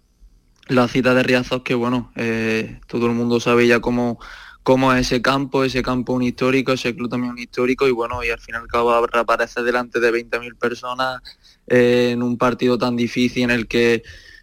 [0.69, 4.21] la cita de Riazos, que bueno, eh, todo el mundo sabe ya cómo
[4.63, 8.23] cómo es ese campo, ese campo un histórico, ese club también un histórico y bueno,
[8.23, 11.23] y al final y al cabo aparece delante de 20.000 personas
[11.67, 14.03] eh, en un partido tan difícil en el que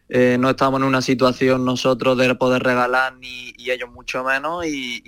[0.09, 5.03] eh, no estamos en una situación nosotros de poder regalar ni ellos mucho menos y,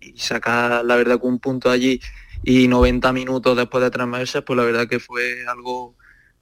[0.00, 2.00] y, sacar la verdad que un punto allí
[2.42, 5.96] y 90 minutos después de tres meses, pues la verdad que fue algo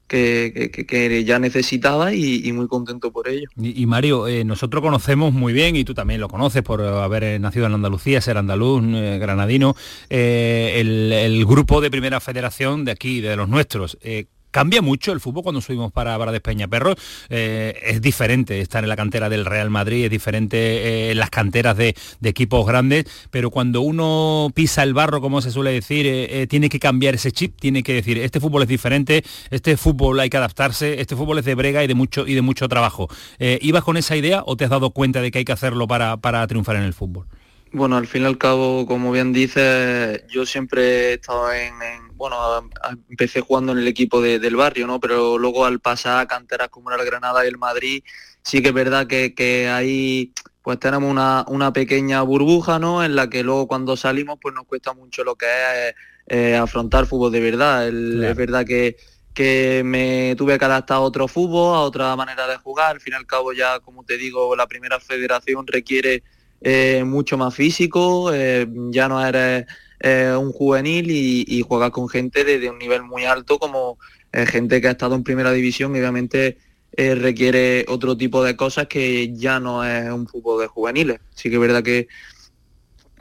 [0.08, 3.48] que, ya necesitaba y, muy contento por ello.
[3.56, 7.38] Y, Mario, eh, nosotros conocemos muy bien, y tú también lo conoces por haber eh,
[7.38, 9.76] nacido en Andalucía, ser andaluz, eh, granadino,
[10.08, 13.98] el, el, grupo de primera federación de aquí, de los nuestros.
[14.50, 16.96] Cambia mucho el fútbol cuando subimos para, para Despeñaperros.
[17.28, 21.30] Eh, es diferente estar en la cantera del Real Madrid, es diferente eh, en las
[21.30, 26.46] canteras de, equipos grandes, pero cuando uno pisa el barro, como se suele decir, eh,
[26.46, 30.28] tiene que cambiar ese chip, tiene que decir, este fútbol es diferente, este fútbol hay
[30.28, 33.08] que adaptarse, este fútbol es de brega y de mucho, y de mucho trabajo.
[33.38, 36.18] ¿Ibas con esa idea o te has dado cuenta de que hay que hacerlo para,
[36.18, 37.26] para triunfar en el fútbol?
[37.72, 41.74] Bueno, al fin y al cabo, como bien dices, yo siempre he estado en,
[42.14, 42.36] bueno,
[43.10, 45.00] empecé jugando en el equipo del barrio, ¿no?
[45.00, 48.02] Pero luego al pasar a canteras como el Granada y el Madrid,
[48.42, 50.32] sí que es verdad que, ahí
[50.62, 53.04] pues tenemos una, pequeña burbuja, ¿no?
[53.04, 55.94] En la que luego cuando salimos pues nos cuesta mucho lo que es
[56.26, 57.88] eh, afrontar fútbol de verdad.
[57.88, 58.96] Es verdad que,
[59.34, 62.92] que me tuve que adaptar a otro fútbol, a otra manera de jugar.
[62.92, 66.22] Al fin y al cabo ya, como te digo, la primera federación requiere
[66.60, 69.66] eh, mucho más físico, eh, ya no eres
[70.00, 73.98] eh, un juvenil y, juegas con gente de, un nivel muy alto como
[74.32, 76.58] gente que ha estado en primera división y obviamente
[76.96, 81.20] requiere otro tipo de cosas que ya no es un fútbol de juveniles.
[81.34, 82.08] Sí que es verdad que,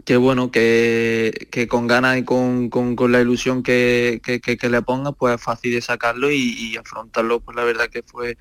[0.08, 2.70] que bueno, que, con ganas y con,
[3.12, 4.22] la ilusión que,
[4.70, 8.38] le pongas, pues es fácil de sacarlo y, afrontarlo, pues la verdad que fue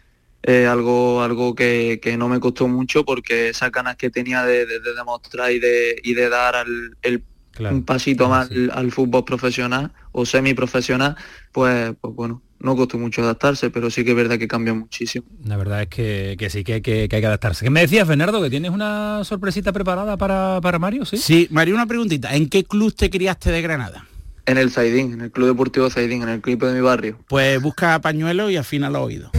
[0.69, 5.59] algo, algo que, no me costó mucho porque esas ganas que tenía de, demostrar y
[5.59, 6.65] de, y de dar
[7.03, 7.23] el,
[7.65, 11.17] un pasito más al, fútbol profesional o semiprofesional,
[11.53, 15.27] pues, pues bueno, no costó mucho adaptarse, pero sí que es verdad que cambia muchísimo.
[15.45, 17.65] La verdad es que, que sí, que, que, que hay que adaptarse.
[17.65, 21.05] ¿Qué me decías, Bernardo, que tienes una sorpresita preparada para, para Mario?
[21.05, 22.35] Sí, Sí, Mario, una preguntita.
[22.35, 24.07] ¿En qué club te criaste de Granada?
[24.47, 27.19] En el Zaidín, en el Club Deportivo Zaidín, en el equipo de mi barrio.
[27.29, 29.31] Pues busca pañuelo y afina los oídos.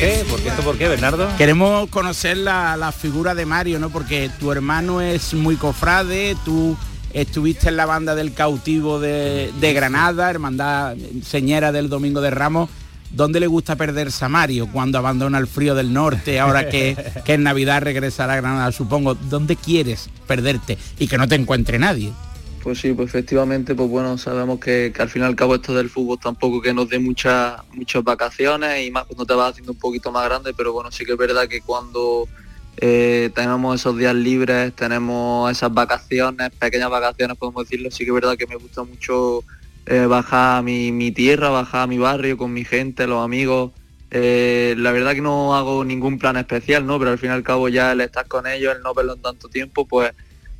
[0.00, 0.24] Qué?
[0.28, 1.28] ¿Por qué esto por qué, Bernardo?
[1.36, 3.90] Queremos conocer la, la figura de Mario, ¿no?
[3.90, 6.76] Porque tu hermano es muy cofrade, tú
[7.12, 12.70] estuviste en la banda del cautivo de, de Granada, hermandad señera del Domingo de Ramos.
[13.10, 17.34] ¿Dónde le gusta perderse a Mario cuando abandona el frío del norte, ahora que, que
[17.34, 19.16] en Navidad regresará a Granada, supongo?
[19.16, 22.12] ¿Dónde quieres perderte y que no te encuentre nadie?
[22.62, 25.74] Pues sí, pues efectivamente, pues bueno, sabemos que, que al fin y al cabo esto
[25.74, 29.72] del fútbol tampoco que nos dé muchas muchas vacaciones y más cuando te vas haciendo
[29.72, 32.28] un poquito más grande, pero bueno, sí que es verdad que cuando
[32.76, 38.14] eh, tenemos esos días libres, tenemos esas vacaciones, pequeñas vacaciones podemos decirlo, sí que es
[38.14, 39.42] verdad que me gusta mucho
[39.86, 43.72] eh, bajar a mi, mi tierra, bajar a mi barrio con mi gente, los amigos.
[44.10, 46.98] Eh, la verdad que no hago ningún plan especial, ¿no?
[46.98, 49.48] Pero al fin y al cabo ya el estar con ellos, el no verlos tanto
[49.48, 50.12] tiempo, pues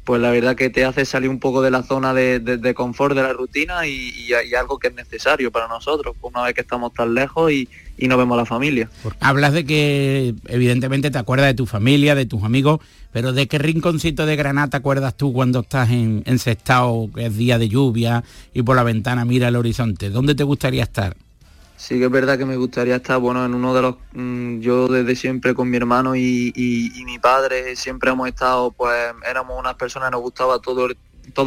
[0.05, 3.15] pues la verdad que te hace salir un poco de la zona de, de- confort
[3.15, 6.63] de la rutina y, y- y algo que es necesario para nosotros, una vez que
[6.63, 7.69] estamos tan lejos y,
[7.99, 8.91] y no vemos a la familia.
[9.21, 12.81] Hablas de que evidentemente te acuerdas de tu familia, de tus amigos,
[13.13, 16.39] pero ¿de qué rinconcito de Granada te acuerdas tú cuando estás en, en
[17.15, 18.25] que es día de lluvia
[18.55, 20.11] y por la ventana mira el horizonte?
[20.11, 21.15] ¿Dónde te gustaría estar?
[21.81, 24.87] Sí que es verdad que me gustaría estar, bueno, en uno de los, mm, yo
[24.87, 28.95] desde siempre con mi hermano y, y- mi padre siempre hemos estado, pues
[29.29, 30.95] éramos unas personas, nos gustaba todos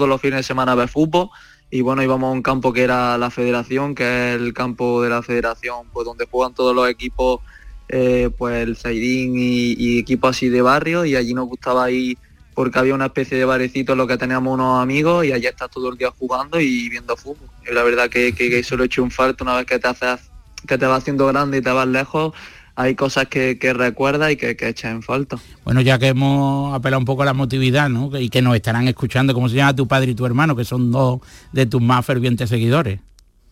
[0.09, 1.29] los fines de semana ver fútbol
[1.69, 4.03] y bueno, íbamos a un campo que era la federación, que
[4.33, 7.41] es el campo de la federación, pues donde juegan todos los equipos,
[7.87, 12.17] eh, pues el Zaidín y, y equipos así de barrio y allí nos gustaba ir
[12.53, 15.69] porque había una especie de barecito en lo que teníamos unos amigos y allí estás
[15.69, 17.49] todo el día jugando y viendo fútbol.
[17.69, 19.79] Y la verdad que, que, que eso lo he hecho un falto una vez que
[19.79, 20.29] te haces,
[20.67, 22.33] que te vas haciendo grande y te vas lejos,
[22.75, 25.37] hay cosas que, que recuerdas y que, que echas en falta.
[25.63, 28.17] Bueno, ya que hemos apelado un poco a la emotividad, ¿no?
[28.17, 30.91] Y que nos estarán escuchando, ¿cómo se llama tu padre y tu hermano, que son
[30.91, 31.21] dos
[31.51, 32.99] de tus más fervientes seguidores?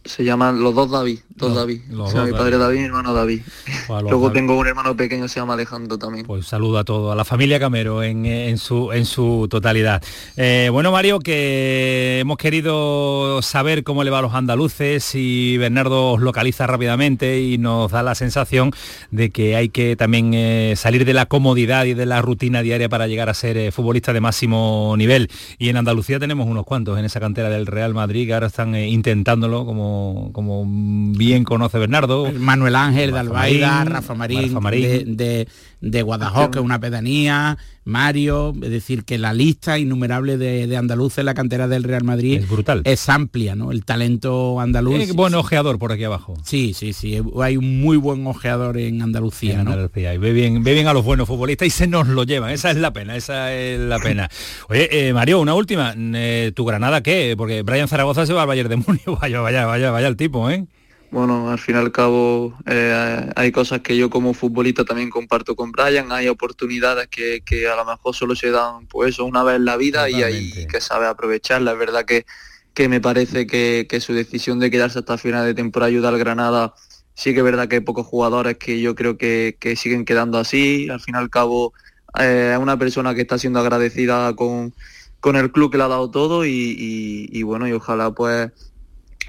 [0.03, 1.81] Se llaman los dos David, dos David.
[1.89, 2.63] los O sea, dos mi padre David.
[2.63, 3.41] David y mi hermano David.
[3.87, 4.33] Pues Luego David.
[4.39, 6.25] tengo un hermano pequeño, se llama Alejandro también.
[6.25, 10.01] Pues saludo a todo, a la familia Camero en, en su, en su totalidad.
[10.37, 16.13] Eh, bueno, Mario, que hemos querido saber cómo le va a los andaluces y Bernardo
[16.13, 18.71] os localiza rápidamente y nos da la sensación
[19.11, 22.87] de que hay que también eh, salir de la comodidad y de la rutina diaria
[22.89, 25.29] para llegar a ser eh, futbolista de máximo nivel.
[25.59, 28.75] Y en Andalucía tenemos unos cuantos en esa cantera del Real Madrid que ahora están
[28.75, 29.90] intentándolo, como,
[30.31, 32.31] como bien conoce Bernardo.
[32.31, 34.81] Manuel Ángel de Albaida, Marín, Rafa Marín, Rafa Marín.
[34.81, 35.47] de, de,
[35.81, 40.77] de Guadajoz, que es una pedanía, Mario, es decir, que la lista innumerable de, de
[40.77, 42.81] andaluces en la cantera del Real Madrid Es brutal.
[42.85, 43.71] es amplia, ¿no?
[43.71, 45.09] El talento andaluz.
[45.09, 46.35] Eh, buen ojeador por aquí abajo.
[46.45, 47.19] Sí, sí, sí.
[47.41, 49.89] Hay un muy buen ojeador en Andalucía, en.
[49.95, 52.51] Y ve bien, ve bien a los buenos futbolistas y se nos lo llevan.
[52.51, 54.29] Esa es la pena, esa es la pena.
[54.69, 55.95] Oye, eh, Mario, una última.
[55.97, 57.33] Eh, ¿Tu Granada qué?
[57.35, 59.05] Porque Brian Zaragoza se va al Bayern de Múnich.
[59.21, 60.65] Vaya, vaya, vaya, vaya el tipo, ¿eh?
[61.11, 65.57] Bueno, al fin y al cabo eh, hay cosas que yo como futbolista también comparto
[65.57, 69.43] con Brian, hay oportunidades que, que a lo mejor solo se dan pues eso una
[69.43, 71.73] vez en la vida y hay que saber aprovecharla.
[71.73, 72.25] Es verdad que,
[72.73, 76.17] que me parece que, que su decisión de quedarse hasta final de temporada ayuda al
[76.17, 76.73] Granada.
[77.13, 80.37] Sí que es verdad que hay pocos jugadores que yo creo que, que siguen quedando
[80.39, 80.87] así.
[80.89, 81.73] Al fin y al cabo
[82.19, 84.73] eh, es una persona que está siendo agradecida con,
[85.19, 88.49] con el club que le ha dado todo y, y- y bueno, y ojalá pues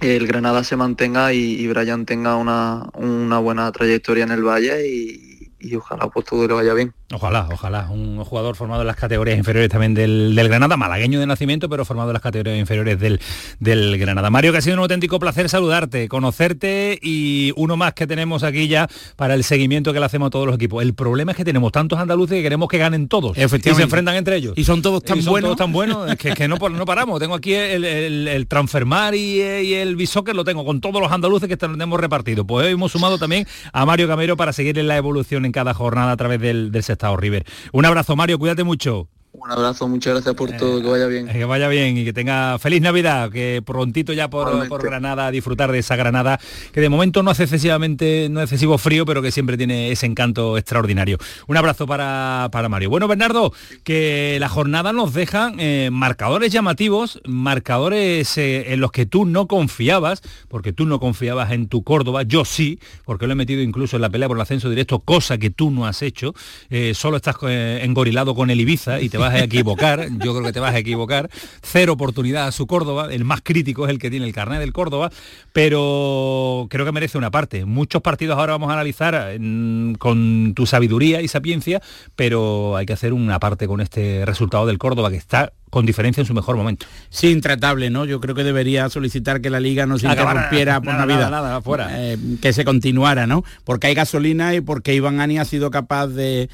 [0.01, 4.89] el Granada se mantenga y, y Brian tenga una, una buena trayectoria en el Valle
[4.89, 5.32] y,
[5.63, 6.93] y ojalá pues todo le vaya bien.
[7.13, 7.89] Ojalá, ojalá.
[7.91, 11.85] Un jugador formado en las categorías inferiores también del, del Granada, malagueño de nacimiento, pero
[11.85, 13.21] formado en las categorías inferiores del,
[13.61, 14.31] del Granada.
[14.31, 18.67] Mario, que ha sido un auténtico placer saludarte, conocerte y uno más que tenemos aquí
[18.67, 20.83] ya para el seguimiento que le hacemos a todos los equipos.
[20.83, 23.37] El problema es que tenemos tantos andaluces que queremos que ganen todos.
[23.37, 23.71] Efectivamente.
[23.71, 24.55] Y se enfrentan entre ellos.
[24.57, 25.49] Y son todos tan Y son buenos.
[25.49, 27.21] todos tan buenos es que, que no, no paramos.
[27.21, 31.13] Tengo aquí el, el, el Transfermar y, y el Bisoccer, lo tengo con todos los
[31.13, 32.47] andaluces que tenemos repartidos.
[32.49, 35.75] Pues hoy hemos sumado también a Mario Camero para seguir en la evolución en cada
[35.75, 36.83] jornada a través del, del
[37.17, 37.45] River.
[37.73, 39.09] Un abrazo, Mario, cuídate mucho.
[39.35, 41.27] Un abrazo, muchas gracias por todo, que vaya bien.
[41.27, 45.73] Que vaya bien y que tenga feliz Navidad, que prontito ya por, por, Granada disfrutar
[45.73, 46.39] de esa Granada,
[46.71, 50.59] que de momento no hace excesivamente, no excesivo frío, pero que siempre tiene ese encanto
[50.59, 51.17] extraordinario.
[51.47, 52.91] Un abrazo para, para Mario.
[52.91, 53.55] Bueno, Bernardo,
[53.85, 59.47] que la jornada nos deja eh, marcadores llamativos, marcadores eh, en los que tú no
[59.47, 63.97] confiabas, porque tú no confiabas en tu Córdoba, yo sí, porque lo he metido incluso
[63.97, 66.35] en la pelea por el ascenso directo, cosa que tú no has hecho,
[66.69, 70.53] eh, solo estás engorilado con el Ibiza y te vas a equivocar, yo creo que
[70.53, 71.31] te vas a equivocar,
[71.63, 74.73] cero oportunidad a su Córdoba, el más crítico es el que tiene el carnet del
[74.73, 75.11] Córdoba,
[75.53, 77.65] pero creo que merece una parte.
[77.65, 81.81] Muchos partidos ahora vamos a analizar mm, con tu sabiduría y sapiencia,
[82.17, 86.21] pero hay que hacer una parte con este resultado del Córdoba que está con diferencia
[86.21, 86.85] en su mejor momento.
[87.09, 88.05] Sí, intratable, ¿no?
[88.05, 91.31] Yo creo que debería solicitar que la liga no se interrumpiera por Navidad.
[91.31, 91.89] Nada, fuera.
[91.93, 93.43] Eh, que se continuara, ¿no?
[93.65, 96.51] Porque hay gasolina y porque Iván Ani ha sido capaz de,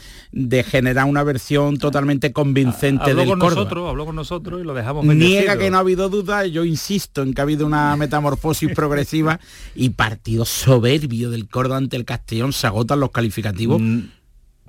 [0.70, 3.62] generar una versión totalmente convincente habló del con Córdoba.
[3.62, 7.22] nosotros, habló con nosotros y lo dejamos Niega que no ha habido duda, yo insisto
[7.22, 9.40] en que ha habido una metamorfosis progresiva
[9.74, 13.80] y partido soberbio del Córdoba ante el Castellón, se agotan los calificativos.
[13.80, 13.98] Mm,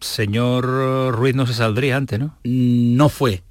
[0.01, 2.35] señor Ruiz no se saldría antes, ¿no?
[2.43, 3.43] Mm, no fue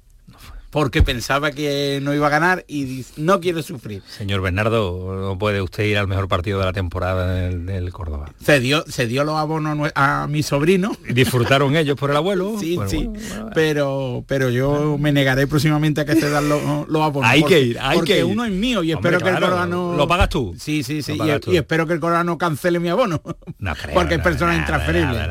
[0.69, 4.03] porque pensaba que no iba a ganar y no quiere sufrir.
[4.07, 8.31] Señor Bernardo, no puede usted ir al mejor partido de la temporada del, Córdoba.
[8.43, 10.95] Se dio, se dio los abonos a mi sobrino.
[11.09, 12.57] disfrutaron ellos por el abuelo.
[12.59, 13.09] Sí, sí.
[13.53, 17.29] pero, pero yo me negaré próximamente a que se dan los, abonos.
[17.29, 18.25] Hay que ir, hay porque que ir.
[18.25, 19.95] uno es mío y espero que el Córdoba no...
[19.95, 20.53] ¿Lo pagas tú?
[20.59, 21.17] Sí, sí, sí.
[21.47, 23.21] Y, espero que el Córdoba no cancele mi abono.
[23.59, 23.93] No creo.
[23.93, 25.25] porque es persona intransferible.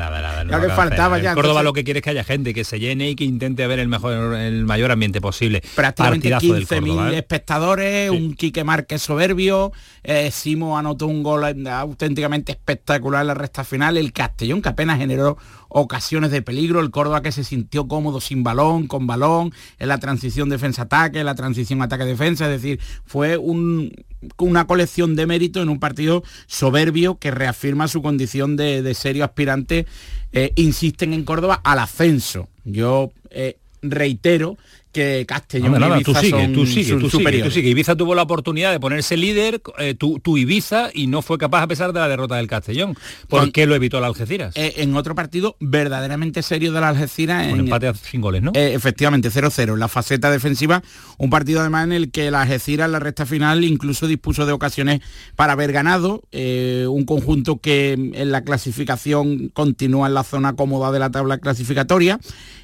[0.45, 1.31] Lo que faltaba ya.
[1.31, 3.65] El Córdoba lo que quiere es que haya gente, que se llene y que intente
[3.67, 5.28] ver el mejor, el mayor ambiente posible.
[5.75, 7.17] Prácticamente 15.000 ¿eh?
[7.17, 9.71] espectadores, un Quique Márquez soberbio,
[10.03, 14.97] eh, Simo anotó un gol auténticamente espectacular en la resta final, el Castellón que apenas
[14.97, 15.37] generó
[15.67, 19.99] ocasiones de peligro, el Córdoba que se sintió cómodo sin balón, con balón, en la
[19.99, 25.79] transición defensa-ataque, en la transición ataque-defensa, es decir, fue una colección de mérito en un
[25.79, 29.85] partido soberbio que reafirma su condición de, serio aspirante,
[30.31, 32.47] eh, insisten en Córdoba al ascenso.
[32.65, 33.11] Yo
[33.81, 34.57] reitero
[34.91, 37.69] que Castellón y Ibiza tú sigue, tú sigue, tú sigue, tú sigue.
[37.69, 41.67] Ibiza tuvo la oportunidad de ponerse líder, eh, tu, Ibiza, y no fue capaz a
[41.67, 42.97] pesar de la derrota del Castellón.
[43.27, 44.55] ¿Por qué lo evitó el Algeciras?
[44.55, 47.51] Eh, en otro partido verdaderamente serio del Algeciras.
[47.51, 48.51] Un empate a sin goles, ¿no?
[48.55, 49.73] Eh, efectivamente, 0-0.
[49.73, 50.81] En la faceta defensiva,
[51.17, 54.53] un partido además en el que el Algeciras en la recta final incluso dispuso de
[54.53, 55.01] ocasiones
[55.35, 56.23] para haber ganado.
[56.31, 62.19] un conjunto que en la clasificación continúa en la zona cómoda de la tabla clasificatoria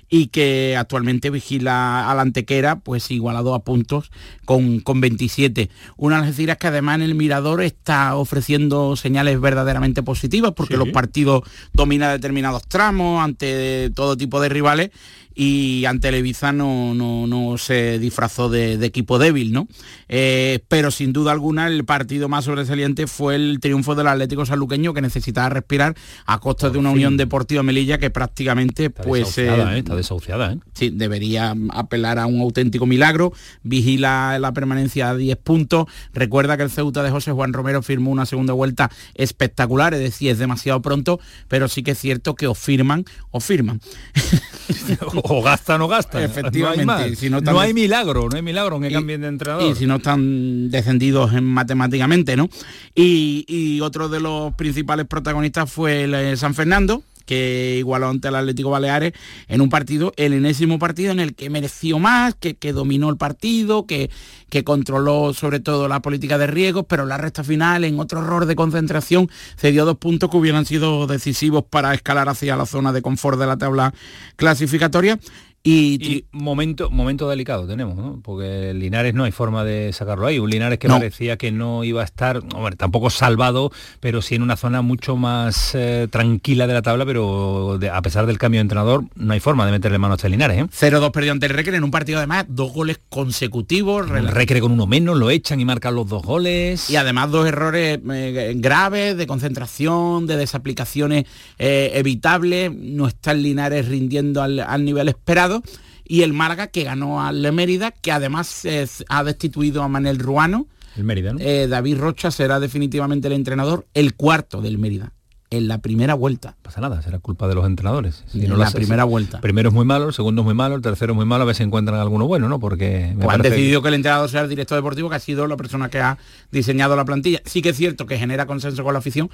[0.09, 4.11] y que actualmente vigila a la Antequera, pues igualado a puntos
[4.45, 5.69] con, con 27.
[5.97, 11.43] Una Algeciras que además en el Mirador está ofreciendo señales verdaderamente positivas porque los partidos
[11.73, 14.91] dominan determinados tramos ante todo tipo de rivales
[15.35, 19.67] y ante el Ibiza no, no, se disfrazó de, equipo débil, ¿no?
[20.07, 24.93] Eh, pero sin duda alguna el partido más sobresaliente fue el triunfo del Atlético Sanluqueño
[24.93, 25.95] que necesitaba respirar
[26.25, 29.79] a costa de una Unión Deportiva Melilla que prácticamente pues eh, ¿eh?
[29.79, 30.59] está desahuciada, ¿eh?
[30.73, 33.33] sí debería apelar a un auténtico milagro
[33.63, 38.11] vigila la permanencia a 10 puntos recuerda que el Ceuta de José Juan Romero firmó
[38.11, 42.47] una segunda vuelta espectacular es decir es demasiado pronto pero sí que es cierto que
[42.47, 43.81] o firman o firman
[45.27, 46.23] o gastan o gastan.
[46.23, 46.85] Efectivamente.
[46.85, 49.71] No hay, si no, hay milagro, no hay milagro que cambien de entrenador.
[49.71, 52.49] Y si no están descendidos en matemáticamente, ¿no?
[52.93, 58.35] Y, y otro de los principales protagonistas fue el San Fernando, que igualó ante el
[58.35, 59.13] Atlético Baleares
[59.47, 63.17] en un partido, el enésimo partido en el que mereció más, que, que dominó el
[63.17, 64.09] partido, que,
[64.49, 68.45] que controló sobre todo la política de riesgos, pero la recta final, en otro error
[68.45, 73.01] de concentración, cedió dos puntos que hubieran sido decisivos para escalar hacia la zona de
[73.01, 73.93] confort de la tabla
[74.35, 75.19] clasificatoria
[75.67, 78.19] y, momento, momento delicado tenemos, ¿no?
[78.21, 80.37] Porque Linares no hay forma de sacarlo ahí.
[80.37, 82.43] Un Linares que parecía que no iba a estar,
[82.77, 87.79] tampoco salvado, pero sí en una zona mucho más eh, tranquila de la tabla, pero
[87.91, 90.65] a pesar del cambio de entrenador, no hay forma de meterle mano a este Linares.
[90.65, 90.67] ¿eh?
[90.67, 94.07] 0-2 perdió ante el Recre en un partido además, dos goles consecutivos.
[94.11, 96.91] El Recre con uno menos, lo echan y marcan los dos goles.
[96.91, 101.25] Y además dos errores eh, graves de concentración, de desaplicaciones
[101.57, 102.71] eh, evitables.
[102.71, 105.54] No está el Linares rindiendo al nivel esperado
[106.03, 108.63] y el Málaga que ganó al Mérida, que además
[109.09, 110.67] ha destituido a Manel Ruano.
[110.95, 115.14] El Mérida, eh, David Rocha será definitivamente el entrenador, el cuarto del Mérida
[115.57, 116.55] en la primera vuelta.
[116.61, 118.23] Pasa nada, será culpa de los entrenadores.
[118.27, 119.41] Si En no la hace- primera si- vuelta.
[119.41, 121.45] Primero es muy malo, el segundo es muy malo, el tercero es muy malo, a
[121.45, 122.59] ver si encuentran alguno bueno, ¿no?
[122.59, 125.47] Porque me Pues han decidido que el entrenador sea el director deportivo, que ha sido
[125.47, 126.17] la persona que ha
[126.51, 127.41] diseñado la plantilla.
[127.45, 129.29] Sí que es cierto que genera consenso con la afición,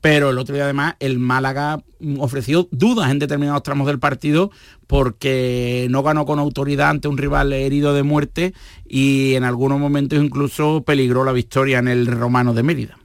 [0.00, 1.82] pero el otro día además el Málaga
[2.18, 4.50] ofreció dudas en determinados tramos del partido
[4.86, 8.54] porque no ganó con autoridad ante un rival herido de muerte
[8.88, 12.96] y en algunos momentos incluso peligró la victoria en el Romano de Mérida.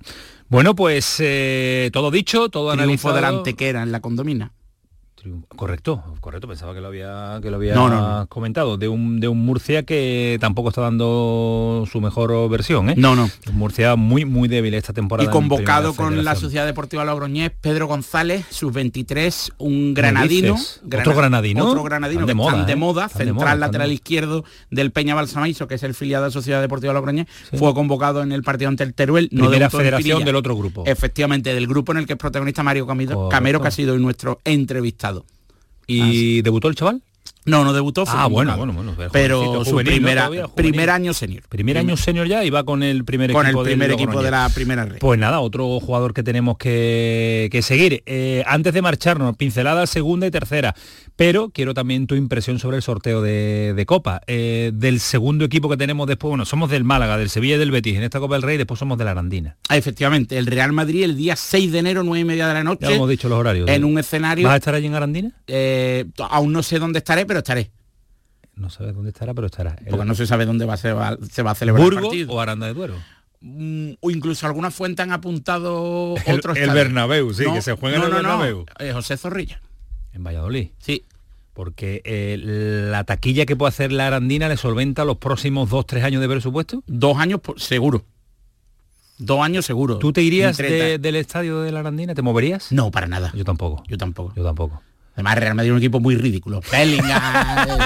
[0.52, 3.16] Bueno, pues eh, todo dicho, todo Triunfo analizado.
[3.16, 4.52] de la Antequera en la condomina.
[5.56, 8.28] Correcto, correcto, pensaba que lo había que lo había No, no, no.
[8.28, 12.96] comentado de un de un Murcia que tampoco está dando su mejor versión, ¿eh?
[12.98, 13.30] No, no.
[13.50, 15.30] Un Murcia muy muy débil esta temporada.
[15.30, 16.36] Y convocado con la.
[16.42, 20.56] Sociedad Deportiva Logroñés, Pedro González, sus 23, un granadino.
[20.84, 21.68] ¿Otro granadino?
[21.68, 22.76] Otro granadino de que moda, están de ¿eh?
[22.76, 26.32] moda, de central moda, lateral izquierdo del Peña Balsamaiso, que es el filial de la
[26.32, 29.30] Sociedad Deportiva Logroñés, fue convocado en el partido ante el Teruel.
[29.30, 30.84] Primera en federación del otro grupo.
[30.88, 33.30] Efectivamente, del grupo en el que es protagonista Mario Camilo-.
[33.30, 35.11] Camero, que ha sido nuestro entrevistado.
[35.92, 37.02] ¿Y debutó el chaval?
[37.44, 38.04] No, no debutó.
[38.08, 38.94] Ah, bueno, bueno, bueno.
[39.12, 41.42] Pero su primera, primer año senior.
[41.50, 44.22] Primer año senior ya y va con el primer Con el equipo del primer equipo
[44.22, 45.00] de la primera red.
[45.00, 48.04] Pues nada, otro jugador que tenemos que, que seguir.
[48.06, 50.76] Eh, antes de marcharnos, pincelada segunda y tercera.
[51.22, 54.22] Pero quiero también tu impresión sobre el sorteo de, de Copa.
[54.26, 57.70] Eh, del segundo equipo que tenemos después, bueno, somos del Málaga, del Sevilla y del
[57.70, 59.56] Betis en esta Copa del Rey, después somos de la Arandina.
[59.70, 62.64] Ah, efectivamente, el Real Madrid el día 6 de enero, 9 y media de la
[62.64, 62.88] noche.
[62.90, 63.70] Ya hemos dicho los horarios.
[63.70, 64.48] En un escenario.
[64.48, 65.32] ¿Vas a estar allí en Arandina?
[65.46, 67.70] Eh, aún no sé dónde estaré, pero estaré.
[68.56, 69.76] No sabes dónde estará, pero estará.
[69.92, 72.32] Porque no se sabe dónde va, se, va, se va a celebrar el ¿Burgos partido.
[72.34, 72.96] o Aranda de Duero?
[73.42, 77.74] Mm, o incluso algunas fuentes han apuntado El- otros el Bernabéu, sí, No, que se
[77.74, 78.66] juega en el no, Bernabéu.
[78.80, 79.62] eh, José Zorrilla.
[80.14, 80.70] En Valladolid.
[80.80, 81.06] Sí.
[81.62, 86.04] Porque eh, la taquilla que puede hacer la Arandina le solventa los próximos dos, tres
[86.04, 86.82] años de presupuesto.
[86.88, 88.04] Dos años por- seguro.
[89.20, 90.00] Dos años seguro.
[90.00, 92.16] ¿Tú te irías de- del estadio de la Arandina?
[92.16, 92.72] ¿Te moverías?
[92.72, 93.32] No, para nada.
[93.36, 93.84] Yo tampoco.
[93.88, 94.34] Yo tampoco.
[94.36, 94.82] Yo tampoco.
[95.22, 96.62] Además, Real Madrid es un equipo muy ridículo.
[96.72, 97.78] Bellingham, eh,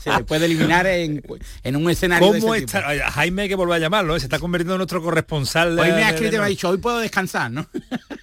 [0.00, 1.22] se le puede eliminar en,
[1.64, 2.78] en un escenario de ¿Cómo ese está?
[2.78, 2.90] tipo.
[2.90, 4.20] Ay, Jaime hay que volver a llamarlo, ¿eh?
[4.20, 5.78] se está convirtiendo en nuestro corresponsal.
[5.78, 7.66] Hoy me ha de- escrito y de- me ha dicho, hoy puedo descansar, ¿no?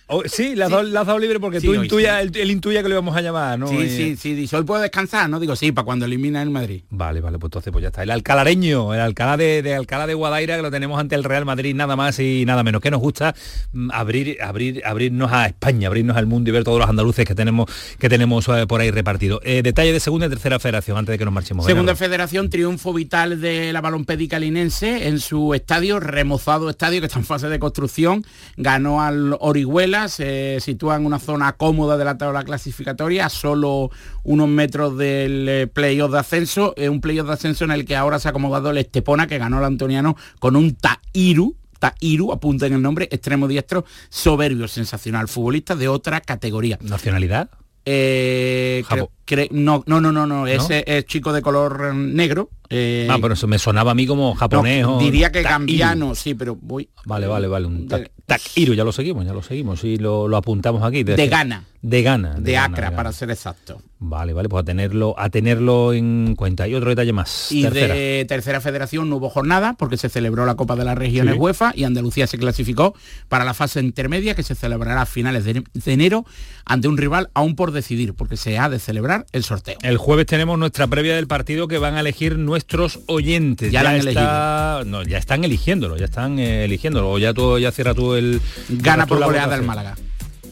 [0.07, 2.51] Oh, sí, le has, Dado, le has dado libre porque Sí, tú intuya, él, él
[2.51, 3.67] intuya que lo íbamos a llamar, ¿no?
[3.67, 5.39] Sí, Y- sí, sí, dice, hoy puedo descansar, ¿no?
[5.39, 6.83] Digo, sí, para cuando elimina el Madrid.
[6.91, 8.03] Vale, vale, pues entonces pues ya está.
[8.03, 11.43] El alcalareño, el Alcalá de, de Alcalá de Guadaira, que lo tenemos ante el Real
[11.45, 12.81] Madrid, nada más y nada menos.
[12.83, 13.33] Que nos gusta
[13.73, 17.33] mm, abrir, abrir, abrirnos a España, abrirnos al mundo y ver todos los andaluces que
[17.33, 17.65] tenemos,
[17.97, 19.39] que tenemos eh, por ahí repartidos.
[19.43, 21.65] Eh, detalle de segunda y tercera federación, antes de que nos marchemos.
[21.65, 22.05] Segunda Bernardo.
[22.05, 27.25] federación, triunfo vital de la balompédica linense en su estadio, remozado estadio que está en
[27.25, 28.25] fase de construcción.
[28.57, 33.91] Ganó al Orihuela, se sitúa en una zona cómoda de la tabla clasificatoria, a solo
[34.23, 36.73] unos metros del eh, playoff de ascenso.
[36.77, 39.37] Es un playoff de ascenso en el que ahora se ha acomodado el Estepona, que
[39.37, 41.55] ganó al Antoniano con un Tairu.
[41.79, 46.79] Tairu, apunten el nombre, extremo diestro, soberbio, sensacional, futbolista de otra categoría.
[46.81, 47.49] ¿Nacionalidad?
[47.85, 49.09] Eh, cre-
[49.51, 52.49] no, no, no, no, no, ese es chico de color negro.
[52.69, 56.33] eh, Ah, pero eso me sonaba a mí como japonés no, diría que gambiano, sí,
[56.35, 56.89] pero voy.
[57.05, 57.65] Vale, vale, vale.
[57.67, 61.03] Un tac, Takiru, ya lo seguimos, ya lo seguimos y lo, lo apuntamos aquí.
[61.03, 61.63] De Ghana.
[61.83, 62.35] De Ghana.
[62.39, 62.95] De, Ghana, Acra, Ghana.
[62.97, 63.79] para ser exacto.
[63.99, 66.67] Vale, vale, pues a tenerlo, a tenerlo en cuenta.
[66.67, 67.51] Y otro detalle más.
[67.51, 67.93] Y tercera.
[67.93, 71.39] de tercera federación no hubo jornada porque se celebró la Copa de las Regiones Sí.
[71.39, 72.95] UEFA y Andalucía se clasificó
[73.29, 76.25] para la fase intermedia que se celebrará a finales de, de enero
[76.65, 79.77] ante un rival aún por decidir porque se ha de celebrar el sorteo.
[79.81, 83.71] El jueves tenemos nuestra previa del partido que van a elegir nuestros oyentes.
[83.71, 87.11] Ya lo han está, no, ya están eligiéndolo, ya están eh, eligiéndolo.
[87.11, 88.41] O ya tú, ya cierra tú el.
[88.69, 89.63] Gana por goleada el.
[89.63, 89.95] Málaga.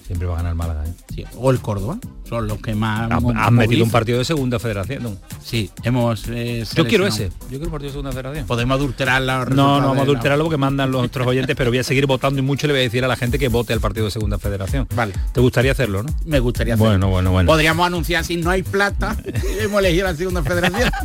[0.05, 0.85] Siempre va a ganar el Málaga.
[0.85, 0.93] ¿eh?
[1.15, 1.97] Sí, o el Córdoba.
[2.27, 3.09] Son los que más.
[3.11, 5.03] Has, mo- has metido un partido de segunda federación.
[5.03, 5.15] ¿no?
[5.41, 6.23] Sí, hemos.
[6.27, 7.29] eh, Yo quiero ese.
[7.43, 8.45] Yo quiero un partido de segunda federación.
[8.47, 11.77] Podemos adulterar la No, no vamos a adulterarlo porque mandan los nuestros oyentes, pero voy
[11.79, 13.79] a seguir votando y mucho le voy a decir a la gente que vote al
[13.79, 14.87] partido de segunda federación.
[14.95, 15.13] Vale.
[15.31, 16.13] ¿Te gustaría hacerlo, no?
[16.25, 16.89] Me gustaría hacerlo.
[16.91, 17.47] Bueno, bueno, bueno.
[17.47, 19.15] Podríamos anunciar si no hay plata,
[19.61, 20.91] hemos elegido la segunda federación.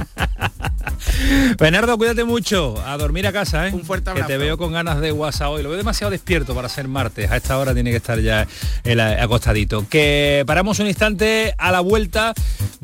[1.58, 2.74] Bernardo, cuídate mucho.
[2.86, 3.72] A dormir a casa, ¿eh?
[3.72, 5.62] Un fuerte Que te veo con ganas de WhatsApp hoy.
[5.62, 7.30] Lo veo demasiado despierto para ser martes.
[7.30, 8.46] A esta hora tiene que estar ya
[8.84, 9.86] el acostadito.
[9.88, 12.34] Que paramos un instante a la vuelta.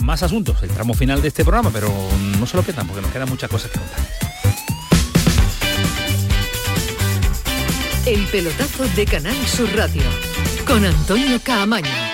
[0.02, 0.62] Más asuntos.
[0.62, 1.92] El tramo final de este programa, pero
[2.38, 4.00] no se lo pierdan porque nos quedan muchas cosas que contar.
[8.06, 10.02] El pelotazo de Canal Sur Radio
[10.66, 12.13] con Antonio Caamaño.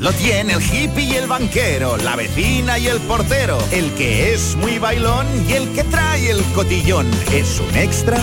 [0.00, 4.56] Lo tiene el hippie y el banquero, la vecina y el portero, el que es
[4.56, 7.06] muy bailón y el que trae el cotillón.
[7.30, 8.18] ¿Es un extra?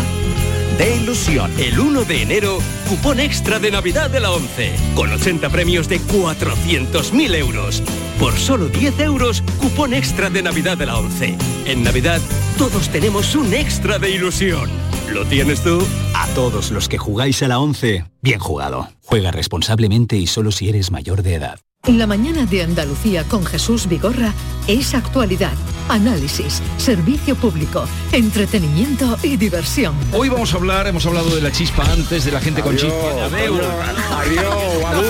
[0.78, 1.52] de ilusión.
[1.58, 6.00] El 1 de enero, cupón extra de Navidad de la 11, con 80 premios de
[6.00, 7.82] 400.000 euros.
[8.20, 11.36] Por solo 10 euros, cupón extra de Navidad de la 11.
[11.66, 12.22] En Navidad,
[12.58, 14.70] todos tenemos un extra de ilusión.
[15.12, 15.84] ¿Lo tienes tú?
[16.14, 18.90] A todos los que jugáis a la 11, bien jugado.
[19.04, 21.60] Juega responsablemente y solo si eres mayor de edad.
[21.88, 24.34] La mañana de Andalucía con Jesús Vigorra
[24.68, 25.54] es actualidad,
[25.88, 29.96] análisis, servicio público, entretenimiento y diversión.
[30.12, 33.30] Hoy vamos a hablar, hemos hablado de la chispa antes, de la gente con chispa.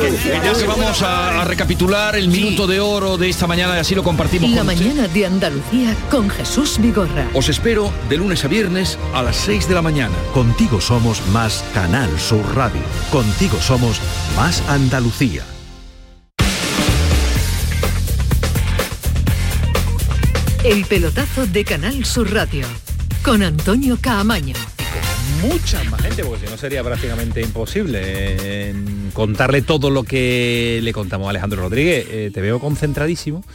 [0.02, 3.80] Que ya que vamos a, a recapitular el minuto de oro de esta mañana y
[3.80, 4.86] así lo compartimos La con usted.
[4.86, 7.28] mañana de Andalucía con Jesús Vigorra.
[7.34, 10.14] Os espero de lunes a viernes a las 6 de la mañana.
[10.32, 12.82] Contigo somos más Canal Sur Radio.
[13.12, 14.00] Contigo somos
[14.36, 15.44] más Andalucía.
[20.68, 22.68] El pelotazo de Canal Sur Radio
[23.24, 24.54] con Antonio Caamaño.
[25.42, 28.76] mucha más gente, porque si no sería prácticamente imposible eh,
[29.14, 32.06] contarle todo lo que le contamos a Alejandro Rodríguez.
[32.10, 33.46] Eh, te veo concentradísimo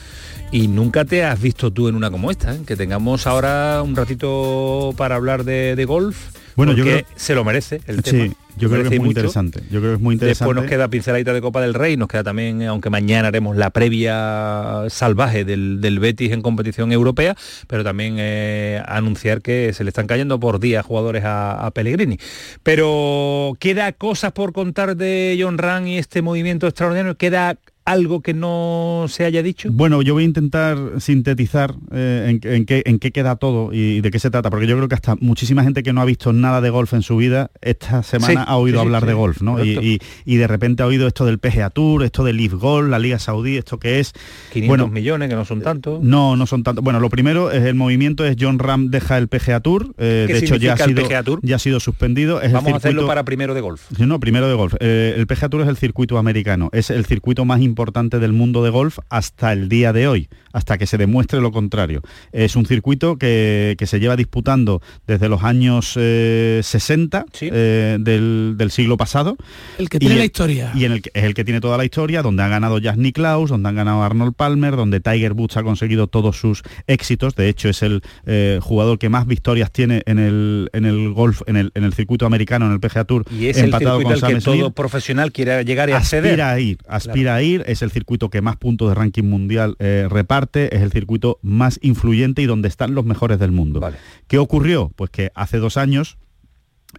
[0.53, 2.61] y nunca te has visto tú en una como esta, ¿eh?
[2.67, 6.17] que tengamos ahora un ratito para hablar de, de golf.
[6.57, 8.35] Bueno, yo creo- se lo merece el Sí, tema.
[8.57, 9.21] yo creo que es muy mucho.
[9.21, 9.61] interesante.
[9.71, 10.45] Yo creo que es muy interesante.
[10.49, 13.57] Después nos queda pinceladita de Copa del Rey, nos queda también, eh, aunque mañana haremos
[13.57, 17.35] la previa salvaje del, del Betis en competición europea,
[17.67, 22.19] pero también eh, anunciar que se le están cayendo por día jugadores a, a Pellegrini.
[22.63, 28.33] Pero queda cosas por contar de John Ran y este movimiento extraordinario, queda algo que
[28.35, 29.69] no se haya dicho.
[29.73, 34.01] Bueno, yo voy a intentar sintetizar eh, en, en qué, en qué queda todo y
[34.01, 36.33] de qué se trata, porque yo creo que hasta muchísima gente que no ha visto
[36.33, 39.15] nada de golf en su vida, esta semana Sí, ha oído sí, hablar sí, de
[39.15, 39.53] golf, ¿no?
[39.65, 39.83] Y, correcto.
[39.83, 42.99] y- y de repente ha oído esto del PGA Tour, esto del Leaf Golf, la
[42.99, 44.13] Liga Saudí, esto que es...
[44.53, 46.03] 500 bueno, millones, que no son tantos.
[46.03, 46.85] no, no son tantos.
[46.85, 49.95] Bueno, lo primero es el movimiento es John Ram deja el PGA Tour.
[49.99, 52.41] eh, ¿Qué de hecho ya ha, el sido, ya ha sido suspendido.
[52.41, 53.91] Es el Vamos a hacerlo para primero de golf.
[53.99, 54.75] No, primero de golf.
[54.81, 56.69] Eh, el PGA Tour es el circuito americano.
[56.73, 60.79] Es el circuito más importante del mundo de golf hasta el día de hoy, hasta
[60.79, 62.03] que se demuestre lo contrario.
[62.33, 68.55] Es un circuito que, que se lleva disputando desde los años eh, 60 eh, del,
[68.57, 69.37] del siglo pasado.
[69.79, 70.73] El que tiene Y la el- historia.
[70.75, 72.97] Y en el que, es el que tiene toda la historia, donde ha ganado Jack
[72.97, 77.35] Nicklaus, donde han ganado Arnold Palmer, donde Tiger Woods ha conseguido todos sus éxitos.
[77.35, 81.43] De hecho, es el eh, jugador que más victorias tiene en el, en el golf,
[81.47, 84.21] en el, en el circuito americano, en el PGA Tour, Y es el empatado circuito
[84.21, 86.33] con al que todo profesional quiere llegar y acceder.
[86.33, 89.77] aspira a ir, aspira a ir, es el circuito que más puntos de ranking mundial
[89.79, 93.81] eh, reparte, es el circuito más influyente y donde están los mejores del mundo.
[94.27, 94.93] ¿Qué ocurrió?
[94.97, 96.19] Pues que hace dos años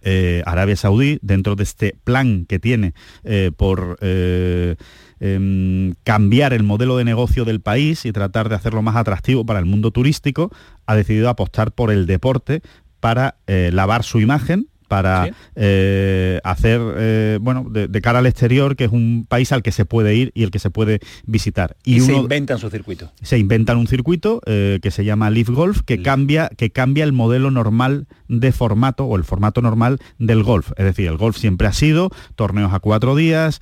[0.02, 4.74] eh, Arabia Saudí, dentro de este plan que tiene eh, por eh,
[5.20, 9.60] em, cambiar el modelo de negocio del país y tratar de hacerlo más atractivo para
[9.60, 10.50] el mundo turístico,
[10.86, 12.62] ha decidido apostar por el deporte
[13.00, 18.84] para lavar su imagen para eh, hacer, eh, bueno, de, de cara al exterior, que
[18.84, 21.76] es un país al que se puede ir y el que se puede visitar.
[21.84, 23.10] Y, se uno- inventan su circuito.
[23.22, 27.12] se inventan un circuito eh, que se llama Leaf Golf que cambia que cambia el
[27.12, 31.66] modelo normal de formato o el formato normal del golf es decir el golf siempre
[31.66, 33.60] ha sido torneos a cuatro días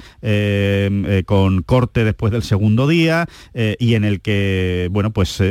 [1.27, 3.29] con corte después del segundo día
[3.79, 5.43] y en el que bueno pues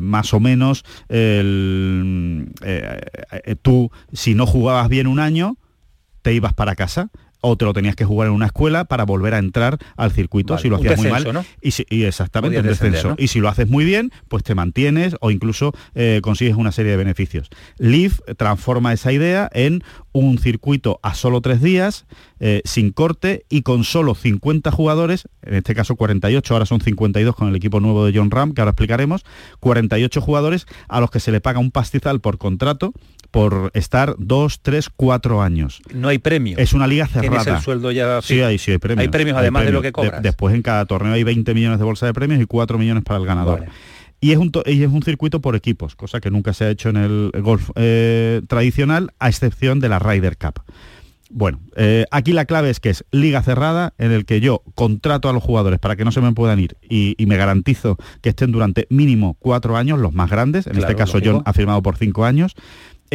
[0.00, 2.52] más o menos el,
[3.62, 5.56] tú si no jugabas bien un año
[6.22, 7.10] te ibas para casa
[7.46, 10.54] o te lo tenías que jugar en una escuela para volver a entrar al circuito
[10.54, 11.44] Vale, si lo hacías muy mal ¿no?
[11.60, 13.14] y, si- y exactamente un descenso ¿no?
[13.18, 16.92] y si lo haces muy bien pues te mantienes o incluso eh, consigues una serie
[16.92, 19.82] de beneficios Leaf transforma esa idea en
[20.12, 22.06] un circuito a solo tres días
[22.40, 27.36] eh, sin corte y con solo 50 jugadores en este caso 48 ahora son 52
[27.36, 29.22] con el equipo nuevo de John Ram que ahora explicaremos
[29.60, 32.94] 48 jugadores a los que se le paga un pastizal por contrato
[33.34, 35.82] por estar dos, tres, cuatro años.
[35.92, 36.56] No hay premio.
[36.56, 37.42] Es una liga cerrada.
[37.42, 39.02] Tienes el sueldo ya Sí, hay, sí, hay premios.
[39.02, 40.22] Hay premios además de lo que cobras.
[40.22, 43.18] después en cada torneo hay 20 millones de bolsa de premios y 4 millones para
[43.18, 43.64] el ganador.
[44.20, 46.90] Y es, un y es un circuito por equipos, cosa que nunca se ha hecho
[46.90, 50.62] en el golf eh, tradicional, a excepción de la Ryder Cup.
[51.28, 55.28] Bueno, eh, aquí la clave es que es liga cerrada en el que yo contrato
[55.28, 58.28] a los jugadores para que no se me puedan ir y, y me garantizo que
[58.28, 61.38] estén durante mínimo cuatro años, los más grandes, en Claro, este caso lógico.
[61.38, 62.54] John ha firmado por cinco años,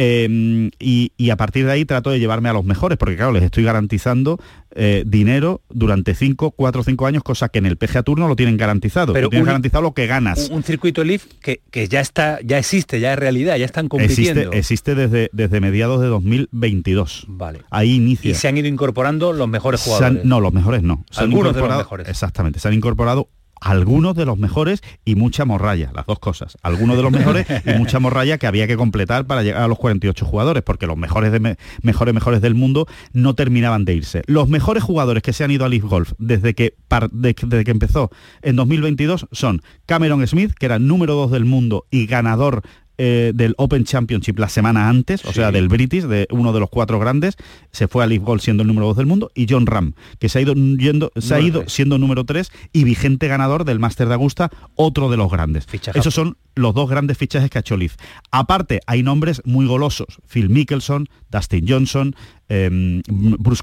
[0.02, 3.32] eh, y, y a partir de ahí trato de llevarme a los mejores, porque claro,
[3.32, 4.38] les estoy garantizando
[4.74, 8.26] eh, dinero durante 5, 4 o 5 años, cosa que en el PGA Tour no
[8.28, 9.12] lo tienen garantizado.
[9.12, 10.48] Pero un- garantizado lo que ganas.
[10.48, 13.88] Un, un circuito Leaf que, que ya está, ya existe, ya es realidad, ya están
[13.88, 14.52] compitiendo.
[14.52, 17.26] existe desde, desde mediados de 2022.
[17.28, 17.60] Vale.
[17.70, 18.30] Ahí inicia.
[18.30, 20.24] Y se han ido incorporando los mejores han- jugadores.
[20.24, 21.04] no, los mejores no.
[21.10, 22.08] Se han Algunos de los mejores.
[22.08, 22.58] Exactamente.
[22.60, 23.28] Se han incorporado
[23.60, 26.56] algunos de los mejores y mucha morralla, las dos cosas.
[26.62, 29.78] Algunos de los mejores y mucha morralla que había que completar para llegar a los
[29.78, 34.22] 48 jugadores, porque los mejores de mejores mejores del mundo no terminaban de irse.
[34.26, 36.74] Los mejores jugadores que se han ido a Leaf Golf desde que,
[37.12, 38.10] desde que empezó
[38.42, 42.62] en 2022 son Cameron Smith, que era número 2 del mundo y ganador
[43.02, 46.68] eh, del Open Championship la semana antes, o sea, del British, de uno de los
[46.68, 47.38] cuatro grandes,
[47.72, 50.28] se fue a Leaf Golf siendo el número 2 del mundo, y John Ram, que
[50.28, 54.06] se ha ido, yendo, se ha ido siendo número 3 y vigente ganador del Máster
[54.06, 55.66] de Augusta, otro de los grandes.
[55.94, 57.96] Esos son los dos grandes fichajes que ha hecho Leaf.
[58.30, 60.18] Aparte, hay nombres muy golosos.
[60.28, 62.14] Phil Mickelson, Dustin Johnson,
[62.50, 63.00] eh,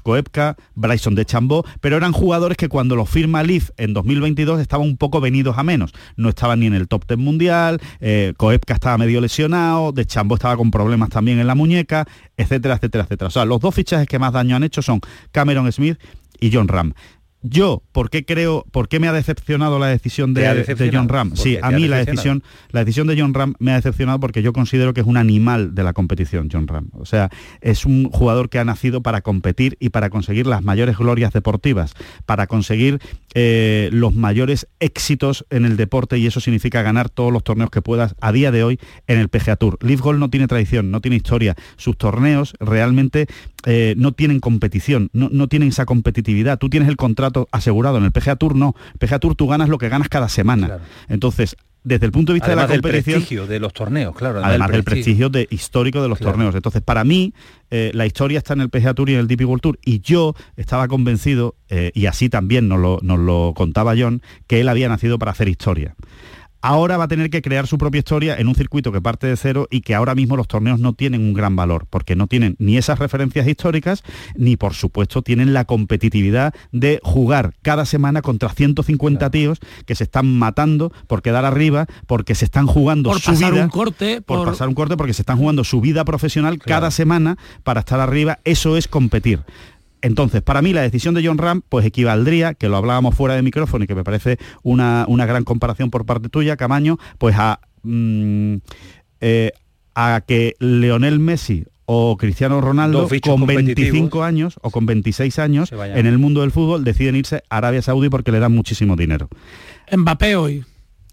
[0.02, 4.86] Koepka, Bryson de Chambó, pero eran jugadores que cuando los firma Leaf en 2022 estaban
[4.86, 5.92] un poco venidos a menos.
[6.16, 10.34] No estaban ni en el top 10 mundial, eh, Koepka estaba medio lesionado, de Chambó
[10.34, 12.06] estaba con problemas también en la muñeca,
[12.36, 13.28] etcétera, etcétera, etcétera.
[13.28, 15.00] O sea, los dos fichajes que más daño han hecho son
[15.30, 15.98] Cameron Smith
[16.40, 16.94] y John Ram.
[17.42, 21.36] Yo, ¿por qué creo, por qué me ha decepcionado la decisión de, John Ram?
[21.36, 24.52] Sí, a mí la decisión, la decisión de John Ram me ha decepcionado porque yo
[24.52, 26.88] considero que es un animal de la competición, John Ram.
[26.94, 30.98] O sea, es un jugador que ha nacido para competir y para conseguir las mayores
[30.98, 31.94] glorias deportivas,
[32.26, 32.98] para conseguir
[33.34, 37.82] eh, los mayores éxitos en el deporte y eso significa ganar todos los torneos que
[37.82, 39.78] puedas a día de hoy en el PGA Tour.
[39.82, 41.54] Leaf Golf no tiene tradición, no tiene historia.
[41.76, 43.26] Sus torneos realmente
[43.66, 46.58] eh, no tienen competición, no, no tienen esa competitividad.
[46.58, 47.98] Tú tienes el contrato asegurado.
[47.98, 48.74] En el PGA Tour no.
[48.98, 50.78] PGA Tour tú ganas lo que ganas cada semana.
[51.08, 54.70] Entonces, desde el punto de vista de la competición prestigio de los torneos claro además,
[54.70, 55.30] del prestigio.
[55.30, 56.54] de, histórico de los torneos.
[56.54, 57.32] Entonces para mí
[57.70, 60.00] eh, la historia está en el PGA Tour y en el DP World Tour y
[60.00, 64.68] yo estaba convencido eh, y así también nos lo, nos lo contaba John que él
[64.68, 65.94] había nacido para hacer historia
[66.60, 69.36] ahora va a tener que crear su propia historia en un circuito que parte de
[69.36, 72.56] cero y que ahora mismo los torneos no tienen un gran valor, porque no tienen
[72.58, 74.02] ni esas referencias históricas,
[74.36, 80.04] ni por supuesto tienen la competitividad de jugar cada semana contra 150 tíos que se
[80.04, 84.20] están matando por quedar arriba, porque se están jugando por su pasar vida, un corte,
[84.20, 84.46] por...
[84.46, 88.38] pasar un corte, porque se están jugando su vida profesional cada semana para estar arriba,
[88.44, 89.40] eso es competir.
[90.02, 93.42] Entonces, para mí la decisión de John Ram pues equivaldría, que lo hablábamos fuera de
[93.42, 98.56] micrófono y que me parece una, gran comparación por parte tuya, Camaño, pues a, mm,
[99.20, 99.52] eh,
[99.94, 106.06] a que Leonel Messi o Cristiano Ronaldo con 25 años o con 26 años en
[106.06, 109.28] el mundo del fútbol deciden irse a Arabia Saudí porque le dan muchísimo dinero.
[109.90, 110.64] Mbappé hoy.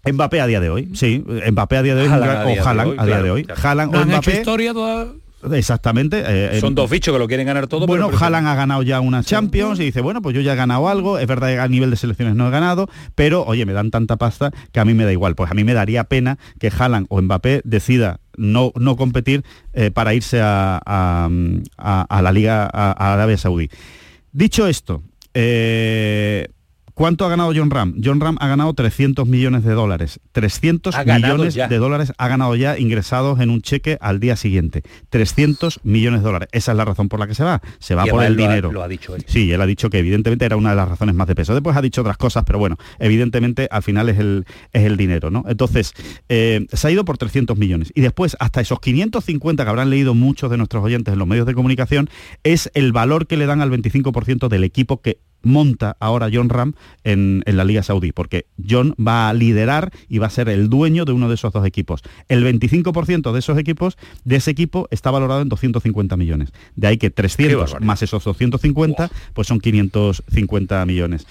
[0.04, 1.24] Mbappé a día de hoy, sí.
[1.50, 3.46] Mbappé a día de hoy, o Haaland a día de hoy.
[3.62, 4.36] Haaland o Mbappé.
[4.36, 5.14] historia toda
[5.52, 6.24] Exactamente.
[6.26, 7.86] Eh, Son dos bichos que lo quieren ganar todo.
[7.86, 10.88] Bueno, Haaland ha ganado ya una Champions y dice, bueno, pues yo ya he ganado
[10.88, 11.18] algo.
[11.18, 14.16] Es verdad que a nivel de selecciones no he ganado, pero oye, me dan tanta
[14.16, 15.34] pasta que a mí me da igual.
[15.34, 19.90] Pues a mí me daría pena que Haaland o Mbappé decida no, no competir eh,
[19.90, 23.70] para irse a, a, la Liga a, Arabia Saudí.
[24.32, 25.02] Dicho esto,
[25.34, 26.48] eh,
[26.96, 27.94] ¿Cuánto ha ganado John Ram?
[28.02, 30.18] John Ram ha ganado 300 millones de dólares.
[30.32, 34.82] 300 millones de dólares ha ganado ya ingresados en un cheque al día siguiente.
[35.10, 36.48] 300 millones de dólares.
[36.52, 37.60] Esa es la razón por la que se va.
[37.80, 38.72] Se va por el dinero.
[38.72, 39.26] lo ha dicho él.
[39.28, 41.52] Sí, él ha dicho que evidentemente era una de las razones más de peso.
[41.52, 45.30] Después ha dicho otras cosas, pero bueno, evidentemente al final es el, es el dinero,
[45.30, 45.44] ¿no?
[45.48, 45.92] Entonces,
[46.30, 47.92] eh, se ha ido por 300 millones.
[47.94, 51.44] Y después, hasta esos 550 que habrán leído muchos de nuestros oyentes en los medios
[51.44, 52.08] de comunicación,
[52.42, 56.74] es el valor que le dan al 25% del equipo que monta ahora John Ram
[57.04, 61.04] en, la Liga Saudí, porque John va a liderar y va a ser el dueño
[61.04, 62.02] de uno de esos dos equipos.
[62.28, 66.52] El 25% de esos equipos, de ese equipo, está valorado en 250 millones.
[66.74, 71.26] De ahí que 300 más esos 250, pues son 550 millones.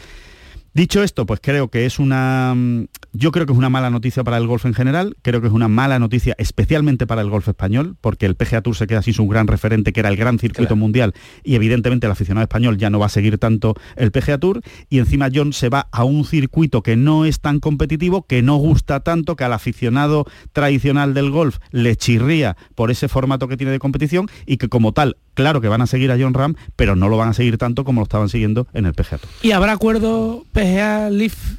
[0.76, 4.26] Dicho esto, pues creo que es una mm, yo creo que es una mala noticia
[4.26, 7.48] para el golf en general, creo que es una mala noticia especialmente para el golf
[7.48, 10.38] español, porque el PGA Tour se queda sin su gran referente que era el gran
[10.38, 14.38] circuito mundial y evidentemente el aficionado español ya no va a seguir tanto el PGA
[14.38, 18.42] Tour y encima John se va a un circuito que no es tan competitivo, que
[18.42, 23.56] no gusta tanto, que al aficionado tradicional del golf le chirría por ese formato que
[23.56, 26.56] tiene de competición y que como tal claro que van a seguir a John Ram,
[26.76, 29.32] pero no lo van a seguir tanto como lo estaban siguiendo en el PGA Tour.
[29.42, 30.65] ¿Y habrá acuerdo PGA
[31.10, 31.58] Leaf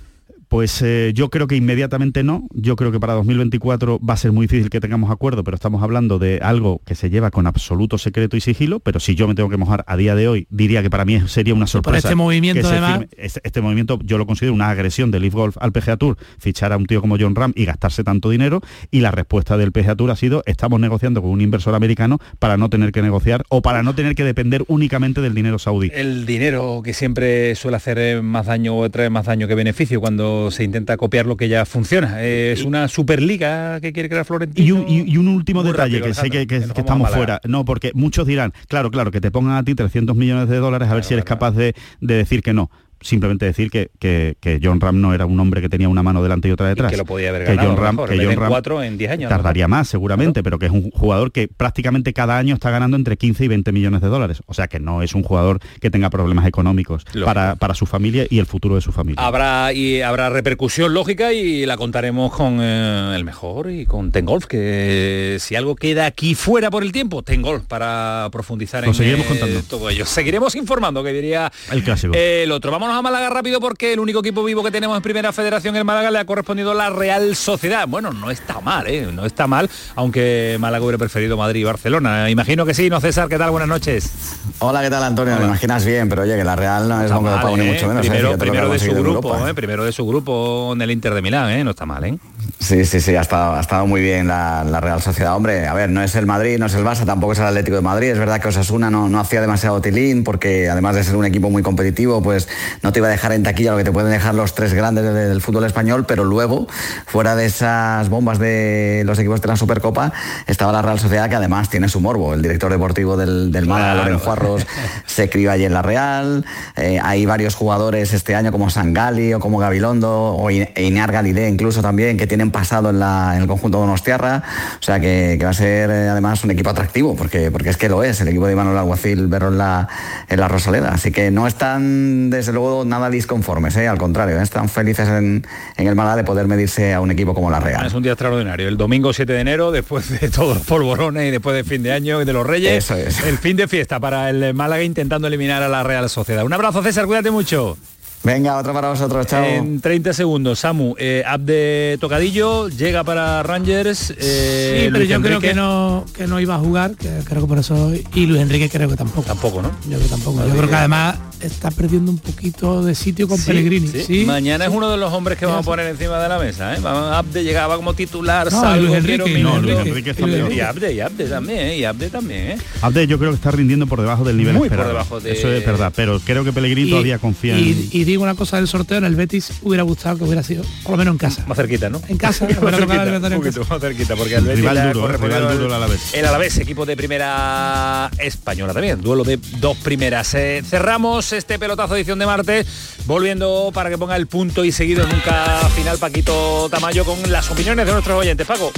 [0.48, 2.46] pues eh, yo creo que inmediatamente no.
[2.52, 5.82] Yo creo que para 2024 va a ser muy difícil que tengamos acuerdo, pero estamos
[5.82, 8.80] hablando de algo que se lleva con absoluto secreto y sigilo.
[8.80, 11.20] Pero si yo me tengo que mojar a día de hoy, diría que para mí
[11.26, 12.08] sería una sorpresa.
[12.08, 13.06] este movimiento, además...
[13.16, 16.72] este, este, movimiento yo lo considero una agresión del Leaf Golf al PGA Tour, fichar
[16.72, 18.60] a un tío como John Ram y gastarse tanto dinero.
[18.90, 22.56] Y la respuesta del PGA Tour ha sido: estamos negociando con un inversor americano para
[22.56, 25.90] no tener que negociar o para no tener que depender únicamente del dinero saudí.
[25.92, 30.35] El dinero que siempre suele hacer más daño o trae más daño que beneficio cuando
[30.50, 32.22] se intenta copiar lo que ya funciona.
[32.22, 34.84] es una superliga que quiere crear Florentino.
[34.88, 37.40] Y un, último detalle, que sé que, estamos fuera.
[37.44, 40.88] No, porque muchos dirán, claro, claro, que te pongan a ti 300 millones de dólares
[40.88, 42.70] a ver si eres capaz de, decir que no
[43.00, 46.22] simplemente decir que, que, que John Ram no era un hombre que tenía una mano
[46.22, 46.90] delante y otra detrás.
[46.90, 48.82] que lo podía haber que ganado, John a lo Ram, mejor, que John Ram cuatro,
[48.82, 52.12] en 10 años, a lo Tardaría más seguramente, pero que es un jugador que prácticamente
[52.12, 54.42] cada año está ganando entre 15 y 20 millones de dólares.
[54.46, 58.26] O sea que no es un jugador que tenga problemas económicos para, para su familia
[58.28, 59.24] y el futuro de su familia.
[59.24, 64.46] Habrá y habrá repercusión lógica y la contaremos con eh, el mejor y con Tengolf,
[64.46, 69.26] que si algo queda aquí fuera por el tiempo, Tengolf para profundizar Lo en seguiremos
[69.26, 69.62] eh, contando.
[69.62, 70.06] todo ello.
[70.06, 72.14] Seguiremos informando, que diría El clásico.
[72.14, 72.70] el otro.
[72.86, 75.84] Vámonos a Málaga rápido porque el único equipo vivo que tenemos en Primera Federación en
[75.84, 77.88] Málaga le ha correspondido la Real Sociedad.
[77.88, 79.10] Bueno, no está mal, ¿eh?
[79.12, 82.30] No está mal, aunque Málaga hubiera preferido Madrid y Barcelona.
[82.30, 83.28] Imagino que sí, ¿no, César?
[83.28, 83.50] ¿Qué tal?
[83.50, 84.12] Buenas noches.
[84.60, 85.36] Hola, ¿qué tal Antonio?
[85.36, 87.72] Lo imaginas bien, pero oye, que la Real no es bomba de ni ¿eh?
[87.72, 88.06] mucho menos.
[88.06, 88.38] ¿eh?
[88.38, 89.50] Primero, de su grupo, Europa.
[89.50, 89.54] ¿eh?
[89.54, 91.64] primero de su grupo en el Inter de Milán, ¿eh?
[91.64, 92.16] No está mal, ¿eh?
[92.58, 95.34] Sí, sí, sí, ha estado, ha estado muy bien la, la Real Sociedad.
[95.36, 97.76] Hombre, a ver, no es el Madrid, no es el Barça, tampoco es el Atlético
[97.76, 98.08] de Madrid.
[98.10, 101.50] Es verdad que Osasuna no, no hacía demasiado tilín porque además de ser un equipo
[101.50, 102.48] muy competitivo, pues
[102.82, 105.04] no te iba a dejar en taquilla lo que te pueden dejar los tres grandes
[105.04, 106.66] de- del fútbol español, pero luego,
[107.06, 110.12] fuera de esas bombas de los equipos de la Supercopa,
[110.46, 112.34] estaba la Real Sociedad que además tiene su morbo.
[112.34, 114.04] El director deportivo del, del Málaga, Claro.
[114.10, 114.66] Lorenzo Arros,
[115.06, 116.44] se crió allí en la Real.
[116.76, 121.82] Eh, hay varios jugadores este año como Sangali o como Gabilondo o Inar Galilé incluso
[121.82, 124.42] también que tienen pasado en, la, en el conjunto Donostiarra.
[124.78, 127.78] O sea que, que va a ser eh, además un equipo atractivo porque, porque es
[127.78, 129.88] que lo es, el equipo de Manuel Alguacil verlo en la,
[130.28, 130.90] en la Rosaleda.
[130.90, 133.88] Así que no están desde luego nada disconformes, ¿eh?
[133.88, 134.42] al contrario, ¿eh?
[134.42, 135.46] están felices en,
[135.78, 137.86] en el Málaga de poder medirse a un equipo como la Real.
[137.86, 138.68] Es un día extraordinario.
[138.68, 141.92] El domingo 7 de enero, después de todos los polvorones y después de fin de
[141.92, 143.24] año y de los Reyes, Eso es.
[143.24, 146.44] el fin de fiesta para el Málaga intentando eliminar a la Real Sociedad.
[146.44, 147.78] Un abrazo, César, cuídate mucho.
[148.24, 149.44] Venga, otro para vosotros, chao.
[149.44, 154.10] En 30 segundos, Samu, eh, app de Tocadillo, llega para Rangers.
[154.18, 157.42] eh, sí, pero Luis yo creo que no, que no iba a jugar, que creo
[157.42, 157.92] que por eso.
[158.14, 159.22] Y Luis Enrique creo que tampoco.
[159.28, 159.70] Tampoco, ¿no?
[159.84, 160.44] Yo creo que tampoco.
[160.44, 163.86] Yo creo que además está perdiendo un poquito de sitio con Sí, Pellegrini.
[163.88, 164.02] sí.
[164.04, 164.70] Sí, Mañana sí.
[164.70, 166.74] es uno de los hombres que vamos a poner encima de la mesa.
[166.74, 166.78] ¿eh?
[166.84, 169.62] Abde llegaba como titular, No, salvo, Luis Enrique, quiero no, minutos.
[169.84, 171.78] Luis Enrique está y, Abde, y Abde también, ¿eh?
[171.78, 172.40] y Abde también.
[172.52, 172.58] ¿eh?
[172.82, 174.88] Abde yo creo que está rindiendo por debajo del nivel Muy por esperado.
[174.88, 177.88] debajo de- Eso es verdad, pero creo que Pellegrini Y- todavía confía y, en...
[177.92, 180.92] y digo una cosa del sorteo, en el Betis hubiera gustado que hubiera sido, por
[180.92, 181.44] lo menos en casa.
[181.46, 182.00] Más cerquita, ¿no?
[182.08, 183.74] En casa, más cerquita, el un en poquito casa.
[183.74, 185.16] más cerquita, porque el Betis Rival duro, ¿eh?
[185.16, 186.14] rival duro el Alavés.
[186.14, 190.34] El Alavés, equipo de primera española también, duelo de dos primeras.
[190.34, 192.66] Eh, cerramos este pelotazo edición de martes,
[193.06, 197.86] volviendo para que ponga el punto y seguido nunca final Paquito Tamayo con las opiniones
[197.86, 198.46] de nuestros oyentes.
[198.46, 198.72] Paco.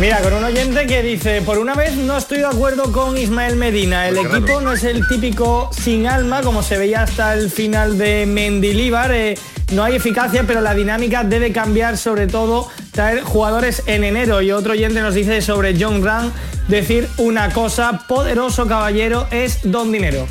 [0.00, 3.54] Mira, con un oyente que dice, por una vez no estoy de acuerdo con Ismael
[3.54, 4.08] Medina.
[4.08, 4.60] El qué equipo raro.
[4.62, 9.12] no es el típico sin alma, como se veía hasta el final de Mendilíbar.
[9.12, 9.38] Eh,
[9.72, 14.42] no hay eficacia, pero la dinámica debe cambiar, sobre todo traer jugadores en enero.
[14.42, 16.34] Y otro oyente nos dice sobre John Grant,
[16.66, 20.26] decir una cosa, poderoso caballero es don dinero.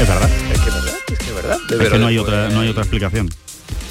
[0.00, 0.28] Es verdad.
[0.52, 1.58] Es que es verdad, es que es verdad.
[1.70, 3.28] Es que no hay otra, no hay otra explicación.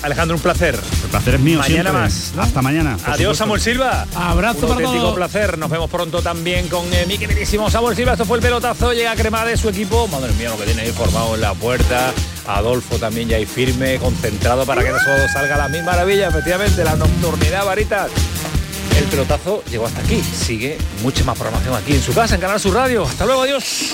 [0.04, 0.76] Alejandro, un placer.
[1.04, 2.02] El placer es mío Mañana siempre.
[2.02, 2.32] más.
[2.36, 2.42] ¿no?
[2.42, 2.94] Hasta mañana.
[3.06, 3.36] Adiós, supuesto.
[3.36, 4.08] Samuel Silva.
[4.16, 5.16] Abrazo Un para auténtico todos.
[5.16, 5.58] placer.
[5.58, 8.14] Nos vemos pronto también con eh, mi queridísimo Samuel Silva.
[8.14, 8.94] Esto fue el pelotazo.
[8.94, 10.08] Llega Crema de su equipo.
[10.08, 12.12] Madre mía, lo que tiene ahí formado en la puerta.
[12.48, 16.30] Adolfo también ya ahí firme, concentrado para que todo salga la misma maravilla.
[16.30, 18.10] Efectivamente, la nocturnidad, varitas.
[18.98, 20.22] El pelotazo llegó hasta aquí.
[20.24, 23.04] Sigue mucha más programación aquí en su casa, en Canal Sur Radio.
[23.06, 23.94] Hasta luego, adiós.